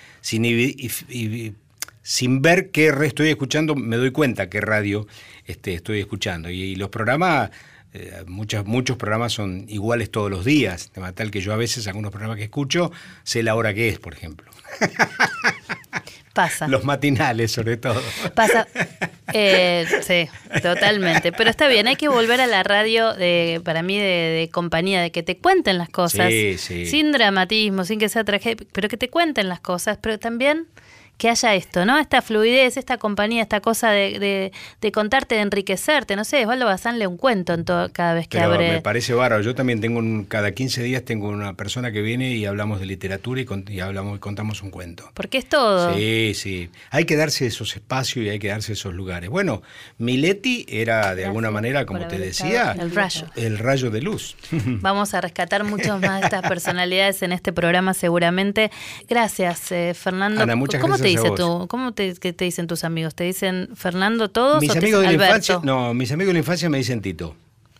sin 2.04 2.42
ver 2.42 2.70
qué 2.70 2.94
estoy 3.04 3.30
escuchando, 3.30 3.74
me 3.74 3.96
doy 3.96 4.10
cuenta 4.10 4.50
qué 4.50 4.60
radio 4.60 5.06
este, 5.46 5.72
estoy 5.72 6.00
escuchando. 6.00 6.50
Y, 6.50 6.62
y 6.62 6.76
los 6.76 6.90
programas, 6.90 7.50
eh, 7.94 8.24
muchas, 8.26 8.66
muchos 8.66 8.98
programas 8.98 9.32
son 9.32 9.64
iguales 9.68 10.10
todos 10.10 10.30
los 10.30 10.44
días, 10.44 10.92
de 10.94 11.12
tal 11.12 11.30
que 11.30 11.40
yo 11.40 11.54
a 11.54 11.56
veces 11.56 11.88
algunos 11.88 12.12
programas 12.12 12.36
que 12.36 12.44
escucho 12.44 12.92
sé 13.22 13.42
la 13.42 13.54
hora 13.54 13.72
que 13.72 13.88
es, 13.88 13.98
por 13.98 14.12
ejemplo. 14.12 14.52
Pasa. 16.34 16.68
Los 16.68 16.84
matinales, 16.84 17.52
sobre 17.52 17.76
todo. 17.78 18.00
Pasa. 18.34 18.68
Eh, 19.36 19.84
sí, 20.02 20.28
totalmente. 20.62 21.32
Pero 21.32 21.50
está 21.50 21.66
bien, 21.66 21.88
hay 21.88 21.96
que 21.96 22.06
volver 22.06 22.40
a 22.40 22.46
la 22.46 22.62
radio, 22.62 23.14
de, 23.14 23.60
para 23.64 23.82
mí, 23.82 23.98
de, 23.98 24.04
de 24.04 24.48
compañía, 24.52 25.02
de 25.02 25.10
que 25.10 25.24
te 25.24 25.38
cuenten 25.38 25.76
las 25.76 25.88
cosas. 25.88 26.30
Sí, 26.30 26.56
sí. 26.56 26.86
Sin 26.86 27.10
dramatismo, 27.10 27.84
sin 27.84 27.98
que 27.98 28.08
sea 28.08 28.22
tragedia, 28.22 28.64
pero 28.70 28.88
que 28.88 28.96
te 28.96 29.10
cuenten 29.10 29.48
las 29.48 29.58
cosas, 29.58 29.98
pero 30.00 30.20
también 30.20 30.68
que 31.16 31.28
haya 31.30 31.54
esto, 31.54 31.84
¿no? 31.84 31.98
Esta 31.98 32.22
fluidez, 32.22 32.76
esta 32.76 32.98
compañía, 32.98 33.42
esta 33.42 33.60
cosa 33.60 33.90
de, 33.90 34.18
de, 34.18 34.52
de 34.80 34.92
contarte, 34.92 35.36
de 35.36 35.42
enriquecerte. 35.42 36.16
No 36.16 36.24
sé, 36.24 36.42
Osvaldo 36.42 36.66
Bazán 36.66 36.98
lee 36.98 37.06
un 37.06 37.16
cuento 37.16 37.54
en 37.54 37.64
todo, 37.64 37.92
cada 37.92 38.14
vez 38.14 38.26
que 38.28 38.38
Pero 38.38 38.52
abre. 38.52 38.72
me 38.72 38.80
parece 38.82 39.14
bárbaro. 39.14 39.42
Yo 39.42 39.54
también 39.54 39.80
tengo 39.80 40.00
un, 40.00 40.24
cada 40.24 40.52
15 40.52 40.82
días 40.82 41.04
tengo 41.04 41.28
una 41.28 41.54
persona 41.54 41.92
que 41.92 42.02
viene 42.02 42.32
y 42.34 42.46
hablamos 42.46 42.80
de 42.80 42.86
literatura 42.86 43.40
y, 43.40 43.44
con- 43.44 43.64
y 43.68 43.80
hablamos 43.80 44.16
y 44.16 44.18
contamos 44.20 44.62
un 44.62 44.70
cuento. 44.70 45.10
Porque 45.14 45.38
es 45.38 45.48
todo. 45.48 45.94
Sí, 45.94 46.32
sí. 46.34 46.70
Hay 46.90 47.04
que 47.04 47.16
darse 47.16 47.46
esos 47.46 47.74
espacios 47.76 48.26
y 48.26 48.28
hay 48.28 48.38
que 48.40 48.48
darse 48.48 48.72
esos 48.72 48.92
lugares. 48.92 49.30
Bueno, 49.30 49.62
Miletti 49.98 50.66
era 50.68 51.14
de 51.14 51.24
alguna 51.24 51.50
manera, 51.50 51.86
como 51.86 52.06
te 52.08 52.18
decía, 52.18 52.72
El 52.78 52.90
rayo. 52.90 53.26
el 53.36 53.58
rayo 53.58 53.90
de 53.90 54.02
luz. 54.02 54.36
Vamos 54.66 55.14
a 55.14 55.20
rescatar 55.20 55.64
muchos 55.64 56.00
más 56.00 56.20
de 56.20 56.26
estas 56.26 56.42
personalidades 56.48 57.22
en 57.22 57.32
este 57.32 57.52
programa 57.52 57.94
seguramente. 57.94 58.70
Gracias, 59.08 59.70
eh, 59.72 59.94
Fernando. 59.94 60.42
Ana, 60.42 60.56
muchas 60.56 60.80
¿Cómo 60.80 60.94
gracias 60.94 61.03
te 61.04 61.08
a 61.08 61.20
dice 61.22 61.28
vos. 61.30 61.38
tú? 61.40 61.66
¿Cómo 61.68 61.92
te, 61.92 62.14
dicen 62.38 62.66
tus 62.66 62.84
amigos? 62.84 63.14
¿Te 63.14 63.24
dicen 63.24 63.68
Fernando 63.74 64.28
todos 64.30 64.60
mis 64.60 64.70
o 64.70 64.72
te 64.74 64.78
amigos 64.80 65.00
de 65.00 65.06
la 65.06 65.10
Alberto? 65.12 65.26
infancia, 65.36 65.60
no, 65.62 65.94
mis 65.94 66.10
amigos 66.12 66.28
de 66.28 66.32
la 66.34 66.38
infancia 66.40 66.68
me 66.68 66.78
dicen 66.78 67.00
Tito. 67.00 67.34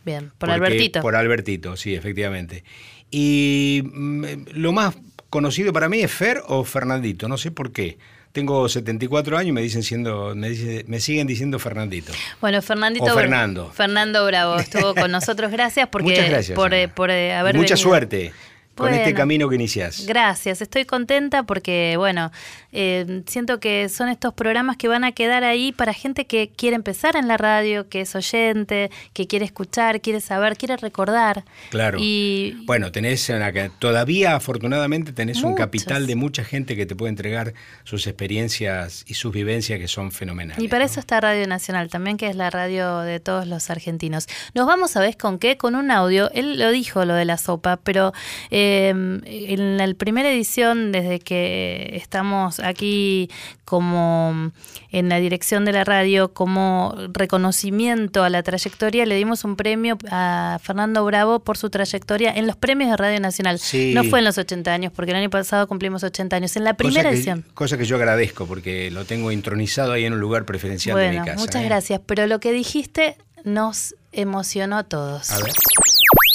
Bien, 0.05 0.25
por 0.37 0.49
Porque- 0.49 0.53
Albertito. 0.53 1.01
Por 1.01 1.15
Albertito, 1.15 1.75
sí, 1.77 1.95
efectivamente. 1.95 2.63
Y 3.11 3.81
mm, 3.93 4.23
lo 4.53 4.71
más 4.71 4.95
conocido 5.29 5.73
para 5.73 5.89
mí 5.89 6.01
es 6.01 6.11
Fer 6.11 6.41
o 6.47 6.63
Fernandito, 6.63 7.27
no 7.27 7.37
sé 7.37 7.51
por 7.51 7.71
qué. 7.71 7.97
Tengo 8.31 8.67
74 8.67 9.37
años 9.37 9.49
y 9.49 9.51
me 9.53 9.61
dicen 9.61 9.81
siendo, 9.81 10.35
me, 10.35 10.49
dice- 10.49 10.83
me 10.87 10.99
siguen 10.99 11.25
diciendo 11.25 11.57
Fernandito. 11.57 12.11
Bueno, 12.41 12.61
Fernandito. 12.61 13.05
O 13.05 13.13
Fernando. 13.13 13.71
Fernando 13.71 14.25
Bravo 14.25 14.57
estuvo 14.57 14.93
con 14.93 15.09
nosotros. 15.09 15.51
Gracias 15.51 15.87
porque 15.87 16.09
Muchas 16.09 16.29
gracias. 16.29 16.55
por, 16.55 16.73
eh, 16.73 16.89
por, 16.89 17.09
eh, 17.11 17.33
haber 17.33 17.55
Mucha 17.55 17.75
venido. 17.75 17.89
suerte 17.89 18.33
con 18.75 18.93
este 18.93 19.13
camino 19.13 19.47
que 19.47 19.55
iniciás. 19.55 20.05
Gracias, 20.05 20.61
estoy 20.61 20.83
contenta 20.83 21.43
porque, 21.43 21.95
bueno, 21.97 22.33
eh, 22.77 23.23
siento 23.25 23.59
que 23.61 23.87
son 23.87 24.09
estos 24.09 24.33
programas 24.33 24.75
que 24.75 24.89
van 24.89 25.05
a 25.05 25.13
quedar 25.13 25.45
ahí 25.45 25.71
para 25.71 25.93
gente 25.93 26.25
que 26.25 26.49
quiere 26.49 26.75
empezar 26.75 27.15
en 27.15 27.27
la 27.29 27.37
radio, 27.37 27.87
que 27.87 28.01
es 28.01 28.13
oyente, 28.15 28.91
que 29.13 29.27
quiere 29.27 29.45
escuchar, 29.45 30.01
quiere 30.01 30.19
saber, 30.19 30.57
quiere 30.57 30.75
recordar. 30.75 31.45
Claro. 31.69 31.97
Y 32.01 32.57
Bueno, 32.65 32.91
tenés 32.91 33.29
una, 33.29 33.51
todavía 33.79 34.35
afortunadamente 34.35 35.13
tenés 35.13 35.41
un 35.41 35.55
capital 35.55 36.05
de 36.05 36.15
mucha 36.15 36.43
gente 36.43 36.75
que 36.75 36.85
te 36.85 36.95
puede 36.95 37.09
entregar 37.11 37.53
sus 37.85 38.07
experiencias 38.07 39.05
y 39.07 39.13
sus 39.13 39.33
vivencias 39.33 39.79
que 39.79 39.87
son 39.87 40.11
fenomenales. 40.11 40.61
Y 40.61 40.67
para 40.67 40.83
¿no? 40.83 40.91
eso 40.91 40.99
está 40.99 41.21
Radio 41.21 41.47
Nacional 41.47 41.89
también, 41.89 42.17
que 42.17 42.27
es 42.27 42.35
la 42.35 42.49
radio 42.49 42.99
de 42.99 43.21
todos 43.21 43.47
los 43.47 43.69
argentinos. 43.69 44.27
Nos 44.53 44.67
vamos 44.67 44.97
a 44.97 44.99
ver 44.99 45.15
con 45.15 45.39
qué, 45.39 45.55
con 45.55 45.75
un 45.75 45.91
audio. 45.91 46.29
Él 46.31 46.59
lo 46.59 46.71
dijo, 46.71 47.05
lo 47.05 47.13
de 47.13 47.23
la 47.23 47.37
sopa, 47.37 47.77
pero 47.77 48.11
eh, 48.51 48.89
en 48.89 49.77
la 49.77 49.93
primera 49.93 50.29
edición, 50.29 50.91
desde 50.91 51.19
que 51.19 51.91
estamos 51.93 52.59
aquí 52.65 53.29
como 53.63 54.51
en 54.91 55.09
la 55.09 55.19
dirección 55.19 55.65
de 55.65 55.71
la 55.71 55.83
radio, 55.83 56.33
como 56.33 56.95
reconocimiento 57.11 58.23
a 58.23 58.29
la 58.29 58.43
trayectoria, 58.43 59.05
le 59.05 59.15
dimos 59.15 59.43
un 59.43 59.55
premio 59.55 59.97
a 60.09 60.59
Fernando 60.61 61.03
Bravo 61.03 61.39
por 61.39 61.57
su 61.57 61.69
trayectoria 61.69 62.31
en 62.31 62.47
los 62.47 62.55
premios 62.55 62.91
de 62.91 62.97
Radio 62.97 63.19
Nacional. 63.19 63.59
Sí. 63.59 63.93
No 63.93 64.03
fue 64.03 64.19
en 64.19 64.25
los 64.25 64.37
80 64.37 64.71
años, 64.71 64.93
porque 64.95 65.11
el 65.11 65.17
año 65.17 65.29
pasado 65.29 65.67
cumplimos 65.67 66.03
80 66.03 66.35
años. 66.35 66.55
En 66.55 66.63
la 66.63 66.75
primera 66.75 67.03
cosa 67.03 67.09
que, 67.09 67.15
edición. 67.15 67.45
Cosa 67.53 67.77
que 67.77 67.85
yo 67.85 67.95
agradezco 67.95 68.45
porque 68.45 68.91
lo 68.91 69.05
tengo 69.05 69.31
intronizado 69.31 69.91
ahí 69.93 70.05
en 70.05 70.13
un 70.13 70.19
lugar 70.19 70.45
preferencial 70.45 70.95
de 70.95 71.03
Bueno, 71.07 71.21
mi 71.21 71.25
casa. 71.27 71.39
muchas 71.39 71.61
¿eh? 71.61 71.65
gracias. 71.65 72.01
Pero 72.05 72.27
lo 72.27 72.39
que 72.39 72.51
dijiste 72.51 73.17
nos 73.43 73.95
emocionó 74.11 74.77
a 74.77 74.83
todos. 74.83 75.31
A 75.31 75.39
ver. 75.39 75.51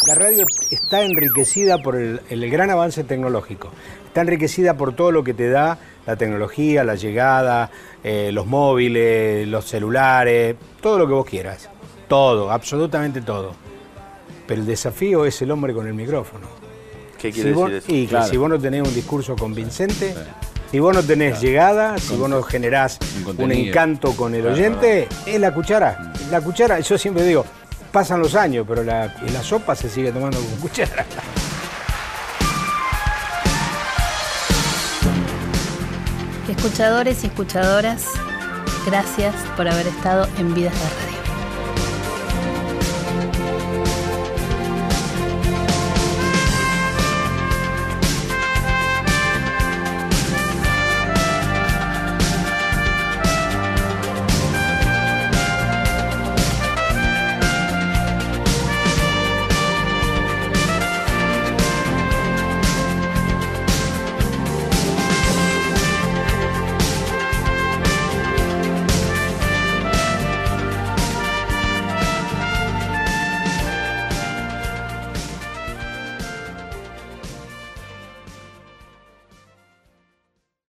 La 0.07 0.15
radio 0.15 0.47
está 0.71 1.03
enriquecida 1.03 1.79
por 1.79 1.97
el, 1.97 2.21
el 2.31 2.51
gran 2.51 2.71
avance 2.71 3.05
tecnológico. 3.05 3.71
Está 4.11 4.23
enriquecida 4.23 4.75
por 4.77 4.93
todo 4.97 5.13
lo 5.13 5.23
que 5.23 5.35
te 5.35 5.49
da 5.49 5.79
la 6.05 6.17
tecnología, 6.17 6.83
la 6.83 6.97
llegada, 6.97 7.71
eh, 8.03 8.31
los 8.33 8.45
móviles, 8.45 9.47
los 9.47 9.65
celulares, 9.67 10.57
todo 10.81 10.99
lo 10.99 11.07
que 11.07 11.13
vos 11.13 11.25
quieras. 11.27 11.69
Todo, 12.09 12.51
absolutamente 12.51 13.21
todo. 13.21 13.53
Pero 14.49 14.63
el 14.63 14.67
desafío 14.67 15.25
es 15.27 15.41
el 15.43 15.53
hombre 15.53 15.73
con 15.73 15.87
el 15.87 15.95
micrófono. 15.95 16.49
¿Qué 17.19 17.29
Si 17.31 17.35
quiere 17.41 17.53
vos, 17.53 17.71
decir 17.71 18.07
eso? 18.09 18.17
y 18.17 18.23
que 18.25 18.29
si 18.31 18.37
vos 18.37 18.49
no 18.51 18.59
tenés 18.59 18.83
un 18.83 18.93
discurso 18.93 19.37
convincente, 19.37 20.13
si 20.73 20.81
vos 20.81 20.93
no 20.93 21.05
tenés 21.05 21.41
llegada, 21.41 21.97
si 21.99 22.17
vos 22.17 22.29
no 22.29 22.43
generás 22.43 22.99
Un 23.39 23.53
encanto 23.53 24.17
con 24.17 24.35
el 24.35 24.41
Claro, 24.41 24.57
oyente, 24.57 25.07
es 25.25 25.39
la 25.39 25.55
cuchara. 25.55 26.13
La 26.33 26.41
cuchara, 26.41 26.81
yo 26.81 26.99
siempre 26.99 27.23
digo, 27.25 27.45
pasan 27.93 28.19
los 28.19 28.35
años, 28.35 28.67
pero 28.69 28.83
la, 28.83 29.15
la 29.33 29.43
sopa 29.45 29.77
se 29.77 29.89
sigue 29.89 30.11
tomando 30.11 30.39
con 30.41 30.57
cuchara. 30.57 31.07
Escuchadores 36.49 37.23
y 37.23 37.29
escuchadoras, 37.29 38.07
gracias 38.87 39.35
por 39.57 39.69
haber 39.69 39.87
estado 39.87 40.27
en 40.39 40.55
Vidas 40.55 40.75
de. 40.75 41.10